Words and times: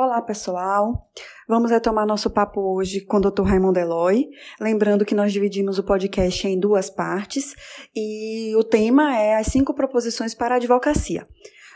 Olá, 0.00 0.22
pessoal. 0.22 1.10
Vamos 1.48 1.72
retomar 1.72 2.06
nosso 2.06 2.30
papo 2.30 2.60
hoje 2.60 3.00
com 3.04 3.16
o 3.16 3.20
Dr. 3.20 3.42
Raimundo 3.42 3.80
Eloy. 3.80 4.28
Lembrando 4.60 5.04
que 5.04 5.12
nós 5.12 5.32
dividimos 5.32 5.76
o 5.76 5.82
podcast 5.82 6.46
em 6.46 6.56
duas 6.56 6.88
partes 6.88 7.56
e 7.96 8.54
o 8.54 8.62
tema 8.62 9.16
é 9.16 9.34
as 9.34 9.48
cinco 9.48 9.74
proposições 9.74 10.36
para 10.36 10.54
a 10.54 10.58
advocacia. 10.58 11.26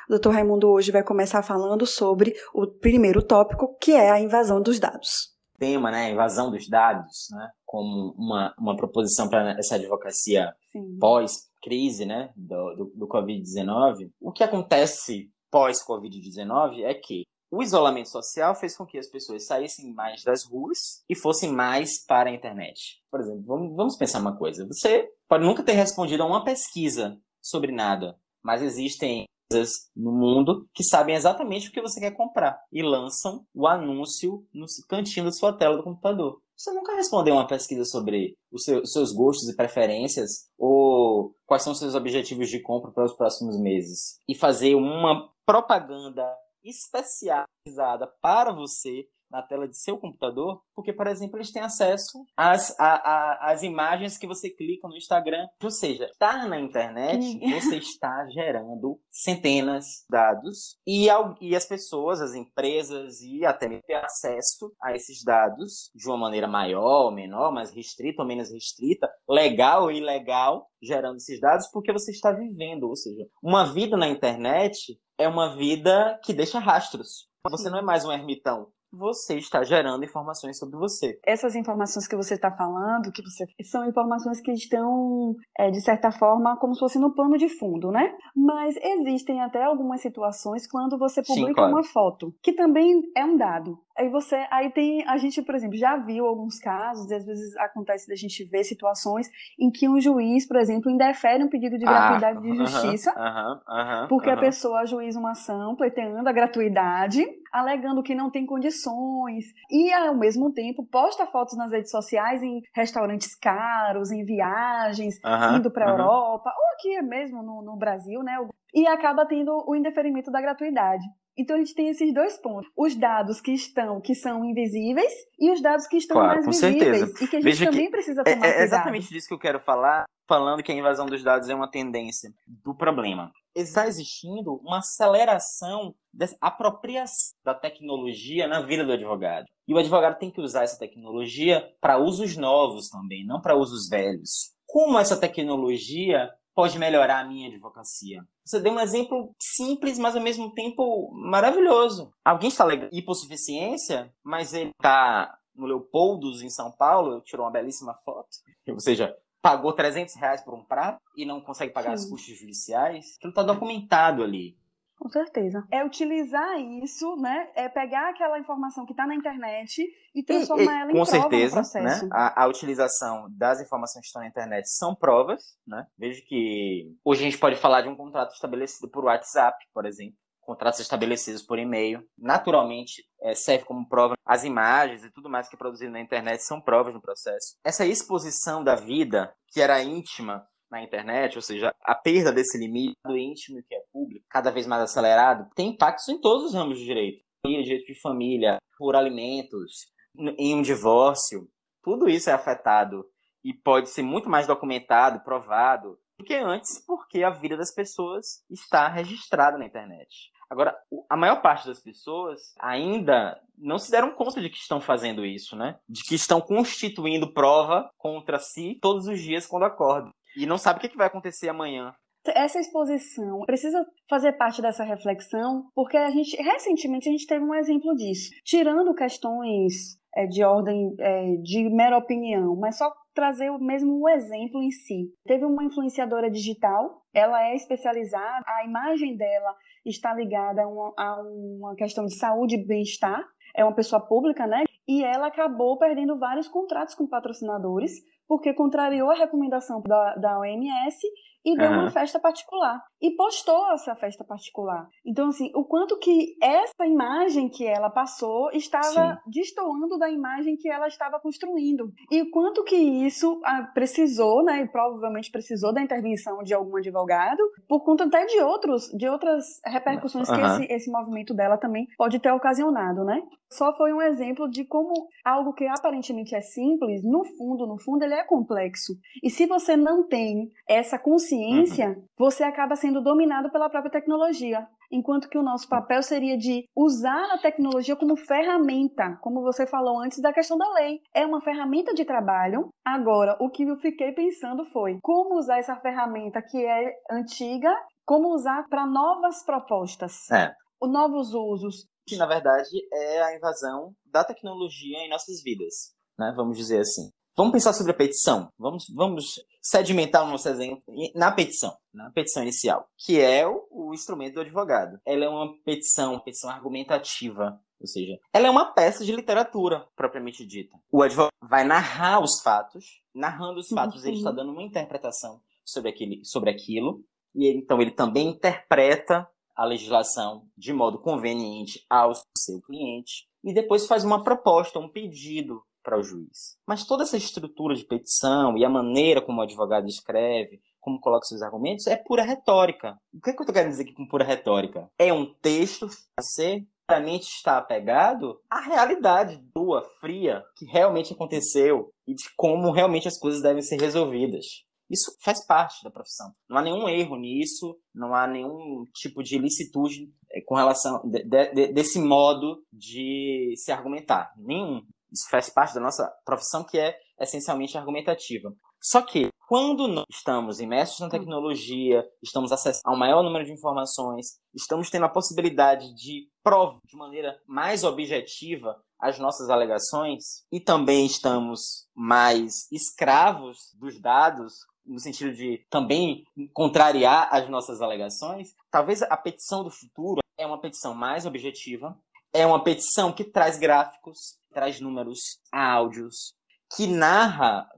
O 0.09 0.17
Dr. 0.17 0.29
Raimundo 0.29 0.71
hoje 0.71 0.93
vai 0.93 1.03
começar 1.03 1.43
falando 1.43 1.85
sobre 1.85 2.33
o 2.55 2.65
primeiro 2.65 3.27
tópico, 3.27 3.77
que 3.81 3.91
é 3.91 4.13
a 4.13 4.21
invasão 4.21 4.63
dos 4.63 4.79
dados. 4.79 5.33
Tema, 5.59 5.91
né, 5.91 6.13
invasão 6.13 6.49
dos 6.49 6.69
dados, 6.69 7.27
né, 7.33 7.51
como 7.67 8.15
uma, 8.17 8.55
uma 8.57 8.77
proposição 8.77 9.29
para 9.29 9.59
essa 9.59 9.75
advocacia 9.75 10.55
pós-crise, 11.01 12.07
né, 12.07 12.31
do, 12.37 12.75
do, 12.77 12.93
do 12.95 13.09
Covid-19. 13.09 14.13
O 14.21 14.31
que 14.31 14.45
acontece 14.45 15.29
pós-Covid-19 15.53 16.85
é 16.85 16.95
que 16.95 17.25
o 17.53 17.63
isolamento 17.63 18.09
social 18.09 18.55
fez 18.55 18.75
com 18.75 18.87
que 18.87 18.99
as 18.99 19.07
pessoas 19.09 19.47
saíssem 19.47 19.93
mais 19.93 20.25
das 20.25 20.43
ruas 20.43 21.05
e 21.07 21.15
fossem 21.15 21.53
mais 21.53 22.03
para 22.07 22.31
a 22.31 22.33
internet. 22.33 23.03
Por 23.11 23.21
exemplo, 23.21 23.43
vamos, 23.77 23.95
pensar 23.97 24.21
uma 24.21 24.39
coisa. 24.39 24.67
Você 24.67 25.07
pode 25.29 25.45
nunca 25.45 25.63
ter 25.63 25.73
respondido 25.73 26.23
a 26.23 26.27
uma 26.27 26.45
pesquisa 26.45 27.21
sobre 27.43 27.71
nada, 27.71 28.19
mas 28.43 28.63
existem 28.63 29.27
empresas 29.51 29.71
no 29.95 30.13
mundo 30.13 30.67
que 30.73 30.83
sabem 30.83 31.15
exatamente 31.15 31.69
o 31.69 31.73
que 31.73 31.83
você 31.83 32.01
quer 32.01 32.13
comprar 32.13 32.59
e 32.73 32.83
lançam 32.83 33.45
o 33.55 33.67
anúncio 33.67 34.47
no 34.55 34.65
cantinho 34.89 35.27
da 35.27 35.33
sua 35.33 35.53
tela 35.53 35.77
do 35.77 35.85
computador. 35.85 36.41
Você 36.57 36.73
nunca 36.73 36.95
respondeu 36.95 37.35
uma 37.35 37.47
pesquisa 37.47 37.85
sobre 37.85 38.35
os 38.51 38.63
seus 38.65 39.13
gostos 39.13 39.49
e 39.51 39.57
preferências 39.57 40.49
ou 40.57 41.35
quais 41.45 41.63
são 41.63 41.73
os 41.73 41.79
seus 41.79 41.95
objetivos 41.95 42.49
de 42.49 42.63
compra 42.63 42.91
para 42.93 43.05
os 43.05 43.13
próximos 43.13 43.61
meses 43.61 44.21
e 44.27 44.35
fazer 44.35 44.75
uma 44.75 45.29
propaganda 45.45 46.25
especializada 46.65 48.07
para 48.21 48.53
você 48.53 49.07
na 49.33 49.43
tela 49.43 49.67
de 49.67 49.77
seu 49.77 49.97
computador, 49.97 50.61
porque, 50.75 50.93
por 50.93 51.07
exemplo, 51.07 51.39
eles 51.39 51.51
têm 51.51 51.63
acesso 51.63 52.25
às, 52.37 52.77
às 52.79 53.63
imagens 53.63 54.19
que 54.19 54.27
você 54.27 54.51
clica 54.51 54.87
no 54.87 54.97
Instagram. 54.97 55.49
Ou 55.63 55.71
seja, 55.71 56.05
estar 56.05 56.47
na 56.47 56.61
internet, 56.61 57.41
você 57.41 57.79
está 57.79 58.29
gerando 58.29 59.01
centenas 59.11 59.85
de 59.85 60.07
dados 60.11 60.77
e, 60.87 61.09
e 61.41 61.57
as 61.57 61.65
pessoas, 61.65 62.21
as 62.21 62.35
empresas 62.35 63.21
e 63.23 63.45
até 63.47 63.69
mesmo 63.69 63.83
ter 63.87 63.95
acesso 63.95 64.71
a 64.83 64.95
esses 64.95 65.25
dados 65.25 65.91
de 65.95 66.07
uma 66.07 66.19
maneira 66.19 66.47
maior 66.47 67.07
ou 67.07 67.11
menor, 67.11 67.53
mais 67.53 67.71
restrita 67.71 68.21
ou 68.21 68.29
menos 68.29 68.51
restrita, 68.51 69.11
legal 69.29 69.85
ou 69.85 69.91
ilegal, 69.91 70.67
gerando 70.83 71.17
esses 71.17 71.41
dados 71.41 71.69
porque 71.73 71.93
você 71.93 72.11
está 72.11 72.33
vivendo. 72.33 72.85
Ou 72.85 72.97
seja, 72.97 73.27
uma 73.43 73.73
vida 73.73 73.97
na 73.97 74.09
internet 74.09 74.99
é 75.23 75.29
uma 75.29 75.55
vida 75.55 76.19
que 76.25 76.35
deixa 76.35 76.59
rastros. 76.59 77.29
Você 77.51 77.71
não 77.71 77.79
é 77.79 77.83
mais 77.83 78.05
um 78.05 78.13
ermitão 78.13 78.69
você 78.93 79.39
está 79.39 79.65
gerando 79.65 80.05
informações 80.05 80.59
sobre 80.59 80.77
você. 80.77 81.19
Essas 81.25 81.55
informações 81.55 82.07
que 82.07 82.15
você 82.15 82.35
está 82.35 82.51
falando, 82.51 83.11
que 83.11 83.23
você 83.23 83.47
são 83.65 83.89
informações 83.89 84.41
que 84.41 84.53
estão, 84.53 85.35
é, 85.59 85.71
de 85.71 85.81
certa 85.81 86.13
forma, 86.13 86.59
como 86.59 86.75
se 86.75 86.81
fosse 86.81 86.99
no 86.99 87.15
pano 87.15 87.39
de 87.39 87.49
fundo, 87.49 87.91
né? 87.91 88.15
Mas 88.37 88.77
existem 88.77 89.41
até 89.41 89.65
algumas 89.65 90.03
situações 90.03 90.67
quando 90.71 90.99
você 90.99 91.23
publica 91.23 91.49
Sim, 91.49 91.55
claro. 91.55 91.73
uma 91.73 91.83
foto, 91.83 92.35
que 92.43 92.53
também 92.53 93.01
é 93.17 93.25
um 93.25 93.37
dado. 93.37 93.79
Aí 93.97 94.09
você, 94.09 94.47
aí 94.51 94.71
tem, 94.71 95.07
a 95.07 95.17
gente, 95.19 95.43
por 95.43 95.55
exemplo, 95.55 95.77
já 95.77 95.97
viu 95.97 96.27
alguns 96.27 96.59
casos, 96.59 97.11
e 97.11 97.15
às 97.15 97.25
vezes 97.25 97.57
acontece 97.57 98.09
da 98.09 98.15
gente 98.15 98.45
ver 98.45 98.65
situações 98.65 99.29
em 99.59 99.71
que 99.71 99.89
um 99.89 100.01
juiz, 100.01 100.47
por 100.47 100.57
exemplo, 100.57 100.91
indefere 100.91 101.45
um 101.45 101.49
pedido 101.49 101.79
de 101.79 101.87
ah, 101.87 101.91
gratuidade 101.91 102.39
ah, 102.39 102.41
de 102.41 102.55
justiça, 102.57 103.11
uh 103.13 103.17
-huh, 103.17 103.57
uh 103.57 104.05
-huh, 104.05 104.09
porque 104.09 104.31
uh 104.31 104.33
-huh. 104.33 104.39
a 104.39 104.41
pessoa 104.41 104.81
ajuiza 104.81 105.19
uma 105.19 105.33
ação 105.33 105.77
pleiteando 105.77 106.29
a 106.29 106.33
gratuidade, 106.33 107.25
alegando 107.53 108.03
que 108.03 108.15
não 108.15 108.31
tem 108.31 108.47
condições, 108.47 109.45
e 109.71 109.93
ao 109.93 110.15
mesmo 110.15 110.53
tempo 110.53 110.85
posta 110.85 111.27
fotos 111.27 111.57
nas 111.57 111.71
redes 111.71 111.91
sociais 111.91 112.43
em 112.43 112.63
restaurantes 112.75 113.35
caros, 113.35 114.11
em 114.11 114.25
viagens, 114.25 115.21
indo 115.57 115.71
para 115.71 115.87
a 115.87 115.91
Europa, 115.91 116.51
ou 116.57 116.75
aqui 116.75 117.03
mesmo 117.03 117.43
no, 117.43 117.63
no 117.63 117.77
Brasil, 117.77 118.23
né? 118.23 118.37
E 118.75 118.87
acaba 118.87 119.27
tendo 119.27 119.53
o 119.67 119.77
indeferimento 119.77 120.31
da 120.31 120.41
gratuidade. 120.41 121.05
Então 121.37 121.57
a 121.57 121.59
gente 121.59 121.75
tem 121.75 121.89
esses 121.89 122.13
dois 122.13 122.37
pontos: 122.39 122.71
os 122.77 122.95
dados 122.95 123.41
que 123.41 123.53
estão, 123.53 124.01
que 124.01 124.15
são 124.15 124.45
invisíveis, 124.45 125.13
e 125.39 125.51
os 125.51 125.63
dados 125.63 125.87
que 125.87 125.97
estão 125.97 126.17
claro, 126.17 126.45
mais 126.45 126.61
visíveis. 126.61 126.99
Certeza. 126.99 127.25
E 127.25 127.29
que 127.29 127.37
a 127.37 127.41
gente 127.41 127.45
Veja 127.45 127.67
também 127.67 127.91
precisa 127.91 128.25
tomar 128.25 128.47
é, 128.47 128.61
é 128.61 128.63
exatamente 128.63 129.09
disso 129.09 129.29
que 129.29 129.35
eu 129.35 129.39
quero 129.39 129.61
falar, 129.61 130.05
falando 130.29 130.63
que 130.63 130.71
a 130.71 130.75
invasão 130.75 131.07
dos 131.07 131.23
dados 131.23 131.49
é 131.49 131.55
uma 131.55 131.71
tendência 131.71 132.31
do 132.47 132.75
problema. 132.75 133.33
Está 133.55 133.87
existindo 133.87 134.55
uma 134.57 134.79
aceleração 134.79 135.95
da 136.13 136.27
apropriação 136.41 137.35
da 137.45 137.55
tecnologia 137.55 138.47
na 138.47 138.63
vida 138.63 138.85
do 138.85 138.93
advogado. 138.93 139.47
E 139.67 139.75
o 139.75 139.79
advogado 139.79 140.19
tem 140.19 140.31
que 140.31 140.41
usar 140.41 140.65
essa 140.65 140.79
tecnologia 140.79 141.67
para 141.81 141.99
usos 141.99 142.37
novos 142.37 142.89
também, 142.89 143.27
não 143.27 143.41
para 143.41 143.57
usos 143.57 143.89
velhos. 143.89 144.53
Como 144.67 144.99
essa 144.99 145.17
tecnologia 145.17 146.31
pode 146.55 146.79
melhorar 146.79 147.21
a 147.21 147.25
minha 147.25 147.49
advocacia? 147.49 148.25
Você 148.45 148.61
deu 148.61 148.73
um 148.73 148.81
exemplo 148.81 149.35
simples, 149.41 149.99
mas 149.99 150.17
ao 150.17 150.23
mesmo 150.23 150.53
tempo 150.53 151.11
maravilhoso. 151.13 152.13
Alguém 152.25 152.49
está 152.49 152.65
alegando 152.65 152.91
hipossuficiência, 152.93 154.13
mas 154.23 154.53
ele 154.53 154.71
está 154.71 155.39
no 155.55 155.67
Leopoldos, 155.67 156.43
em 156.43 156.51
São 156.51 156.71
Paulo, 156.73 157.21
tirou 157.21 157.45
uma 157.45 157.53
belíssima 157.53 157.95
foto. 158.05 158.29
Ou 158.69 158.81
seja, 158.81 159.17
pagou 159.43 159.73
300 159.73 160.15
reais 160.15 160.41
por 160.41 160.55
um 160.55 160.65
prato 160.65 161.01
e 161.17 161.27
não 161.27 161.41
consegue 161.41 161.73
pagar 161.73 161.97
Sim. 161.97 162.05
os 162.05 162.11
custos 162.11 162.39
judiciais. 162.39 163.17
Aquilo 163.17 163.31
está 163.31 163.43
documentado 163.43 164.23
ali. 164.23 164.57
Com 165.03 165.09
certeza. 165.09 165.67
É 165.69 165.85
utilizar 165.85 166.61
isso, 166.61 167.17
né? 167.17 167.51
É 167.57 167.69
pegar 167.69 168.11
aquela 168.11 168.39
informação 168.39 168.87
que 168.87 168.93
está 168.93 169.05
na 169.05 169.17
internet 169.17 169.85
e 170.15 170.23
transformar 170.23 170.63
e, 170.63 170.77
e, 170.77 170.81
ela 170.81 170.93
em 170.93 170.95
com 170.95 171.05
prova 171.05 171.11
certeza, 171.11 171.57
no 171.57 171.63
processo. 171.63 172.05
Né? 172.05 172.11
A, 172.13 172.45
a, 172.45 172.47
utilização 172.47 173.27
das 173.37 173.61
informações 173.61 174.03
que 174.03 174.07
estão 174.07 174.23
na 174.23 174.29
internet 174.29 174.71
são 174.71 174.95
provas, 174.95 175.59
né? 175.67 175.85
Veja 175.99 176.23
que 176.25 176.95
hoje 177.05 177.23
a 177.23 177.25
gente 177.25 177.39
pode 177.39 177.57
falar 177.57 177.81
de 177.81 177.89
um 177.89 177.97
contrato 177.97 178.33
estabelecido 178.33 178.89
por 178.89 179.07
WhatsApp, 179.07 179.59
por 179.75 179.87
exemplo. 179.87 180.15
Contratos 180.41 180.79
estabelecidos 180.79 181.43
por 181.43 181.59
e-mail. 181.59 182.07
Naturalmente, 182.17 183.03
é, 183.23 183.35
serve 183.35 183.65
como 183.65 183.89
prova. 183.89 184.15
As 184.25 184.45
imagens 184.45 185.05
e 185.05 185.11
tudo 185.11 185.29
mais 185.29 185.49
que 185.49 185.57
é 185.57 185.59
produzido 185.59 185.91
na 185.91 186.01
internet 186.01 186.45
são 186.45 186.61
provas 186.61 186.95
no 186.95 187.03
processo. 187.03 187.57
Essa 187.65 187.85
exposição 187.85 188.63
da 188.63 188.77
vida, 188.77 189.35
que 189.49 189.61
era 189.61 189.83
íntima 189.83 190.47
na 190.73 190.83
internet, 190.83 191.37
ou 191.37 191.43
seja, 191.43 191.75
a 191.83 191.95
perda 191.95 192.33
desse 192.33 192.57
limite 192.57 192.97
do 193.05 193.17
íntimo 193.17 193.63
que 193.63 193.75
é 193.75 193.83
público, 193.93 194.25
cada 194.31 194.51
vez 194.51 194.67
mais 194.67 194.83
acelerado, 194.83 195.49
tem 195.55 195.69
impactos 195.69 196.09
em 196.09 196.19
todos 196.19 196.47
os 196.47 196.55
ramos 196.55 196.79
de 196.79 196.87
direito. 196.87 197.23
Direito 197.45 197.87
de 197.87 198.01
família, 198.01 198.59
por 198.79 198.97
alimentos, 198.97 199.89
em 200.17 200.55
um 200.55 200.63
divórcio, 200.63 201.49
tudo 201.83 202.09
isso 202.09 202.31
é 202.31 202.33
afetado 202.33 203.05
e 203.45 203.53
pode 203.53 203.91
ser 203.91 204.03
muito 204.03 204.31
mais 204.31 204.47
documentado, 204.47 205.23
provado, 205.23 205.99
do 206.19 206.25
que 206.25 206.35
antes, 206.35 206.83
porque 206.87 207.23
a 207.23 207.31
vida 207.31 207.57
das 207.57 207.75
pessoas 207.75 208.45
está 208.49 208.89
registrada 208.89 209.59
na 209.59 209.67
internet. 209.67 210.31
Agora, 210.49 210.75
a 211.11 211.17
maior 211.17 211.43
parte 211.43 211.67
das 211.67 211.81
pessoas 211.81 212.55
ainda 212.61 213.39
não 213.59 213.79
se 213.79 213.91
deram 213.91 214.15
conta 214.15 214.41
de 214.41 214.49
que 214.49 214.59
estão 214.59 214.81
fazendo 214.81 215.25
isso, 215.25 215.57
né? 215.57 215.79
De 215.89 216.03
que 216.03 216.15
estão 216.15 216.41
constituindo 216.41 217.33
prova 217.33 217.91
contra 217.99 218.39
si 218.39 218.79
todos 218.81 219.07
os 219.07 219.21
dias 219.21 219.47
quando 219.47 219.65
acordam 219.65 220.13
e 220.37 220.47
não 220.47 220.59
sabe 220.59 220.79
o 220.79 220.89
que 220.89 220.97
vai 220.97 221.07
acontecer 221.07 221.49
amanhã. 221.49 221.95
Essa 222.25 222.61
exposição 222.61 223.41
precisa 223.47 223.85
fazer 224.09 224.33
parte 224.33 224.63
dessa 224.63 224.85
reflexão, 224.85 225.65
porque 225.75 225.97
a 225.97 226.11
gente 226.11 226.37
recentemente 226.41 227.09
a 227.09 227.13
gente 227.13 227.27
teve 227.27 227.45
um 227.45 227.55
exemplo 227.55 227.95
disso. 227.97 228.31
Tirando 228.45 228.95
questões 228.95 229.99
é, 230.15 230.27
de 230.27 230.45
ordem 230.45 230.95
é, 231.01 231.37
de 231.43 231.69
mera 231.69 231.99
opinião, 231.99 232.55
mas 232.55 232.79
só 232.79 232.93
trazer 233.13 233.51
o 233.51 233.59
mesmo 233.59 234.09
exemplo 234.09 234.63
em 234.63 234.71
si. 234.71 235.13
Teve 235.27 235.45
uma 235.45 235.65
influenciadora 235.65 236.31
digital, 236.31 237.03
ela 237.13 237.43
é 237.49 237.55
especializada, 237.55 238.45
a 238.47 238.65
imagem 238.65 239.17
dela 239.17 239.55
está 239.85 240.15
ligada 240.15 240.63
a 240.63 240.69
uma, 240.69 240.95
a 240.97 241.23
uma 241.23 241.75
questão 241.75 242.07
de 242.07 242.15
saúde 242.15 242.55
e 242.55 242.65
bem-estar, 242.65 243.23
é 243.55 243.65
uma 243.65 243.75
pessoa 243.75 244.01
pública, 244.01 244.47
né? 244.47 244.65
E 244.89 245.05
ela 245.05 245.27
acabou 245.27 245.79
perdendo 245.79 246.19
vários 246.19 246.49
contratos 246.49 246.95
com 246.95 247.07
patrocinadores 247.07 247.93
porque 248.27 248.55
contrariou 248.55 249.11
a 249.11 249.15
recomendação 249.15 249.83
da, 249.83 250.15
da 250.17 250.39
OMS 250.39 250.99
e 251.45 251.57
deu 251.57 251.71
uhum. 251.71 251.81
uma 251.81 251.91
festa 251.91 252.19
particular. 252.21 252.81
E 253.03 253.11
postou 253.17 253.73
essa 253.73 253.97
festa 253.97 254.25
particular. 254.25 254.89
Então, 255.05 255.29
assim, 255.29 255.51
o 255.55 255.65
quanto 255.65 255.99
que 255.99 256.37
essa 256.41 256.87
imagem 256.87 257.49
que 257.49 257.67
ela 257.67 257.91
passou 257.91 258.51
estava 258.53 259.21
Sim. 259.25 259.31
destoando 259.31 259.99
da 259.99 260.09
imagem 260.09 260.57
que 260.57 260.71
ela 260.71 260.87
estava 260.87 261.19
construindo. 261.19 261.93
E 262.11 262.23
o 262.23 262.31
quanto 262.31 262.63
que 262.63 262.77
isso 262.77 263.41
ah, 263.45 263.71
precisou, 263.75 264.45
né, 264.45 264.63
e 264.63 264.69
provavelmente 264.69 265.31
precisou 265.31 265.73
da 265.73 265.83
intervenção 265.83 266.43
de 266.43 266.55
algum 266.55 266.77
advogado, 266.77 267.43
por 267.69 267.81
conta 267.85 268.05
até 268.05 268.25
de 268.27 268.39
outros, 268.41 268.89
de 268.97 269.09
outras 269.09 269.61
repercussões 269.65 270.29
uhum. 270.29 270.37
que 270.37 270.41
esse, 270.43 270.73
esse 270.73 270.91
movimento 270.91 271.35
dela 271.35 271.59
também 271.59 271.87
pode 271.97 272.19
ter 272.21 272.31
ocasionado, 272.31 273.05
né? 273.05 273.23
Só 273.53 273.77
foi 273.77 273.93
um 273.93 274.01
exemplo 274.01 274.49
de 274.49 274.65
como 274.65 274.93
algo 275.25 275.53
que 275.53 275.67
aparentemente 275.67 276.35
é 276.35 276.41
simples, 276.41 277.03
no 277.05 277.23
fundo, 277.37 277.67
no 277.67 277.79
fundo, 277.79 278.03
ele 278.03 278.15
é 278.15 278.25
complexo. 278.25 278.95
E 279.23 279.29
se 279.29 279.47
você 279.47 279.77
não 279.77 280.07
tem 280.07 280.51
essa 280.67 280.99
consciência, 280.99 281.91
uhum. 281.91 282.05
você 282.19 282.45
acaba 282.45 282.77
sendo 282.77 282.92
sendo 282.93 283.01
dominado 283.01 283.51
pela 283.51 283.71
própria 283.71 283.91
tecnologia, 283.91 284.69
enquanto 284.91 285.29
que 285.29 285.39
o 285.39 285.43
nosso 285.43 285.67
papel 285.67 286.03
seria 286.03 286.37
de 286.37 286.67
usar 286.77 287.25
a 287.33 287.39
tecnologia 287.39 287.97
como 287.97 288.17
ferramenta, 288.17 289.19
como 289.23 289.41
você 289.41 289.67
falou 289.67 289.99
antes 289.99 290.21
da 290.21 290.33
questão 290.33 290.59
da 290.59 290.71
lei. 290.75 291.01
É 291.15 291.25
uma 291.25 291.41
ferramenta 291.41 291.95
de 291.95 292.05
trabalho. 292.05 292.69
Agora, 292.85 293.37
o 293.41 293.49
que 293.49 293.63
eu 293.63 293.77
fiquei 293.79 294.13
pensando 294.13 294.67
foi 294.67 294.99
como 295.03 295.39
usar 295.39 295.59
essa 295.59 295.77
ferramenta 295.77 296.43
que 296.43 296.63
é 296.65 296.93
antiga, 297.11 297.75
como 298.05 298.35
usar 298.35 298.69
para 298.69 298.87
novas 298.87 299.43
propostas. 299.45 300.31
É. 300.31 300.53
Novos 300.83 301.33
usos. 301.33 301.87
Que 302.07 302.17
na 302.17 302.27
verdade 302.27 302.77
é 302.93 303.23
a 303.23 303.37
invasão 303.37 303.93
da 304.05 304.25
tecnologia 304.25 304.99
em 304.99 305.09
nossas 305.09 305.41
vidas, 305.43 305.95
né? 306.19 306.33
Vamos 306.37 306.59
dizer 306.59 306.81
assim. 306.81 307.09
Vamos 307.35 307.53
pensar 307.53 307.73
sobre 307.73 307.93
a 307.93 307.97
petição. 307.97 308.49
Vamos, 308.59 308.85
vamos 308.95 309.25
sedimentar 309.63 310.23
o 310.23 310.29
nosso 310.31 310.49
exemplo 310.49 310.83
na 311.15 311.33
petição, 311.33 311.75
na 311.93 312.11
petição 312.11 312.43
inicial, 312.43 312.87
que 312.99 313.19
é 313.19 313.47
o, 313.47 313.67
o 313.71 313.95
instrumento 313.95 314.35
do 314.35 314.41
advogado. 314.43 315.01
Ela 315.07 315.25
é 315.25 315.29
uma 315.29 315.57
petição, 315.65 316.13
uma 316.13 316.23
petição 316.23 316.51
argumentativa, 316.51 317.59
ou 317.81 317.87
seja, 317.87 318.19
ela 318.35 318.49
é 318.49 318.51
uma 318.51 318.73
peça 318.75 319.03
de 319.03 319.17
literatura 319.17 319.89
propriamente 319.97 320.47
dita. 320.47 320.79
O 320.91 321.03
advogado 321.03 321.33
vai 321.43 321.65
narrar 321.65 322.23
os 322.23 322.43
fatos, 322.43 323.01
narrando 323.15 323.61
os 323.61 323.69
fatos, 323.69 324.05
ele 324.05 324.19
está 324.19 324.31
dando 324.31 324.53
uma 324.53 324.63
interpretação 324.63 325.41
sobre, 325.65 325.91
aquele, 325.91 326.23
sobre 326.25 326.51
aquilo, 326.51 327.03
e 327.35 327.47
ele, 327.47 327.59
então 327.61 327.81
ele 327.81 327.93
também 327.93 328.29
interpreta 328.29 329.27
a 329.57 329.65
legislação 329.65 330.47
de 330.57 330.73
modo 330.73 330.99
conveniente 330.99 331.83
ao 331.89 332.13
seu 332.37 332.61
cliente, 332.61 333.27
e 333.43 333.55
depois 333.55 333.87
faz 333.87 334.05
uma 334.05 334.23
proposta, 334.23 334.79
um 334.79 334.89
pedido 334.89 335.63
para 335.83 335.99
o 335.99 336.03
juiz. 336.03 336.57
Mas 336.67 336.87
toda 336.87 337.03
essa 337.03 337.17
estrutura 337.17 337.75
de 337.75 337.85
petição 337.85 338.57
e 338.57 338.65
a 338.65 338.71
maneira 338.71 339.21
como 339.21 339.41
o 339.41 339.43
advogado 339.43 339.87
escreve, 339.87 340.61
como 340.81 341.01
coloca 341.01 341.27
seus 341.27 341.43
argumentos, 341.43 341.87
é 341.87 341.97
pura 341.97 342.25
retórica. 342.25 342.99
O 343.15 343.21
que, 343.21 343.31
é 343.31 343.33
que 343.33 343.41
eu 343.41 343.45
estou 343.45 343.55
querendo 343.55 343.71
dizer 343.71 343.85
aqui 343.85 343.95
com 343.95 344.07
pura 344.07 344.25
retórica? 344.25 344.91
É 344.99 345.13
um 345.13 345.33
texto 345.35 345.89
a 346.19 346.23
ser 346.23 346.67
realmente 346.89 347.25
está 347.25 347.59
apegado 347.59 348.41
à 348.51 348.61
realidade 348.61 349.43
tua, 349.55 349.83
fria, 350.01 350.43
que 350.57 350.67
realmente 350.67 351.13
aconteceu 351.13 351.91
e 352.07 352.15
de 352.15 352.25
como 352.37 352.73
realmente 352.73 353.09
as 353.09 353.19
coisas 353.19 353.41
devem 353.41 353.63
ser 353.63 353.81
resolvidas. 353.81 354.45
Isso 354.91 355.17
faz 355.23 355.47
parte 355.47 355.83
da 355.83 355.91
profissão. 355.91 356.31
Não 356.51 356.59
há 356.59 356.63
nenhum 356.63 356.87
erro 356.87 357.17
nisso, 357.17 357.79
não 357.95 358.15
há 358.15 358.27
nenhum 358.27 358.85
tipo 358.95 359.23
de 359.23 359.37
ilicitude 359.37 360.13
eh, 360.31 360.43
com 360.45 360.55
relação 360.55 361.01
de, 361.09 361.25
de, 361.25 361.73
desse 361.73 361.99
modo 361.99 362.63
de 362.71 363.55
se 363.57 363.73
argumentar. 363.73 364.33
Nenhum. 364.37 364.83
Isso 365.13 365.29
faz 365.29 365.51
parte 365.51 365.75
da 365.75 365.81
nossa 365.81 366.11
profissão, 366.25 366.65
que 366.65 366.79
é 366.79 366.99
essencialmente 367.21 367.77
argumentativa. 367.77 368.53
Só 368.81 369.03
que, 369.03 369.29
quando 369.47 369.87
nós 369.87 370.07
estamos 370.11 370.59
imersos 370.59 370.99
na 370.99 371.11
tecnologia, 371.11 372.05
estamos 372.23 372.51
acessando 372.51 372.83
a 372.87 372.93
um 372.93 372.99
maior 372.99 373.23
número 373.23 373.45
de 373.45 373.53
informações, 373.53 374.39
estamos 374.55 374.91
tendo 374.91 375.05
a 375.05 375.11
possibilidade 375.11 375.95
de 375.95 376.29
provar 376.43 376.79
de 376.85 376.97
maneira 376.97 377.39
mais 377.47 377.85
objetiva 377.85 378.83
as 378.99 379.19
nossas 379.19 379.51
alegações, 379.51 380.45
e 380.51 380.59
também 380.59 381.07
estamos 381.07 381.87
mais 381.95 382.71
escravos 382.73 383.73
dos 383.75 384.01
dados, 384.01 384.55
no 384.87 384.99
sentido 384.99 385.33
de 385.33 385.65
também 385.71 386.25
contrariar 386.53 387.29
as 387.31 387.49
nossas 387.49 387.81
alegações, 387.81 388.55
talvez 388.71 389.03
a 389.03 389.17
petição 389.17 389.63
do 389.63 389.71
futuro 389.71 390.21
é 390.39 390.47
uma 390.47 390.61
petição 390.61 390.95
mais 390.95 391.27
objetiva, 391.27 391.97
é 392.33 392.47
uma 392.47 392.63
petição 392.63 393.13
que 393.13 393.25
traz 393.25 393.59
gráficos, 393.59 394.39
traz 394.53 394.81
números, 394.81 395.19
áudios, 395.53 396.35
que 396.75 396.87
narra, 396.87 397.69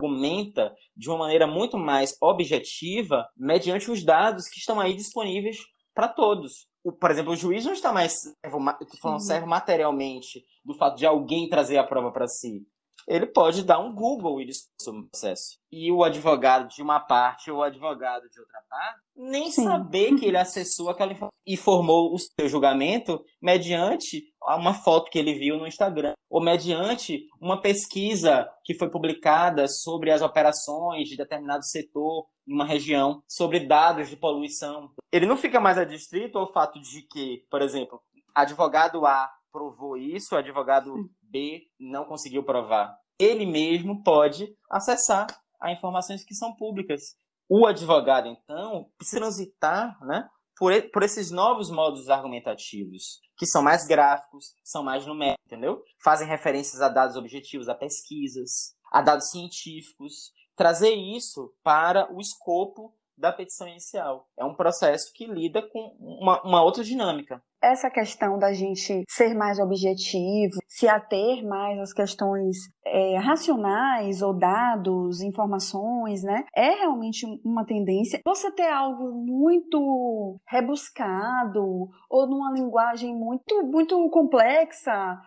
argumenta 0.00 0.74
de 0.96 1.08
uma 1.08 1.18
maneira 1.18 1.46
muito 1.46 1.78
mais 1.78 2.16
objetiva 2.20 3.28
mediante 3.36 3.90
os 3.90 4.04
dados 4.04 4.48
que 4.48 4.58
estão 4.58 4.80
aí 4.80 4.94
disponíveis 4.94 5.56
para 5.94 6.08
todos. 6.08 6.66
O, 6.82 6.92
por 6.92 7.10
exemplo, 7.10 7.32
o 7.32 7.36
juiz 7.36 7.64
não 7.64 7.72
está 7.72 7.92
mais 7.92 8.14
falando 9.00 9.20
serve 9.20 9.46
materialmente 9.46 10.44
do 10.64 10.74
fato 10.74 10.96
de 10.96 11.06
alguém 11.06 11.48
trazer 11.48 11.78
a 11.78 11.84
prova 11.84 12.12
para 12.12 12.28
si 12.28 12.66
ele 13.06 13.26
pode 13.26 13.62
dar 13.62 13.78
um 13.78 13.94
Google 13.94 14.40
e 14.40 14.50
sobre 14.80 15.00
o 15.02 15.08
processo. 15.08 15.58
E 15.70 15.90
o 15.92 16.02
advogado 16.02 16.68
de 16.68 16.82
uma 16.82 17.00
parte 17.00 17.50
ou 17.50 17.58
o 17.58 17.62
advogado 17.62 18.28
de 18.30 18.40
outra 18.40 18.60
parte 18.68 19.00
nem 19.16 19.50
Sim. 19.50 19.64
saber 19.64 20.16
que 20.16 20.26
ele 20.26 20.36
acessou 20.36 20.88
aquela 20.88 21.12
informação 21.12 21.34
e 21.46 21.56
formou 21.56 22.14
o 22.14 22.18
seu 22.18 22.48
julgamento 22.48 23.22
mediante 23.40 24.24
uma 24.42 24.74
foto 24.74 25.10
que 25.10 25.18
ele 25.18 25.34
viu 25.34 25.56
no 25.58 25.66
Instagram 25.66 26.14
ou 26.30 26.42
mediante 26.42 27.26
uma 27.40 27.60
pesquisa 27.60 28.48
que 28.64 28.74
foi 28.74 28.90
publicada 28.90 29.68
sobre 29.68 30.10
as 30.10 30.22
operações 30.22 31.08
de 31.08 31.16
determinado 31.16 31.64
setor 31.64 32.26
em 32.46 32.52
uma 32.52 32.64
região, 32.64 33.22
sobre 33.28 33.60
dados 33.60 34.08
de 34.08 34.16
poluição. 34.16 34.90
Ele 35.12 35.26
não 35.26 35.36
fica 35.36 35.60
mais 35.60 35.78
adstrito 35.78 36.38
ao 36.38 36.52
fato 36.52 36.80
de 36.80 37.02
que, 37.02 37.44
por 37.50 37.62
exemplo, 37.62 38.00
advogado 38.34 39.06
A 39.06 39.30
provou 39.52 39.96
isso, 39.96 40.34
advogado 40.34 41.08
B 41.34 41.66
não 41.80 42.04
conseguiu 42.04 42.44
provar. 42.44 42.96
Ele 43.18 43.44
mesmo 43.44 44.04
pode 44.04 44.56
acessar 44.70 45.26
a 45.60 45.72
informações 45.72 46.24
que 46.24 46.34
são 46.34 46.54
públicas. 46.54 47.16
O 47.48 47.66
advogado, 47.66 48.28
então, 48.28 48.86
precisa 48.96 49.20
transitar 49.20 49.98
né, 50.04 50.28
por, 50.56 50.72
por 50.90 51.02
esses 51.02 51.32
novos 51.32 51.70
modos 51.70 52.08
argumentativos, 52.08 53.20
que 53.36 53.46
são 53.46 53.62
mais 53.62 53.84
gráficos, 53.84 54.54
são 54.62 54.84
mais 54.84 55.04
numéricos, 55.04 55.44
entendeu? 55.44 55.82
Fazem 56.02 56.28
referências 56.28 56.80
a 56.80 56.88
dados 56.88 57.16
objetivos, 57.16 57.68
a 57.68 57.74
pesquisas, 57.74 58.74
a 58.92 59.02
dados 59.02 59.30
científicos. 59.30 60.32
Trazer 60.56 60.94
isso 60.94 61.52
para 61.64 62.10
o 62.14 62.20
escopo 62.20 62.94
da 63.16 63.32
petição 63.32 63.68
inicial. 63.68 64.28
É 64.36 64.44
um 64.44 64.54
processo 64.54 65.12
que 65.14 65.26
lida 65.26 65.62
com 65.62 65.96
uma, 66.00 66.42
uma 66.42 66.62
outra 66.62 66.82
dinâmica 66.82 67.42
essa 67.64 67.90
questão 67.90 68.38
da 68.38 68.52
gente 68.52 69.04
ser 69.08 69.34
mais 69.34 69.58
objetivo, 69.58 70.58
se 70.68 70.86
ater 70.86 71.42
mais 71.46 71.78
às 71.80 71.92
questões 71.92 72.56
é, 72.84 73.16
racionais 73.18 74.20
ou 74.20 74.34
dados, 74.34 75.22
informações, 75.22 76.22
né? 76.22 76.44
É 76.54 76.70
realmente 76.70 77.24
uma 77.44 77.64
tendência. 77.64 78.20
Você 78.24 78.50
ter 78.52 78.68
algo 78.68 79.12
muito 79.12 80.38
rebuscado 80.46 81.88
ou 82.10 82.28
numa 82.28 82.52
linguagem 82.52 83.16
muito, 83.16 83.62
muito 83.66 84.10
complexa, 84.10 85.18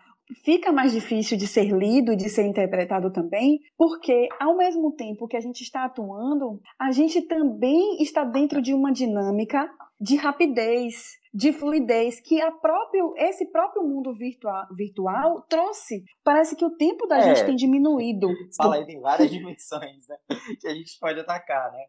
fica 0.44 0.72
mais 0.72 0.92
difícil 0.92 1.36
de 1.36 1.46
ser 1.46 1.70
lido, 1.70 2.16
de 2.16 2.28
ser 2.28 2.46
interpretado 2.46 3.12
também, 3.12 3.60
porque 3.76 4.28
ao 4.40 4.56
mesmo 4.56 4.92
tempo 4.92 5.26
que 5.26 5.36
a 5.36 5.40
gente 5.40 5.62
está 5.62 5.84
atuando, 5.84 6.60
a 6.78 6.90
gente 6.90 7.22
também 7.22 8.02
está 8.02 8.24
dentro 8.24 8.60
de 8.60 8.74
uma 8.74 8.92
dinâmica 8.92 9.68
de 10.00 10.16
rapidez, 10.16 11.18
de 11.34 11.52
fluidez 11.52 12.20
que 12.20 12.40
a 12.40 12.52
próprio, 12.52 13.14
esse 13.16 13.50
próprio 13.50 13.82
mundo 13.82 14.14
virtual, 14.14 14.66
virtual 14.76 15.42
trouxe. 15.48 16.04
Parece 16.22 16.54
que 16.54 16.64
o 16.64 16.76
tempo 16.76 17.06
da 17.06 17.18
é, 17.18 17.22
gente 17.22 17.46
tem 17.46 17.56
diminuído. 17.56 18.28
Fala 18.56 18.76
aí, 18.76 18.86
tem 18.86 19.00
várias 19.00 19.30
dimensões 19.30 20.06
né, 20.08 20.16
que 20.60 20.68
a 20.68 20.74
gente 20.74 20.98
pode 21.00 21.18
atacar, 21.18 21.72
né? 21.72 21.86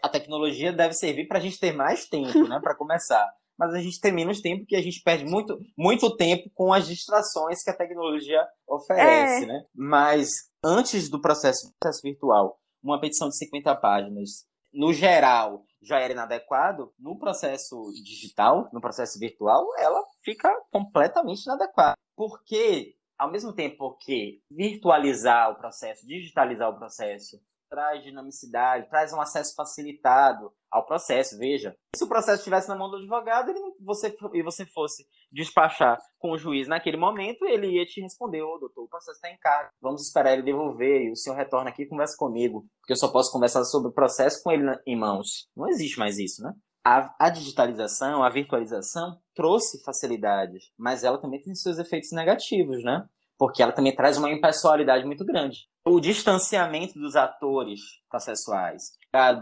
A 0.00 0.08
tecnologia 0.08 0.72
deve 0.72 0.94
servir 0.94 1.26
para 1.26 1.38
a 1.38 1.40
gente 1.40 1.58
ter 1.58 1.72
mais 1.72 2.06
tempo, 2.06 2.46
né, 2.48 2.60
para 2.60 2.74
começar. 2.74 3.28
Mas 3.62 3.74
a 3.74 3.78
gente 3.78 4.00
tem 4.00 4.12
menos 4.12 4.40
tempo 4.40 4.66
que 4.66 4.74
a 4.74 4.82
gente 4.82 5.00
perde 5.04 5.24
muito, 5.24 5.56
muito 5.78 6.16
tempo 6.16 6.50
com 6.52 6.72
as 6.72 6.84
distrações 6.84 7.62
que 7.62 7.70
a 7.70 7.76
tecnologia 7.76 8.44
oferece, 8.66 9.44
é. 9.44 9.46
né? 9.46 9.64
Mas 9.72 10.30
antes 10.64 11.08
do 11.08 11.20
processo, 11.20 11.72
processo 11.78 12.02
virtual, 12.02 12.58
uma 12.82 13.00
petição 13.00 13.28
de 13.28 13.36
50 13.36 13.76
páginas, 13.76 14.48
no 14.74 14.92
geral, 14.92 15.64
já 15.80 16.00
era 16.00 16.12
inadequado, 16.12 16.92
no 16.98 17.16
processo 17.16 17.76
digital, 18.04 18.68
no 18.72 18.80
processo 18.80 19.16
virtual, 19.16 19.64
ela 19.78 20.02
fica 20.24 20.52
completamente 20.72 21.44
inadequada. 21.44 21.94
Porque, 22.16 22.96
ao 23.16 23.30
mesmo 23.30 23.52
tempo 23.52 23.96
que 23.98 24.42
virtualizar 24.50 25.52
o 25.52 25.54
processo, 25.54 26.04
digitalizar 26.04 26.68
o 26.68 26.76
processo, 26.76 27.40
traz 27.70 28.02
dinamicidade, 28.02 28.90
traz 28.90 29.12
um 29.12 29.20
acesso 29.20 29.54
facilitado 29.54 30.52
ao 30.72 30.86
processo. 30.86 31.38
Veja, 31.38 31.76
se 31.94 32.02
o 32.02 32.08
processo 32.08 32.38
estivesse 32.38 32.68
na 32.68 32.74
mão 32.74 32.90
do 32.90 32.96
advogado 32.96 33.50
ele, 33.50 33.60
você, 33.80 34.16
e 34.32 34.42
você 34.42 34.64
fosse 34.64 35.06
despachar 35.30 35.98
com 36.18 36.32
o 36.32 36.38
juiz 36.38 36.66
naquele 36.66 36.96
momento, 36.96 37.44
ele 37.44 37.68
ia 37.68 37.84
te 37.84 38.00
responder: 38.00 38.42
Ô, 38.42 38.54
oh, 38.54 38.58
doutor, 38.58 38.84
o 38.84 38.88
processo 38.88 39.16
está 39.16 39.30
em 39.30 39.38
casa, 39.38 39.70
vamos 39.80 40.02
esperar 40.02 40.32
ele 40.32 40.42
devolver, 40.42 41.02
e 41.02 41.12
o 41.12 41.16
senhor 41.16 41.36
retorna 41.36 41.70
aqui 41.70 41.82
e 41.82 41.88
conversa 41.88 42.16
comigo, 42.16 42.64
porque 42.80 42.94
eu 42.94 42.96
só 42.96 43.08
posso 43.08 43.30
conversar 43.30 43.62
sobre 43.64 43.90
o 43.90 43.94
processo 43.94 44.42
com 44.42 44.50
ele 44.50 44.64
em 44.86 44.98
mãos. 44.98 45.48
Não 45.54 45.68
existe 45.68 45.98
mais 45.98 46.18
isso, 46.18 46.42
né? 46.42 46.52
A, 46.84 47.14
a, 47.26 47.30
digitalização, 47.30 48.24
a 48.24 48.30
virtualização 48.30 49.16
trouxe 49.36 49.80
facilidades, 49.84 50.72
mas 50.76 51.04
ela 51.04 51.16
também 51.16 51.40
tem 51.40 51.54
seus 51.54 51.78
efeitos 51.78 52.10
negativos, 52.10 52.82
né? 52.82 53.06
Porque 53.38 53.62
ela 53.62 53.70
também 53.70 53.94
traz 53.94 54.18
uma 54.18 54.30
impessoalidade 54.30 55.04
muito 55.04 55.24
grande 55.24 55.68
o 55.84 56.00
distanciamento 56.00 56.98
dos 56.98 57.16
atores 57.16 57.80
processuais, 58.08 58.92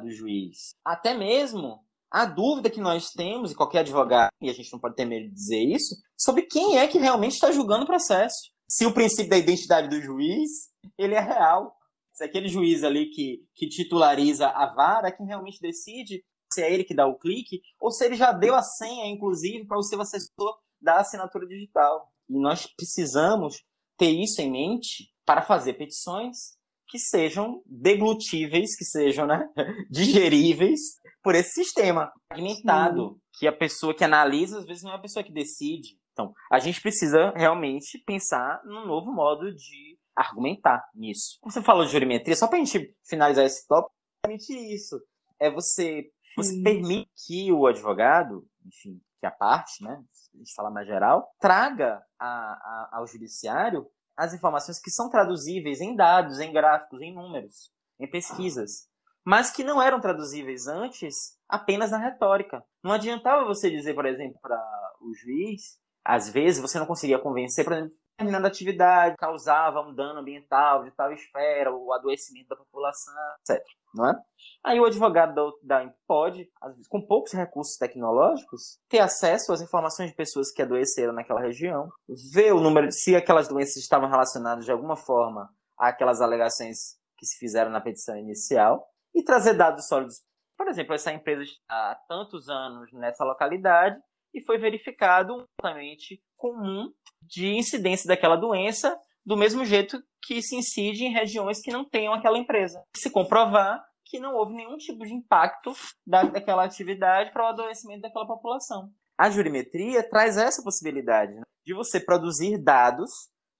do 0.02 0.10
juiz, 0.10 0.74
até 0.84 1.14
mesmo 1.14 1.78
a 2.10 2.24
dúvida 2.24 2.68
que 2.68 2.80
nós 2.80 3.12
temos, 3.12 3.52
e 3.52 3.54
qualquer 3.54 3.80
advogado, 3.80 4.30
e 4.40 4.50
a 4.50 4.52
gente 4.52 4.72
não 4.72 4.80
pode 4.80 4.96
ter 4.96 5.04
medo 5.04 5.28
de 5.28 5.34
dizer 5.34 5.62
isso, 5.62 5.94
sobre 6.18 6.42
quem 6.42 6.76
é 6.76 6.88
que 6.88 6.98
realmente 6.98 7.34
está 7.34 7.52
julgando 7.52 7.84
o 7.84 7.86
processo. 7.86 8.50
Se 8.68 8.84
o 8.84 8.92
princípio 8.92 9.30
da 9.30 9.38
identidade 9.38 9.88
do 9.88 10.00
juiz, 10.02 10.50
ele 10.98 11.14
é 11.14 11.20
real. 11.20 11.72
Se 12.12 12.24
aquele 12.24 12.48
juiz 12.48 12.82
ali 12.82 13.10
que, 13.10 13.44
que 13.54 13.68
titulariza 13.68 14.48
a 14.48 14.74
vara 14.74 15.08
é 15.08 15.12
quem 15.12 15.26
realmente 15.26 15.60
decide 15.60 16.24
se 16.52 16.62
é 16.62 16.72
ele 16.72 16.82
que 16.82 16.94
dá 16.94 17.06
o 17.06 17.16
clique, 17.16 17.60
ou 17.80 17.92
se 17.92 18.04
ele 18.04 18.16
já 18.16 18.32
deu 18.32 18.56
a 18.56 18.62
senha, 18.62 19.06
inclusive, 19.06 19.66
para 19.66 19.78
o 19.78 19.84
seu 19.84 20.00
assessor 20.00 20.58
da 20.80 20.98
assinatura 20.98 21.46
digital. 21.46 22.08
E 22.28 22.36
nós 22.40 22.66
precisamos 22.66 23.62
ter 23.96 24.10
isso 24.10 24.42
em 24.42 24.50
mente 24.50 25.12
para 25.24 25.42
fazer 25.42 25.74
petições 25.74 26.58
que 26.90 26.98
sejam 26.98 27.62
deglutíveis, 27.64 28.76
que 28.76 28.84
sejam 28.84 29.26
né, 29.26 29.48
digeríveis 29.90 31.00
por 31.22 31.34
esse 31.34 31.62
sistema 31.64 32.12
fragmentado, 32.28 33.20
que 33.38 33.46
a 33.46 33.52
pessoa 33.52 33.94
que 33.94 34.04
analisa, 34.04 34.58
às 34.58 34.66
vezes, 34.66 34.82
não 34.82 34.92
é 34.92 34.96
a 34.96 35.00
pessoa 35.00 35.22
que 35.22 35.32
decide. 35.32 35.98
Então, 36.12 36.34
a 36.50 36.58
gente 36.58 36.80
precisa 36.80 37.32
realmente 37.36 37.98
pensar 38.04 38.60
num 38.64 38.86
novo 38.86 39.12
modo 39.12 39.54
de 39.54 39.98
argumentar 40.16 40.84
nisso. 40.94 41.38
Você 41.44 41.62
falou 41.62 41.84
de 41.84 41.92
jurimetria, 41.92 42.36
só 42.36 42.48
para 42.48 42.58
a 42.58 42.64
gente 42.64 42.94
finalizar 43.06 43.44
esse 43.44 43.66
tópico, 43.66 43.94
é 44.26 44.34
isso. 44.34 45.00
É 45.38 45.50
você, 45.50 46.10
você 46.36 46.60
permite 46.62 47.08
que 47.26 47.52
o 47.52 47.66
advogado, 47.66 48.46
enfim, 48.66 49.00
que 49.18 49.26
a 49.26 49.30
parte, 49.30 49.82
né, 49.82 50.02
a 50.34 50.38
gente 50.38 50.54
fala 50.54 50.70
mais 50.70 50.86
geral, 50.86 51.30
traga 51.38 52.02
a, 52.18 52.26
a, 52.26 52.88
ao 52.94 53.06
judiciário 53.06 53.86
as 54.16 54.34
informações 54.34 54.80
que 54.80 54.90
são 54.90 55.08
traduzíveis 55.08 55.80
em 55.80 55.96
dados, 55.96 56.40
em 56.40 56.52
gráficos, 56.52 57.00
em 57.00 57.14
números, 57.14 57.72
em 57.98 58.08
pesquisas, 58.08 58.88
mas 59.24 59.50
que 59.50 59.64
não 59.64 59.80
eram 59.80 60.00
traduzíveis 60.00 60.66
antes 60.66 61.36
apenas 61.48 61.90
na 61.90 61.98
retórica. 61.98 62.62
Não 62.82 62.92
adiantava 62.92 63.44
você 63.44 63.70
dizer, 63.70 63.94
por 63.94 64.06
exemplo, 64.06 64.38
para 64.40 64.58
o 65.00 65.14
juiz, 65.14 65.78
às 66.04 66.28
vezes 66.28 66.60
você 66.60 66.78
não 66.78 66.86
conseguia 66.86 67.18
convencer, 67.18 67.64
por 67.64 67.74
exemplo, 67.74 67.94
determinada 68.20 68.48
atividade 68.48 69.16
causava 69.16 69.80
um 69.80 69.94
dano 69.94 70.20
ambiental 70.20 70.84
de 70.84 70.90
tal 70.92 71.12
esfera, 71.12 71.74
o 71.74 71.92
adoecimento 71.92 72.48
da 72.48 72.56
população, 72.56 73.14
etc. 73.40 73.64
Não 73.94 74.08
é? 74.08 74.14
Aí 74.62 74.78
o 74.78 74.84
advogado 74.84 75.34
da, 75.62 75.84
da 75.84 75.94
pode, 76.06 76.48
às 76.60 76.72
vezes, 76.72 76.88
com 76.88 77.04
poucos 77.04 77.32
recursos 77.32 77.76
tecnológicos, 77.76 78.78
ter 78.88 79.00
acesso 79.00 79.52
às 79.52 79.60
informações 79.60 80.10
de 80.10 80.16
pessoas 80.16 80.52
que 80.52 80.62
adoeceram 80.62 81.12
naquela 81.12 81.40
região, 81.40 81.88
ver 82.32 82.52
o 82.52 82.60
número, 82.60 82.92
se 82.92 83.16
aquelas 83.16 83.48
doenças 83.48 83.76
estavam 83.76 84.08
relacionadas 84.08 84.64
de 84.64 84.70
alguma 84.70 84.96
forma 84.96 85.48
àquelas 85.78 86.20
alegações 86.20 86.98
que 87.16 87.26
se 87.26 87.38
fizeram 87.38 87.70
na 87.70 87.80
petição 87.80 88.16
inicial, 88.16 88.86
e 89.14 89.22
trazer 89.24 89.54
dados 89.54 89.86
sólidos. 89.88 90.22
Por 90.56 90.68
exemplo, 90.68 90.94
essa 90.94 91.12
empresa 91.12 91.42
está 91.42 91.90
há 91.90 91.94
tantos 92.06 92.48
anos 92.48 92.92
nessa 92.92 93.24
localidade 93.24 93.98
e 94.32 94.40
foi 94.40 94.58
verificado 94.58 95.34
um 95.34 95.44
comportamento 95.44 96.16
comum 96.36 96.92
de 97.22 97.48
incidência 97.48 98.08
daquela 98.08 98.36
doença, 98.36 98.98
do 99.24 99.36
mesmo 99.36 99.64
jeito 99.64 100.02
que 100.22 100.42
se 100.42 100.56
incide 100.56 101.04
em 101.04 101.12
regiões 101.12 101.60
que 101.60 101.70
não 101.70 101.84
tenham 101.84 102.12
aquela 102.12 102.38
empresa. 102.38 102.82
Se 102.96 103.10
comprovar 103.10 103.84
que 104.04 104.18
não 104.18 104.34
houve 104.34 104.54
nenhum 104.54 104.76
tipo 104.76 105.04
de 105.04 105.14
impacto 105.14 105.72
da, 106.06 106.24
daquela 106.24 106.64
atividade 106.64 107.32
para 107.32 107.44
o 107.44 107.48
adoecimento 107.48 108.02
daquela 108.02 108.26
população. 108.26 108.90
A 109.16 109.30
jurimetria 109.30 110.02
traz 110.02 110.36
essa 110.36 110.62
possibilidade 110.62 111.34
né, 111.34 111.42
de 111.64 111.72
você 111.72 112.00
produzir 112.00 112.58
dados 112.58 113.10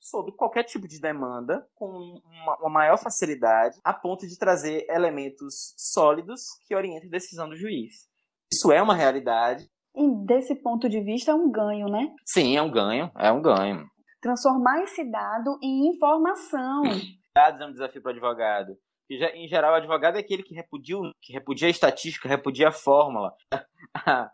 sobre 0.01 0.33
qualquer 0.33 0.65
tipo 0.65 0.89
de 0.89 0.99
demanda 0.99 1.65
com 1.75 1.87
uma, 2.25 2.57
uma, 2.59 2.71
maior 2.71 2.97
facilidade, 2.97 3.79
a 3.85 3.93
ponto 3.93 4.27
de 4.27 4.39
trazer 4.39 4.87
elementos 4.89 5.75
sólidos 5.77 6.41
que 6.67 6.75
orientem 6.75 7.09
a 7.09 7.13
decisão 7.13 7.49
do 7.49 7.57
juiz. 7.57 8.09
Isso 8.53 8.73
é 8.73 8.83
uma 8.83 8.95
realidade. 8.95 9.71
E 9.95 10.27
desse 10.27 10.55
ponto 10.55 10.89
de 10.89 11.01
vista 11.01 11.33
é 11.33 11.35
um 11.35 11.51
ganho, 11.51 11.89
né? 11.89 12.15
Sim, 12.25 12.57
é 12.57 12.63
um 12.63 12.71
ganho, 12.71 13.11
é 13.17 13.33
um 13.33 13.43
ganho. 13.43 13.87
Transformar 14.21 14.83
esse 14.83 15.05
dado 15.11 15.59
em 15.63 15.89
informação. 15.89 16.83
Dados 17.35 17.61
é 17.61 17.67
um 17.67 17.73
desafio 17.73 18.03
para 18.03 18.11
o 18.11 18.13
advogado. 18.13 18.77
Em 19.35 19.49
geral, 19.49 19.73
o 19.73 19.77
advogado 19.77 20.17
é 20.17 20.21
aquele 20.21 20.43
que 20.43 20.55
repudia, 20.55 20.97
que 21.21 21.33
repudia 21.33 21.67
a 21.67 21.71
estatística, 21.71 22.29
repudia 22.29 22.69
a 22.69 22.73
fórmula, 22.73 23.33
a, 23.95 24.31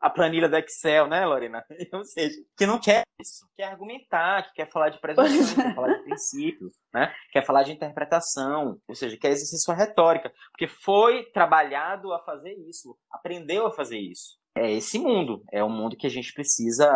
a 0.00 0.10
planilha 0.10 0.48
do 0.48 0.56
Excel, 0.56 1.08
né, 1.08 1.24
Lorena? 1.26 1.64
Ou 1.92 2.04
seja, 2.04 2.36
que 2.56 2.66
não 2.66 2.78
quer 2.78 3.02
isso, 3.20 3.44
quer 3.56 3.64
argumentar, 3.64 4.44
que 4.44 4.54
quer 4.54 4.70
falar 4.70 4.90
de 4.90 5.00
presunção, 5.00 5.64
quer 5.64 5.74
falar 5.74 5.94
de 5.94 6.02
princípios, 6.04 6.74
né? 6.94 7.12
Quer 7.32 7.44
falar 7.44 7.64
de 7.64 7.72
interpretação, 7.72 8.78
ou 8.86 8.94
seja, 8.94 9.16
quer 9.16 9.30
exercer 9.30 9.58
sua 9.58 9.74
retórica, 9.74 10.32
porque 10.52 10.68
foi 10.68 11.24
trabalhado 11.32 12.12
a 12.12 12.20
fazer 12.20 12.54
isso, 12.68 12.96
aprendeu 13.10 13.66
a 13.66 13.72
fazer 13.72 13.98
isso. 13.98 14.38
É 14.58 14.72
esse 14.72 14.98
mundo, 14.98 15.44
é 15.52 15.62
um 15.62 15.70
mundo 15.70 15.96
que 15.96 16.06
a 16.06 16.10
gente 16.10 16.32
precisa, 16.32 16.86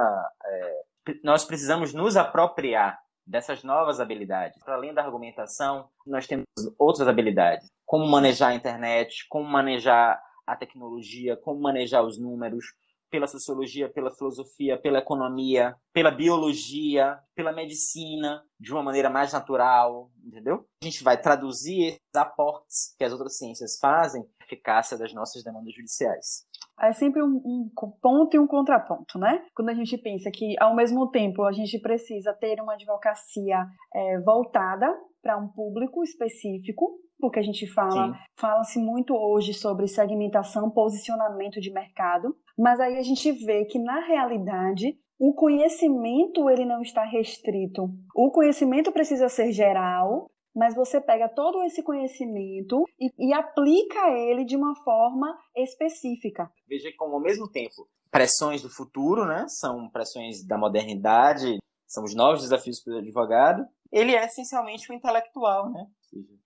é, 0.45 0.83
nós 1.23 1.45
precisamos 1.45 1.95
nos 1.95 2.17
apropriar 2.17 2.99
dessas 3.25 3.63
novas 3.63 4.01
habilidades. 4.01 4.59
Para 4.65 4.75
além 4.75 4.93
da 4.93 5.05
argumentação, 5.05 5.89
nós 6.05 6.27
temos 6.27 6.45
outras 6.77 7.07
habilidades, 7.07 7.69
como 7.87 8.05
manejar 8.07 8.49
a 8.49 8.55
internet, 8.55 9.27
como 9.29 9.49
manejar 9.49 10.21
a 10.45 10.57
tecnologia, 10.57 11.37
como 11.37 11.61
manejar 11.61 12.03
os 12.03 12.19
números, 12.19 12.65
pela 13.13 13.27
sociologia, 13.27 13.91
pela 13.91 14.11
filosofia, 14.11 14.81
pela 14.81 14.99
economia, 14.99 15.77
pela 15.93 16.11
biologia, 16.11 17.19
pela 17.35 17.53
medicina, 17.53 18.43
de 18.59 18.73
uma 18.73 18.83
maneira 18.83 19.11
mais 19.11 19.33
natural, 19.35 20.11
entendeu? 20.25 20.67
A 20.83 20.85
gente 20.87 21.05
vai 21.05 21.21
traduzir 21.21 21.89
esses 21.89 22.17
aportes 22.17 22.95
que 22.97 23.05
as 23.05 23.13
outras 23.13 23.37
ciências 23.37 23.79
fazem, 23.79 24.27
a 24.41 24.45
eficácia 24.45 24.97
das 24.97 25.13
nossas 25.13 25.45
demandas 25.45 25.75
judiciais. 25.75 26.47
É 26.81 26.93
sempre 26.93 27.23
um, 27.23 27.41
um, 27.45 27.71
ponto 28.01 28.35
e 28.35 28.39
um 28.39 28.47
contraponto, 28.47 29.19
né? 29.19 29.45
Quando 29.55 29.69
a 29.69 29.75
gente 29.75 29.97
pensa 29.99 30.31
que, 30.33 30.55
ao 30.59 30.75
mesmo 30.75 31.11
tempo, 31.11 31.45
a 31.45 31.53
gente 31.53 31.79
precisa 31.81 32.33
ter 32.33 32.61
uma 32.61 32.75
advocacia 32.75 33.65
é, 33.95 34.21
voltada 34.21 34.93
para 35.23 35.39
um 35.39 35.49
público 35.49 36.03
específico, 36.03 36.99
porque 37.21 37.39
a 37.39 37.43
gente 37.43 37.67
fala, 37.73 38.19
fala-se 38.37 38.81
muito 38.81 39.15
hoje 39.15 39.55
sobre 39.55 39.87
segmentação, 39.87 40.71
posicionamento 40.71 41.61
de 41.61 41.73
mercado, 41.73 42.35
mas 42.59 42.81
aí 42.81 42.99
a 42.99 43.03
gente 43.03 43.31
vê 43.31 43.65
que 43.65 43.79
na 43.79 44.01
realidade 44.01 44.97
o 45.21 45.33
conhecimento 45.33 46.51
ele 46.51 46.65
não 46.65 46.83
está 46.83 47.05
restrito. 47.05 47.89
O 48.13 48.33
conhecimento 48.33 48.91
precisa 48.91 49.29
ser 49.29 49.53
geral, 49.53 50.29
mas 50.55 50.75
você 50.75 51.01
pega 51.01 51.29
todo 51.29 51.63
esse 51.63 51.83
conhecimento 51.83 52.85
e, 53.01 53.11
e 53.19 53.33
aplica 53.33 54.11
ele 54.11 54.45
de 54.45 54.57
uma 54.57 54.75
forma 54.83 55.37
específica. 55.57 56.51
Veja 56.69 56.91
como 56.97 57.15
ao 57.15 57.21
mesmo 57.21 57.51
tempo 57.51 57.89
pressões 58.11 58.61
do 58.63 58.69
futuro, 58.69 59.25
né? 59.25 59.47
São 59.49 59.89
pressões 59.91 60.47
da 60.47 60.59
modernidade, 60.59 61.59
são 61.87 62.05
os 62.05 62.15
novos 62.15 62.43
desafios 62.43 62.81
para 62.83 62.95
o 62.95 62.99
advogado. 62.99 63.65
Ele 63.91 64.15
é 64.15 64.25
essencialmente 64.25 64.91
um 64.91 64.95
intelectual, 64.95 65.71
né? 65.71 65.87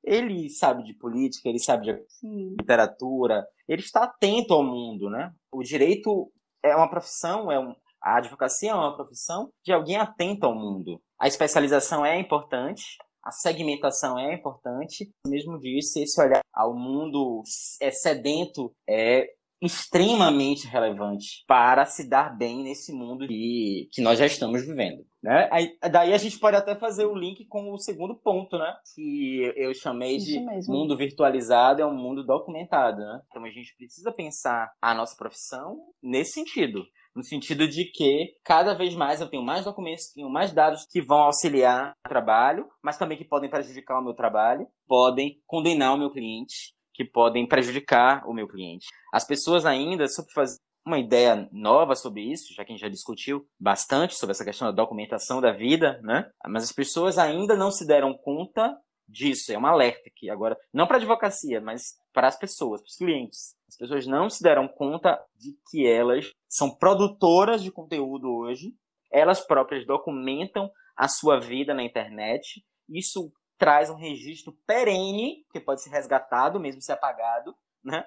Ele 0.03 0.49
sabe 0.49 0.85
de 0.85 0.95
política, 0.95 1.49
ele 1.49 1.59
sabe 1.59 1.87
de 1.87 2.05
Sim. 2.09 2.55
literatura, 2.59 3.45
ele 3.69 3.83
está 3.83 4.05
atento 4.05 4.55
ao 4.55 4.63
mundo, 4.63 5.11
né? 5.11 5.33
O 5.51 5.63
direito 5.63 6.31
é 6.63 6.75
uma 6.77 6.89
profissão, 6.89 7.51
é 7.51 7.59
um, 7.59 7.75
a 8.01 8.19
advocacia 8.19 8.71
é 8.71 8.75
uma 8.75 8.95
profissão 8.95 9.51
de 9.65 9.73
alguém 9.73 9.97
atento 9.97 10.47
ao 10.47 10.55
mundo. 10.55 11.01
A 11.19 11.27
especialização 11.27 12.07
é 12.07 12.19
importante, 12.19 12.97
a 13.27 13.33
segmentação 13.33 14.17
é 14.17 14.33
importante, 14.35 15.11
mesmo 15.27 15.59
disse, 15.59 16.01
esse 16.01 16.21
olhar 16.21 16.43
ao 16.55 16.73
mundo 16.73 17.43
é 17.81 17.91
sedento 17.91 18.73
é 18.89 19.29
extremamente 19.61 20.67
relevante 20.69 21.43
para 21.47 21.85
se 21.87 22.09
dar 22.09 22.37
bem 22.37 22.63
nesse 22.63 22.93
mundo 22.93 23.27
que, 23.27 23.89
que 23.91 24.01
nós 24.01 24.19
já 24.19 24.27
estamos 24.27 24.65
vivendo. 24.65 25.05
Né? 25.21 25.49
Aí, 25.51 25.77
daí 25.91 26.13
a 26.13 26.19
gente 26.19 26.39
pode 26.39 26.57
até 26.57 26.77
fazer 26.77 27.07
o 27.07 27.17
link 27.17 27.45
com 27.47 27.73
o 27.73 27.79
segundo 27.79 28.15
ponto, 28.15 28.59
né? 28.59 28.77
Que 28.95 29.53
eu 29.57 29.75
chamei 29.75 30.19
de 30.19 30.39
mundo 30.69 30.97
virtualizado 30.97 31.83
é 31.83 31.87
um 31.87 31.97
mundo 31.97 32.25
documentado, 32.25 33.01
né? 33.01 33.21
Então 33.29 33.45
a 33.45 33.51
gente 33.51 33.75
precisa 33.77 34.13
pensar 34.13 34.71
a 34.81 34.95
nossa 34.95 35.17
profissão 35.17 35.79
nesse 36.01 36.35
sentido 36.35 36.85
no 37.17 37.25
sentido 37.25 37.67
de 37.67 37.87
que 37.87 38.35
cada 38.45 38.75
vez 38.75 38.95
mais 38.95 39.21
eu 39.21 39.29
tenho 39.29 39.43
mais 39.43 39.65
documentos, 39.65 40.13
tenho 40.13 40.29
mais 40.29 40.53
dados 40.53 40.87
que 40.87 41.01
vão 41.01 41.19
auxiliar 41.19 41.95
o 42.05 42.09
trabalho, 42.09 42.69
mas 42.83 42.99
também 42.99 43.17
que 43.17 43.25
podem 43.25 43.49
prejudicar 43.49 43.99
o 43.99 44.05
meu 44.05 44.15
trabalho, 44.15 44.69
podem 44.87 45.41
condenar 45.47 45.95
o 45.95 45.99
meu 45.99 46.11
cliente, 46.11 46.75
que 46.93 47.05
podem 47.05 47.49
prejudicar 47.49 48.23
o 48.29 48.35
meu 48.35 48.47
cliente. 48.47 48.87
As 49.13 49.25
pessoas 49.25 49.65
ainda, 49.65 50.07
sobre 50.09 50.31
fazer 50.33 50.59
uma 50.87 50.99
ideia 50.99 51.49
nova 51.51 51.97
sobre 51.97 52.21
isso, 52.21 52.55
já 52.55 52.65
que 52.65 52.71
a 52.71 52.75
gente 52.75 52.83
já 52.83 52.89
discutiu 52.89 53.45
bastante 53.59 54.15
sobre 54.15 54.33
essa 54.33 54.45
questão 54.45 54.69
da 54.69 54.83
documentação 54.83 55.41
da 55.41 55.51
vida, 55.51 56.01
né? 56.03 56.31
Mas 56.47 56.65
as 56.65 56.73
pessoas 56.73 57.19
ainda 57.19 57.57
não 57.57 57.73
se 57.73 57.85
deram 57.85 58.17
conta 58.17 58.77
disso. 59.09 59.53
É 59.53 59.59
um 59.59 59.67
alerta 59.67 60.09
aqui 60.09 60.31
agora, 60.31 60.57
não 60.73 60.87
para 60.87 60.97
a 60.97 61.01
advocacia, 61.01 61.61
mas 61.61 61.95
para 62.13 62.29
as 62.29 62.39
pessoas, 62.39 62.81
para 62.81 62.89
os 62.89 62.97
clientes. 62.97 63.57
As 63.69 63.77
pessoas 63.77 64.07
não 64.07 64.31
se 64.31 64.43
deram 64.43 64.69
conta 64.69 65.23
de 65.35 65.57
que 65.71 65.87
elas 65.87 66.33
são 66.49 66.75
produtoras 66.75 67.63
de 67.63 67.71
conteúdo 67.71 68.29
hoje, 68.29 68.73
elas 69.11 69.41
próprias 69.41 69.87
documentam 69.87 70.71
a 70.97 71.09
sua 71.09 71.39
vida 71.39 71.75
na 71.75 71.83
internet. 71.83 72.65
Isso 72.89 73.33
traz 73.59 73.91
um 73.91 73.97
registro 73.97 74.57
perene, 74.67 75.45
que 75.51 75.61
pode 75.61 75.83
ser 75.83 75.91
resgatado, 75.91 76.61
mesmo 76.61 76.81
se 76.81 76.93
apagado, 76.93 77.55
né? 77.85 78.05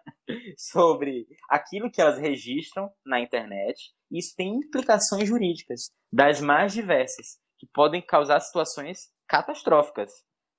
sobre 0.57 1.25
aquilo 1.49 1.89
que 1.89 2.01
elas 2.01 2.17
registram 2.17 2.91
na 3.05 3.19
internet. 3.19 3.93
Isso 4.11 4.33
tem 4.35 4.55
implicações 4.55 5.27
jurídicas 5.27 5.89
das 6.11 6.41
mais 6.41 6.73
diversas, 6.73 7.39
que 7.57 7.67
podem 7.73 8.01
causar 8.01 8.39
situações 8.39 9.09
catastróficas 9.27 10.11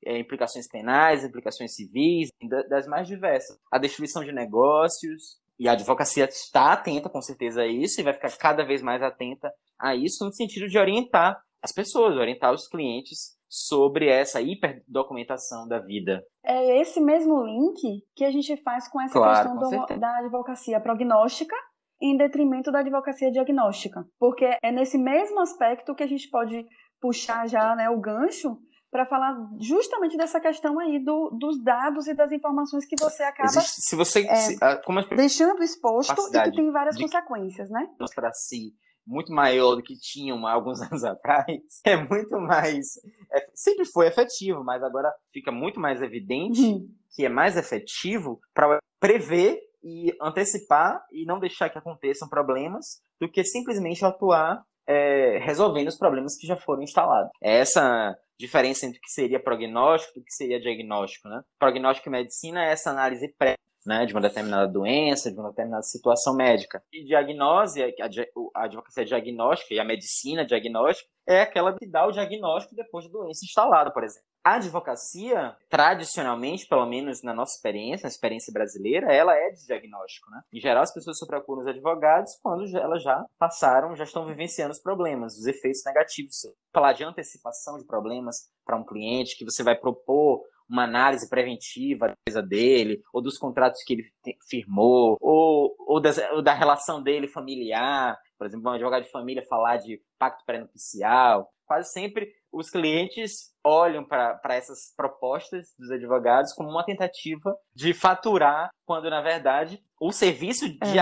é, 0.04 0.18
implicações 0.18 0.66
penais, 0.68 1.24
implicações 1.24 1.74
civis, 1.74 2.30
das 2.68 2.86
mais 2.86 3.06
diversas. 3.06 3.58
A 3.70 3.78
destruição 3.78 4.24
de 4.24 4.32
negócios, 4.32 5.38
E 5.58 5.68
a 5.68 5.72
advocacia 5.72 6.24
está 6.24 6.72
atenta, 6.72 7.10
com 7.10 7.20
certeza, 7.20 7.60
a 7.60 7.66
isso, 7.66 8.00
e 8.00 8.02
vai 8.02 8.14
ficar 8.14 8.34
cada 8.38 8.64
vez 8.64 8.80
mais 8.80 9.02
atenta 9.02 9.52
a 9.78 9.94
isso, 9.94 10.24
no 10.24 10.32
sentido 10.32 10.66
de 10.66 10.78
orientar 10.78 11.38
as 11.62 11.70
pessoas, 11.70 12.16
orientar 12.16 12.54
os 12.54 12.66
clientes 12.66 13.38
sobre 13.46 14.08
essa 14.08 14.40
hiperdocumentação 14.40 15.68
da 15.68 15.78
vida. 15.78 16.24
É 16.44 16.80
esse 16.80 17.00
mesmo 17.00 17.44
link 17.44 18.02
que 18.14 18.24
a 18.24 18.30
gente 18.30 18.56
faz 18.62 18.88
com 18.88 19.00
essa 19.02 19.12
claro, 19.12 19.50
questão 19.50 19.86
com 19.86 19.94
do, 19.94 20.00
da 20.00 20.18
advocacia 20.18 20.80
prognóstica 20.80 21.54
em 22.00 22.16
detrimento 22.16 22.72
da 22.72 22.78
advocacia 22.78 23.30
diagnóstica. 23.30 24.06
Porque 24.18 24.56
é 24.62 24.72
nesse 24.72 24.96
mesmo 24.96 25.40
aspecto 25.40 25.94
que 25.94 26.02
a 26.02 26.06
gente 26.06 26.30
pode 26.30 26.64
puxar 27.00 27.46
já 27.48 27.74
né, 27.74 27.90
o 27.90 28.00
gancho 28.00 28.56
para 28.90 29.06
falar 29.06 29.36
justamente 29.60 30.16
dessa 30.16 30.40
questão 30.40 30.78
aí 30.78 30.98
do, 31.02 31.30
dos 31.30 31.62
dados 31.62 32.06
e 32.08 32.14
das 32.14 32.32
informações 32.32 32.84
que 32.84 32.96
você 33.00 33.22
acaba 33.22 33.48
Existe, 33.48 33.82
se 33.82 33.94
você, 33.94 34.26
é, 34.26 34.34
se, 34.34 34.58
como 34.84 35.00
deixando 35.08 35.62
exposto 35.62 36.20
e 36.34 36.42
que 36.42 36.56
tem 36.56 36.70
várias 36.72 36.96
consequências, 36.96 37.70
né? 37.70 37.88
Para 38.14 38.32
si 38.32 38.74
muito 39.06 39.32
maior 39.32 39.74
do 39.74 39.82
que 39.82 39.98
tinham 39.98 40.46
alguns 40.46 40.80
anos 40.82 41.04
atrás, 41.04 41.46
é 41.84 41.96
muito 41.96 42.38
mais. 42.38 42.96
É, 43.32 43.46
sempre 43.54 43.84
foi 43.84 44.06
efetivo, 44.06 44.62
mas 44.64 44.82
agora 44.82 45.12
fica 45.32 45.50
muito 45.50 45.80
mais 45.80 46.02
evidente 46.02 46.60
uhum. 46.60 46.88
que 47.14 47.24
é 47.24 47.28
mais 47.28 47.56
efetivo 47.56 48.40
para 48.54 48.78
prever 48.98 49.58
e 49.82 50.14
antecipar 50.20 51.02
e 51.10 51.24
não 51.24 51.40
deixar 51.40 51.70
que 51.70 51.78
aconteçam 51.78 52.28
problemas 52.28 53.00
do 53.18 53.30
que 53.30 53.42
simplesmente 53.42 54.04
atuar 54.04 54.62
é, 54.90 55.38
resolvendo 55.38 55.86
os 55.86 55.96
problemas 55.96 56.36
que 56.36 56.46
já 56.46 56.56
foram 56.56 56.82
instalados. 56.82 57.30
É 57.40 57.58
essa 57.58 58.16
diferença 58.38 58.86
entre 58.86 58.98
o 58.98 59.00
que 59.00 59.10
seria 59.10 59.38
prognóstico 59.38 60.18
e 60.18 60.22
o 60.22 60.24
que 60.24 60.32
seria 60.32 60.60
diagnóstico. 60.60 61.28
Né? 61.28 61.40
Prognóstico 61.58 62.08
e 62.08 62.12
medicina 62.12 62.64
é 62.64 62.72
essa 62.72 62.90
análise 62.90 63.32
pré 63.38 63.54
né, 63.86 64.06
de 64.06 64.12
uma 64.12 64.20
determinada 64.20 64.66
doença, 64.66 65.30
de 65.30 65.38
uma 65.38 65.50
determinada 65.50 65.82
situação 65.82 66.34
médica. 66.34 66.82
E 66.92 67.04
diagnose, 67.04 67.82
a 67.82 68.64
advocacia 68.64 69.04
diagnóstica 69.04 69.74
e 69.74 69.80
a 69.80 69.84
medicina 69.84 70.44
diagnóstica 70.44 71.08
é 71.26 71.42
aquela 71.42 71.76
que 71.76 71.86
dá 71.86 72.06
o 72.06 72.12
diagnóstico 72.12 72.74
depois 72.74 73.04
da 73.06 73.12
doença 73.12 73.44
instalada, 73.44 73.92
por 73.92 74.02
exemplo. 74.02 74.28
A 74.42 74.54
advocacia, 74.54 75.54
tradicionalmente, 75.68 76.66
pelo 76.66 76.86
menos 76.86 77.22
na 77.22 77.34
nossa 77.34 77.54
experiência, 77.54 78.04
na 78.04 78.10
experiência 78.10 78.50
brasileira, 78.52 79.12
ela 79.12 79.34
é 79.34 79.50
de 79.50 79.66
diagnóstico, 79.66 80.30
né? 80.30 80.40
Em 80.50 80.58
geral, 80.58 80.82
as 80.82 80.94
pessoas 80.94 81.18
só 81.18 81.26
procuram 81.26 81.60
os 81.60 81.68
advogados 81.68 82.38
quando 82.42 82.64
elas 82.76 83.02
já 83.02 83.22
passaram, 83.38 83.94
já 83.94 84.04
estão 84.04 84.24
vivenciando 84.24 84.72
os 84.72 84.80
problemas, 84.80 85.36
os 85.36 85.46
efeitos 85.46 85.82
negativos. 85.84 86.36
Falar 86.72 86.94
de 86.94 87.04
antecipação 87.04 87.76
de 87.76 87.84
problemas 87.84 88.48
para 88.64 88.76
um 88.76 88.84
cliente, 88.84 89.36
que 89.36 89.44
você 89.44 89.62
vai 89.62 89.76
propor 89.76 90.42
uma 90.70 90.84
análise 90.84 91.28
preventiva 91.28 92.08
da 92.08 92.14
empresa 92.20 92.42
dele, 92.42 93.02
ou 93.12 93.20
dos 93.20 93.36
contratos 93.36 93.82
que 93.82 93.94
ele 93.94 94.04
firmou, 94.48 95.18
ou, 95.20 95.74
ou, 95.78 96.00
das, 96.00 96.18
ou 96.32 96.42
da 96.42 96.54
relação 96.54 97.02
dele 97.02 97.26
familiar. 97.26 98.18
Por 98.38 98.46
exemplo, 98.46 98.70
um 98.70 98.74
advogado 98.74 99.02
de 99.02 99.10
família 99.10 99.44
falar 99.46 99.78
de 99.78 100.00
pacto 100.18 100.44
pré-nupcial. 100.46 101.50
Quase 101.66 101.92
sempre 101.92 102.32
os 102.52 102.68
clientes 102.68 103.50
olham 103.64 104.04
para 104.04 104.40
essas 104.50 104.92
propostas 104.96 105.68
dos 105.78 105.90
advogados 105.90 106.52
como 106.52 106.68
uma 106.68 106.84
tentativa 106.84 107.56
de 107.74 107.94
faturar, 107.94 108.70
quando 108.84 109.08
na 109.08 109.20
verdade 109.20 109.80
o 110.00 110.10
serviço 110.12 110.64
é. 110.66 110.92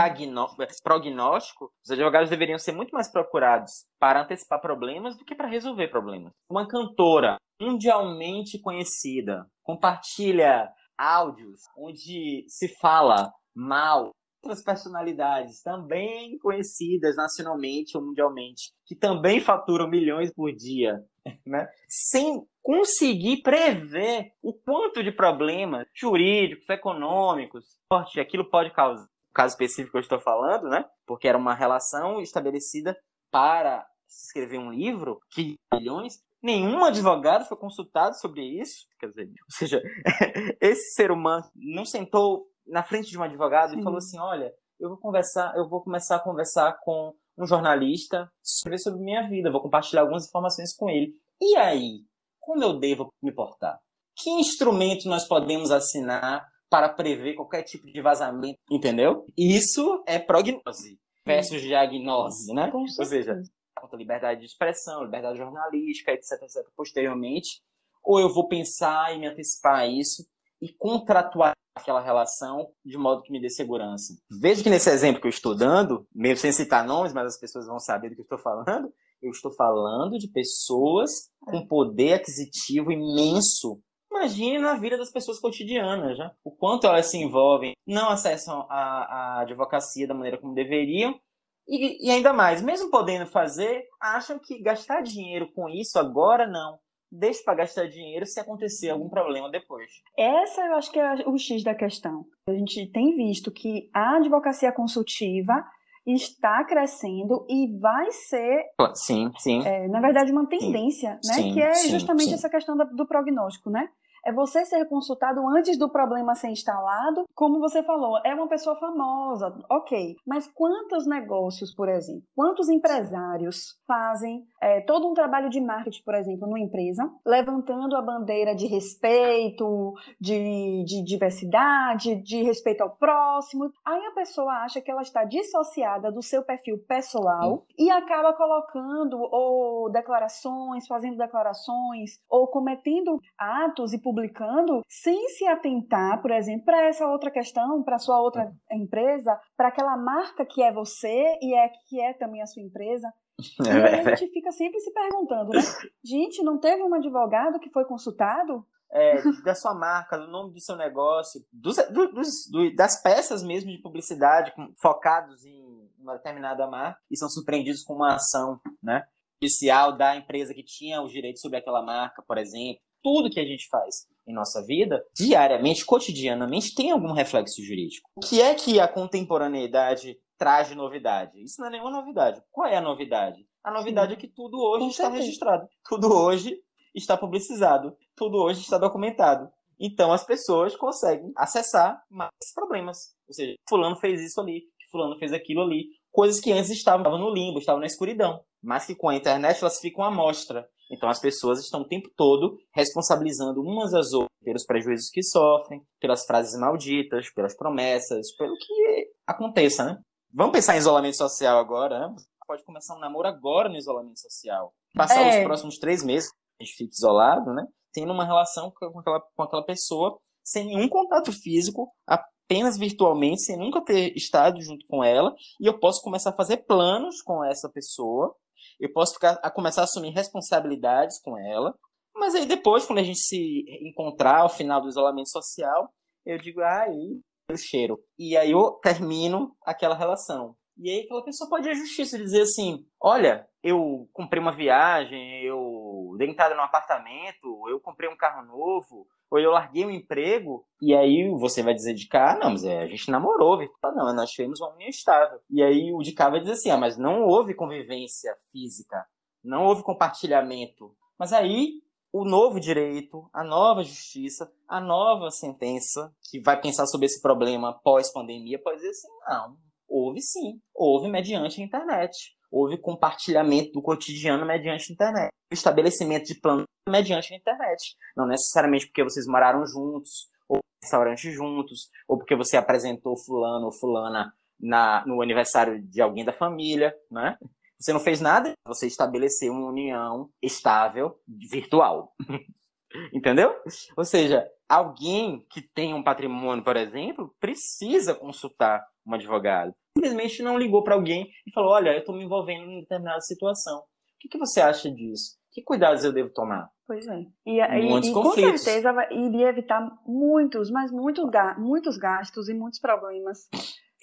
prognóstico, 0.83 1.73
os 1.85 1.91
advogados 1.91 2.29
deveriam 2.29 2.59
ser 2.59 2.73
muito 2.73 2.91
mais 2.91 3.11
procurados 3.11 3.87
para 3.99 4.23
antecipar 4.23 4.61
problemas 4.61 5.17
do 5.17 5.25
que 5.25 5.35
para 5.35 5.49
resolver 5.49 5.89
problemas. 5.89 6.33
Uma 6.51 6.67
cantora 6.69 7.39
mundialmente 7.61 8.59
conhecida 8.61 9.47
compartilha 9.63 10.69
áudios 10.97 11.61
onde 11.77 12.45
se 12.49 12.69
fala 12.81 13.33
mal 13.55 14.13
outras 14.43 14.63
personalidades 14.63 15.63
também 15.63 16.39
conhecidas 16.39 17.17
nacionalmente 17.17 17.97
ou 17.97 18.05
mundialmente, 18.05 18.73
que 18.87 18.95
também 18.95 19.41
faturam 19.41 19.89
milhões 19.89 20.33
por 20.33 20.53
dia, 20.53 21.05
né? 21.47 21.69
sem 21.89 22.47
conseguir 22.63 23.43
prever 23.43 24.33
o 24.43 24.53
quanto 24.53 25.03
de 25.03 25.13
problemas 25.13 25.87
jurídicos, 25.95 26.69
econômicos, 26.69 27.65
forte 27.93 28.21
aquilo 28.21 28.49
pode 28.49 28.71
causar. 28.73 29.03
No 29.05 29.35
caso 29.35 29.55
específico 29.55 29.93
que 29.93 29.99
eu 29.99 30.03
estou 30.03 30.21
falando, 30.21 30.69
né? 30.69 30.85
Porque 31.07 31.29
era 31.29 31.39
uma 31.39 31.55
relação 31.55 32.21
estabelecida 32.21 32.97
para 33.31 33.87
escrever 34.09 34.59
um 34.59 34.73
livro 34.73 35.21
que 35.31 35.55
milhões 35.73 36.19
nenhum 36.43 36.85
advogado 36.85 37.47
foi 37.47 37.57
consultado 37.57 38.19
sobre 38.19 38.43
isso. 38.43 38.87
Quer 38.99 39.09
dizer, 39.09 39.27
ou 39.27 39.51
seja, 39.51 39.83
esse 40.61 40.95
ser 40.95 41.11
humano 41.11 41.45
não 41.55 41.85
sentou 41.85 42.47
na 42.67 42.83
frente 42.83 43.11
de 43.11 43.19
um 43.19 43.23
advogado 43.23 43.71
Sim. 43.71 43.81
e 43.81 43.83
falou 43.83 43.99
assim: 43.99 44.19
olha, 44.19 44.53
eu 44.79 44.89
vou 44.91 44.99
conversar, 44.99 45.55
eu 45.57 45.69
vou 45.69 45.83
começar 45.83 46.17
a 46.17 46.21
conversar 46.21 46.79
com 46.83 47.15
um 47.37 47.47
jornalista 47.47 48.31
sobre, 48.43 48.79
sobre 48.79 49.01
minha 49.01 49.29
vida, 49.29 49.51
vou 49.51 49.61
compartilhar 49.61 50.03
algumas 50.03 50.27
informações 50.27 50.75
com 50.75 50.89
ele. 50.91 51.15
E 51.41 51.57
aí, 51.57 52.01
como 52.41 52.63
eu 52.63 52.79
devo 52.79 53.13
me 53.23 53.33
portar? 53.33 53.79
Que 54.17 54.31
instrumento 54.31 55.09
nós 55.09 55.27
podemos 55.27 55.71
assinar 55.71 56.45
para 56.69 56.89
prever 56.89 57.35
qualquer 57.35 57.63
tipo 57.63 57.87
de 57.87 58.01
vazamento, 58.03 58.59
entendeu? 58.71 59.25
Isso 59.37 60.03
é 60.07 60.19
prognose 60.19 60.99
versus 61.25 61.61
diagnose, 61.61 62.53
né? 62.53 62.71
Ou 62.75 62.89
seja, 62.89 63.41
contra 63.81 63.97
a 63.97 63.99
liberdade 63.99 64.41
de 64.41 64.47
expressão, 64.47 65.05
liberdade 65.05 65.39
jornalística, 65.39 66.13
etc, 66.13 66.43
etc, 66.43 66.67
posteriormente, 66.77 67.61
ou 68.03 68.21
eu 68.21 68.33
vou 68.33 68.49
pensar 68.49 69.15
e 69.15 69.19
me 69.19 69.27
antecipar 69.27 69.81
a 69.81 69.87
isso 69.87 70.27
e 70.61 70.73
contratuar 70.73 71.53
aquela 71.77 72.01
relação 72.01 72.71
de 72.85 72.97
modo 72.99 73.23
que 73.23 73.33
me 73.33 73.41
dê 73.41 73.49
segurança. 73.49 74.15
Veja 74.31 74.63
que 74.63 74.71
nesse 74.71 74.91
exemplo 74.91 75.21
que 75.21 75.27
eu 75.27 75.31
estou 75.31 75.55
dando, 75.55 76.07
mesmo 76.15 76.39
sem 76.39 76.53
citar 76.53 76.85
nomes, 76.85 77.13
mas 77.13 77.27
as 77.27 77.39
pessoas 77.39 77.67
vão 77.67 77.79
saber 77.79 78.11
do 78.11 78.17
que 78.17 78.21
eu 78.21 78.25
estou 78.25 78.39
falando, 78.39 78.93
eu 79.23 79.31
estou 79.31 79.53
falando 79.53 80.19
de 80.19 80.29
pessoas 80.29 81.31
com 81.41 81.67
poder 81.67 82.15
aquisitivo 82.15 82.93
imenso. 82.93 83.81
Imagine 84.11 84.59
na 84.59 84.75
vida 84.75 84.97
das 84.97 85.13
pessoas 85.13 85.39
cotidianas, 85.39 86.17
já. 86.17 86.33
O 86.43 86.51
quanto 86.51 86.87
elas 86.87 87.07
se 87.07 87.19
envolvem, 87.19 87.75
não 87.87 88.09
acessam 88.09 88.67
a, 88.69 89.37
a 89.39 89.41
advocacia 89.43 90.09
da 90.09 90.15
maneira 90.15 90.39
como 90.39 90.55
deveriam 90.55 91.19
e, 91.69 92.09
e, 92.09 92.11
ainda 92.11 92.33
mais, 92.33 92.63
mesmo 92.63 92.91
podendo 92.91 93.27
fazer, 93.27 93.85
acham 94.01 94.39
que 94.39 94.63
gastar 94.63 95.03
dinheiro 95.03 95.51
com 95.53 95.69
isso 95.69 95.99
agora 95.99 96.47
não 96.47 96.79
deixe 97.11 97.43
para 97.43 97.55
gastar 97.55 97.89
dinheiro 97.89 98.27
se 98.27 98.39
acontecer 98.39 98.91
algum 98.91 99.09
problema 99.09 99.51
depois. 99.51 99.91
Essa 100.17 100.63
eu 100.67 100.75
acho 100.75 100.93
que 100.93 100.99
é 100.99 101.27
o 101.27 101.39
X 101.39 101.65
da 101.65 101.75
questão. 101.75 102.27
A 102.49 102.53
gente 102.53 102.87
tem 102.93 103.17
visto 103.17 103.51
que 103.51 103.89
a 103.95 104.17
advocacia 104.17 104.73
consultiva 104.73 105.65
está 106.07 106.65
crescendo 106.65 107.45
e 107.49 107.79
vai 107.79 108.11
ser, 108.13 108.63
sim, 108.95 109.31
sim. 109.39 109.67
É, 109.67 109.87
na 109.89 110.01
verdade, 110.01 110.33
uma 110.33 110.47
tendência, 110.47 111.19
sim, 111.23 111.29
né? 111.29 111.35
Sim, 111.35 111.55
que 111.55 111.61
é 111.61 111.75
justamente 111.89 112.33
essa 112.33 112.49
questão 112.49 112.77
do 112.77 113.07
prognóstico, 113.07 113.71
né? 113.71 113.89
É 114.29 114.33
você 114.33 114.65
ser 114.67 114.87
consultado 114.87 115.41
antes 115.49 115.79
do 115.79 115.89
problema 115.89 116.35
ser 116.35 116.51
instalado. 116.51 117.25
Como 117.35 117.59
você 117.59 117.83
falou, 117.83 118.21
é 118.25 118.35
uma 118.35 118.47
pessoa 118.47 118.77
famosa, 118.77 119.57
ok. 119.71 120.17
Mas 120.27 120.47
quantos 120.47 121.07
negócios, 121.07 121.75
por 121.75 121.89
exemplo, 121.89 122.25
quantos 122.37 122.69
empresários 122.69 123.79
fazem 123.87 124.45
é, 124.61 124.83
todo 124.83 125.09
um 125.09 125.15
trabalho 125.15 125.49
de 125.49 125.61
marketing, 125.61 126.03
por 126.05 126.15
exemplo, 126.15 126.47
numa 126.47 126.61
empresa, 126.61 127.11
levantando 127.25 127.97
a 127.97 128.03
bandeira 128.03 128.55
de 128.55 128.67
respeito, 128.67 129.95
de, 130.21 130.85
de 130.85 131.03
diversidade, 131.03 132.17
de 132.17 132.43
respeito 132.43 132.83
ao 132.83 132.91
próximo. 132.91 133.73
Aí 133.83 134.05
a 134.07 134.13
pessoa 134.13 134.53
acha 134.65 134.83
que 134.83 134.91
ela 134.91 135.03
está 135.03 135.25
dissociada 135.25 136.13
do 136.13 136.23
seu 136.23 136.45
perfil 136.45 136.79
pessoal 136.87 137.65
e 137.79 137.91
acaba 137.91 138.35
colocando 138.35 139.19
ou 139.19 139.91
declarações, 139.91 140.87
fazendo 140.87 141.17
declarações, 141.17 142.19
ou 142.29 142.47
cometendo 142.47 143.19
atos 143.39 143.95
e 143.95 143.99
publicando 144.19 144.83
sem 144.89 145.29
se 145.29 145.47
atentar, 145.47 146.21
por 146.21 146.33
exemplo, 146.33 146.65
para 146.65 146.89
essa 146.89 147.07
outra 147.07 147.31
questão, 147.31 147.83
para 147.85 147.99
sua 147.99 148.21
outra 148.21 148.53
empresa, 148.71 149.39
para 149.57 149.69
aquela 149.69 149.97
marca 149.97 150.45
que 150.45 150.61
é 150.63 150.73
você 150.73 151.39
e 151.41 151.55
é 151.55 151.69
que 151.89 152.01
é 152.01 152.13
também 152.13 152.43
a 152.43 152.47
sua 152.47 152.63
empresa. 152.63 153.09
E 153.65 153.71
aí 153.71 154.01
a 154.01 154.17
gente 154.17 154.33
fica 154.33 154.51
sempre 154.51 154.81
se 154.81 154.93
perguntando, 154.93 155.51
né? 155.51 155.61
Gente, 156.05 156.43
não 156.43 156.59
teve 156.59 156.83
um 156.83 156.93
advogado 156.93 157.61
que 157.61 157.71
foi 157.71 157.85
consultado? 157.85 158.67
É, 158.91 159.23
da 159.45 159.55
sua 159.55 159.75
marca, 159.75 160.19
do 160.19 160.27
nome 160.27 160.53
do 160.53 160.61
seu 160.61 160.75
negócio, 160.75 161.41
dos, 161.53 161.77
dos, 161.77 162.51
do, 162.51 162.75
das 162.75 163.01
peças 163.01 163.43
mesmo 163.45 163.71
de 163.71 163.79
publicidade 163.79 164.53
focados 164.77 165.45
em 165.45 165.89
uma 166.01 166.17
determinada 166.17 166.67
marca 166.67 166.99
e 167.09 167.17
são 167.17 167.29
surpreendidos 167.29 167.85
com 167.85 167.95
uma 167.95 168.15
ação, 168.15 168.61
né? 168.83 169.07
Judicial 169.41 169.97
da 169.97 170.17
empresa 170.17 170.53
que 170.53 170.65
tinha 170.65 171.01
os 171.01 171.13
direitos 171.13 171.41
sobre 171.41 171.59
aquela 171.59 171.81
marca, 171.81 172.25
por 172.27 172.39
exemplo. 172.39 172.83
Tudo 173.09 173.31
que 173.31 173.41
a 173.41 173.45
gente 173.45 173.67
faz 173.69 174.07
em 174.27 174.35
nossa 174.35 174.63
vida, 174.63 175.03
diariamente, 175.17 175.87
cotidianamente, 175.87 176.75
tem 176.75 176.91
algum 176.91 177.13
reflexo 177.13 177.63
jurídico. 177.65 178.11
O 178.15 178.21
que 178.21 178.43
é 178.43 178.55
que 178.55 178.79
a 178.79 178.87
contemporaneidade 178.87 180.19
traz 180.37 180.69
de 180.69 180.75
novidade. 180.75 181.43
Isso 181.43 181.59
não 181.59 181.69
é 181.69 181.71
nenhuma 181.71 181.91
novidade. 181.91 182.43
Qual 182.53 182.69
é 182.69 182.77
a 182.77 182.83
novidade? 182.83 183.47
A 183.65 183.73
novidade 183.73 184.13
é 184.13 184.17
que 184.17 184.29
tudo 184.29 184.59
hoje 184.61 184.85
Com 184.85 184.91
está 184.91 185.05
certeza. 185.05 185.25
registrado. 185.25 185.69
Tudo 185.89 186.13
hoje 186.13 186.55
está 186.95 187.17
publicizado. 187.17 187.97
Tudo 188.15 188.37
hoje 188.37 188.61
está 188.61 188.77
documentado. 188.77 189.51
Então 189.81 190.13
as 190.13 190.25
pessoas 190.25 190.77
conseguem 190.77 191.33
acessar 191.35 192.03
mais 192.11 192.31
problemas. 192.55 193.15
Ou 193.27 193.35
seja, 193.35 193.57
fulano 193.67 193.97
fez 193.97 194.21
isso 194.21 194.39
ali, 194.39 194.65
fulano 194.91 195.19
fez 195.19 195.33
aquilo 195.33 195.63
ali. 195.63 195.87
Coisas 196.13 196.41
que 196.41 196.53
antes 196.53 196.71
estavam 196.71 197.17
no 197.17 197.33
limbo, 197.33 197.59
estavam 197.59 197.81
na 197.81 197.87
escuridão. 197.87 198.45
Mas 198.63 198.85
que 198.85 198.95
com 198.95 199.09
a 199.09 199.15
internet 199.15 199.61
elas 199.63 199.81
ficam 199.81 200.05
à 200.05 200.11
mostra. 200.11 200.69
Então 200.91 201.09
as 201.09 201.21
pessoas 201.21 201.61
estão 201.61 201.83
o 201.83 201.89
tempo 201.89 202.09
todo 202.17 202.57
responsabilizando 202.75 203.61
umas 203.61 203.93
às 203.95 204.13
outras 204.13 204.29
pelos 204.43 204.65
prejuízos 204.65 205.11
que 205.11 205.23
sofrem, 205.23 205.83
pelas 206.01 206.25
frases 206.25 206.59
malditas, 206.59 207.31
pelas 207.33 207.55
promessas, 207.55 208.35
pelo 208.37 208.55
que 208.57 209.11
aconteça, 209.27 209.85
né? 209.85 209.99
Vamos 210.33 210.53
pensar 210.53 210.75
em 210.75 210.79
isolamento 210.79 211.17
social 211.17 211.59
agora, 211.59 211.99
né? 211.99 212.15
Pode 212.47 212.65
começar 212.65 212.97
um 212.97 213.01
namoro 213.01 213.29
agora 213.29 213.69
no 213.69 213.77
isolamento 213.77 214.19
social. 214.21 214.73
Passar 214.95 215.21
é. 215.21 215.39
os 215.39 215.45
próximos 215.45 215.79
três 215.79 216.03
meses, 216.03 216.31
a 216.59 216.65
gente 216.65 216.77
fica 216.77 216.93
isolado, 216.95 217.53
né? 217.53 217.67
Tendo 217.93 218.13
uma 218.13 218.25
relação 218.25 218.71
com 218.71 218.99
aquela, 218.99 219.21
com 219.21 219.43
aquela 219.43 219.65
pessoa 219.65 220.19
sem 220.43 220.67
nenhum 220.67 220.89
contato 220.89 221.31
físico, 221.31 221.93
apenas 222.07 222.79
virtualmente, 222.79 223.43
sem 223.43 223.57
nunca 223.59 223.85
ter 223.85 224.17
estado 224.17 224.63
junto 224.63 224.87
com 224.87 225.05
ela, 225.05 225.35
e 225.61 225.67
eu 225.67 225.79
posso 225.79 226.01
começar 226.01 226.31
a 226.31 226.37
fazer 226.37 226.59
planos 226.59 227.21
com 227.21 227.45
essa 227.45 227.69
pessoa, 227.69 228.35
eu 228.81 228.93
posso 228.93 229.15
ficar, 229.15 229.39
a 229.43 229.51
começar 229.51 229.83
a 229.83 229.85
assumir 229.85 230.11
responsabilidades 230.11 231.21
com 231.21 231.37
ela, 231.39 231.75
mas 232.15 232.35
aí 232.35 232.47
depois, 232.47 232.85
quando 232.85 232.99
a 232.99 233.05
gente 233.05 233.21
se 233.21 233.65
encontrar 233.81 234.41
ao 234.41 234.49
final 234.49 234.81
do 234.81 234.89
isolamento 234.89 235.31
social, 235.31 235.89
eu 236.27 236.39
digo, 236.39 236.61
ah, 236.61 236.83
aí 236.83 237.21
o 237.51 237.57
cheiro. 237.57 237.99
E 238.19 238.37
aí 238.37 238.51
eu 238.51 238.73
termino 238.83 239.57
aquela 239.65 239.97
relação. 239.97 240.55
E 240.79 240.91
aí 240.91 241.01
aquela 241.01 241.25
pessoa 241.25 241.51
pode 241.51 241.67
ir 241.67 241.73
à 241.73 241.75
justiça 241.75 242.17
e 242.17 242.23
dizer 242.23 242.43
assim, 242.43 242.87
olha, 243.01 243.49
eu 243.63 244.09
comprei 244.13 244.41
uma 244.41 244.55
viagem, 244.55 245.43
eu 245.43 246.15
dei 246.17 246.29
entrada 246.29 246.55
num 246.55 246.63
apartamento, 246.63 247.69
eu 247.69 247.81
comprei 247.81 248.09
um 248.09 248.17
carro 248.17 248.47
novo, 248.47 249.07
ou 249.31 249.39
eu 249.39 249.51
larguei 249.51 249.85
um 249.85 249.91
emprego, 249.91 250.65
e 250.81 250.95
aí 250.95 251.29
você 251.31 251.63
vai 251.63 251.75
dizer 251.75 251.95
de 251.95 252.07
cá, 252.07 252.33
ah, 252.33 252.39
não, 252.39 252.51
mas 252.51 252.65
é, 252.65 252.79
a 252.79 252.87
gente 252.87 253.11
namorou, 253.11 253.59
Vitor. 253.59 253.95
Não, 253.95 254.15
nós 254.15 254.31
tivemos 254.31 254.61
uma 254.61 254.73
união 254.73 254.89
estável. 254.89 255.41
E 255.51 255.63
aí 255.63 255.93
o 255.93 255.99
de 255.99 256.13
cá 256.13 256.31
vai 256.31 256.41
dizer 256.41 256.53
assim, 256.53 256.71
ah, 256.71 256.79
mas 256.79 256.97
não 256.97 257.25
houve 257.25 257.55
convivência 257.55 258.35
física, 258.53 259.05
não 259.43 259.65
houve 259.65 259.83
compartilhamento. 259.83 260.95
Mas 261.19 261.33
aí 261.33 261.83
o 262.13 262.25
novo 262.25 262.59
direito, 262.59 263.29
a 263.33 263.45
nova 263.45 263.83
justiça, 263.83 264.51
a 264.67 264.81
nova 264.81 265.31
sentença 265.31 266.15
que 266.31 266.41
vai 266.41 266.59
pensar 266.59 266.87
sobre 266.87 267.07
esse 267.07 267.21
problema 267.21 267.79
pós-pandemia 267.83 268.59
pode 268.63 268.77
dizer 268.77 268.91
assim, 268.91 269.09
não, 269.29 269.57
houve 269.89 270.21
sim, 270.21 270.61
houve 270.75 271.09
mediante 271.09 271.61
a 271.61 271.65
internet 271.65 272.37
houve 272.51 272.79
compartilhamento 272.79 273.73
do 273.73 273.83
cotidiano 273.83 274.47
mediante 274.47 274.91
a 274.91 274.95
internet. 274.95 275.31
Estabelecimento 275.51 276.27
de 276.27 276.41
plano 276.41 276.65
mediante 276.89 277.33
a 277.33 277.37
internet. 277.37 277.97
Não 278.17 278.27
necessariamente 278.27 278.87
porque 278.87 279.05
vocês 279.05 279.27
moraram 279.27 279.67
juntos, 279.67 280.29
ou 280.49 280.61
restaurante 280.83 281.31
juntos, 281.31 281.89
ou 282.07 282.19
porque 282.19 282.35
você 282.35 282.57
apresentou 282.57 283.17
fulano 283.17 283.67
ou 283.67 283.73
fulana 283.73 284.33
na, 284.59 285.07
no 285.07 285.23
aniversário 285.23 285.81
de 285.83 286.01
alguém 286.01 286.25
da 286.25 286.33
família, 286.33 286.95
né? 287.11 287.37
Você 287.79 287.93
não 287.93 288.01
fez 288.01 288.21
nada, 288.21 288.55
você 288.67 288.89
estabeleceu 288.89 289.53
uma 289.53 289.69
união 289.69 290.31
estável 290.43 291.21
virtual. 291.29 292.13
Entendeu? 293.13 293.55
Ou 293.97 294.05
seja, 294.05 294.49
alguém 294.69 295.47
que 295.51 295.63
tem 295.63 295.95
um 295.95 296.03
patrimônio, 296.03 296.65
por 296.65 296.77
exemplo, 296.77 297.33
precisa 297.39 298.15
consultar 298.15 298.85
um 299.09 299.15
advogado 299.15 299.75
simplesmente 299.99 300.43
não 300.43 300.57
ligou 300.57 300.83
para 300.85 300.95
alguém 300.95 301.29
e 301.47 301.53
falou: 301.53 301.73
Olha, 301.73 301.91
eu 301.91 301.99
estou 301.99 302.15
me 302.15 302.25
envolvendo 302.25 302.71
em 302.71 302.81
determinada 302.81 303.21
situação. 303.21 303.79
O 303.79 304.21
que, 304.21 304.29
que, 304.29 304.39
você 304.39 304.61
acha 304.61 304.91
disso? 304.91 305.37
Que 305.53 305.63
cuidados 305.63 306.05
eu 306.05 306.13
devo 306.13 306.31
tomar? 306.31 306.69
Pois 306.87 307.07
é. 307.07 307.25
E, 307.47 307.61
e, 307.61 308.11
e 308.11 308.13
com 308.13 308.33
certeza 308.33 308.93
iria 309.11 309.49
evitar 309.49 309.89
muitos, 310.07 310.71
mas 310.71 310.91
muito, 310.91 311.29
muitos 311.59 311.97
gastos 311.99 312.49
e 312.49 312.55
muitos 312.55 312.81
problemas. 312.81 313.49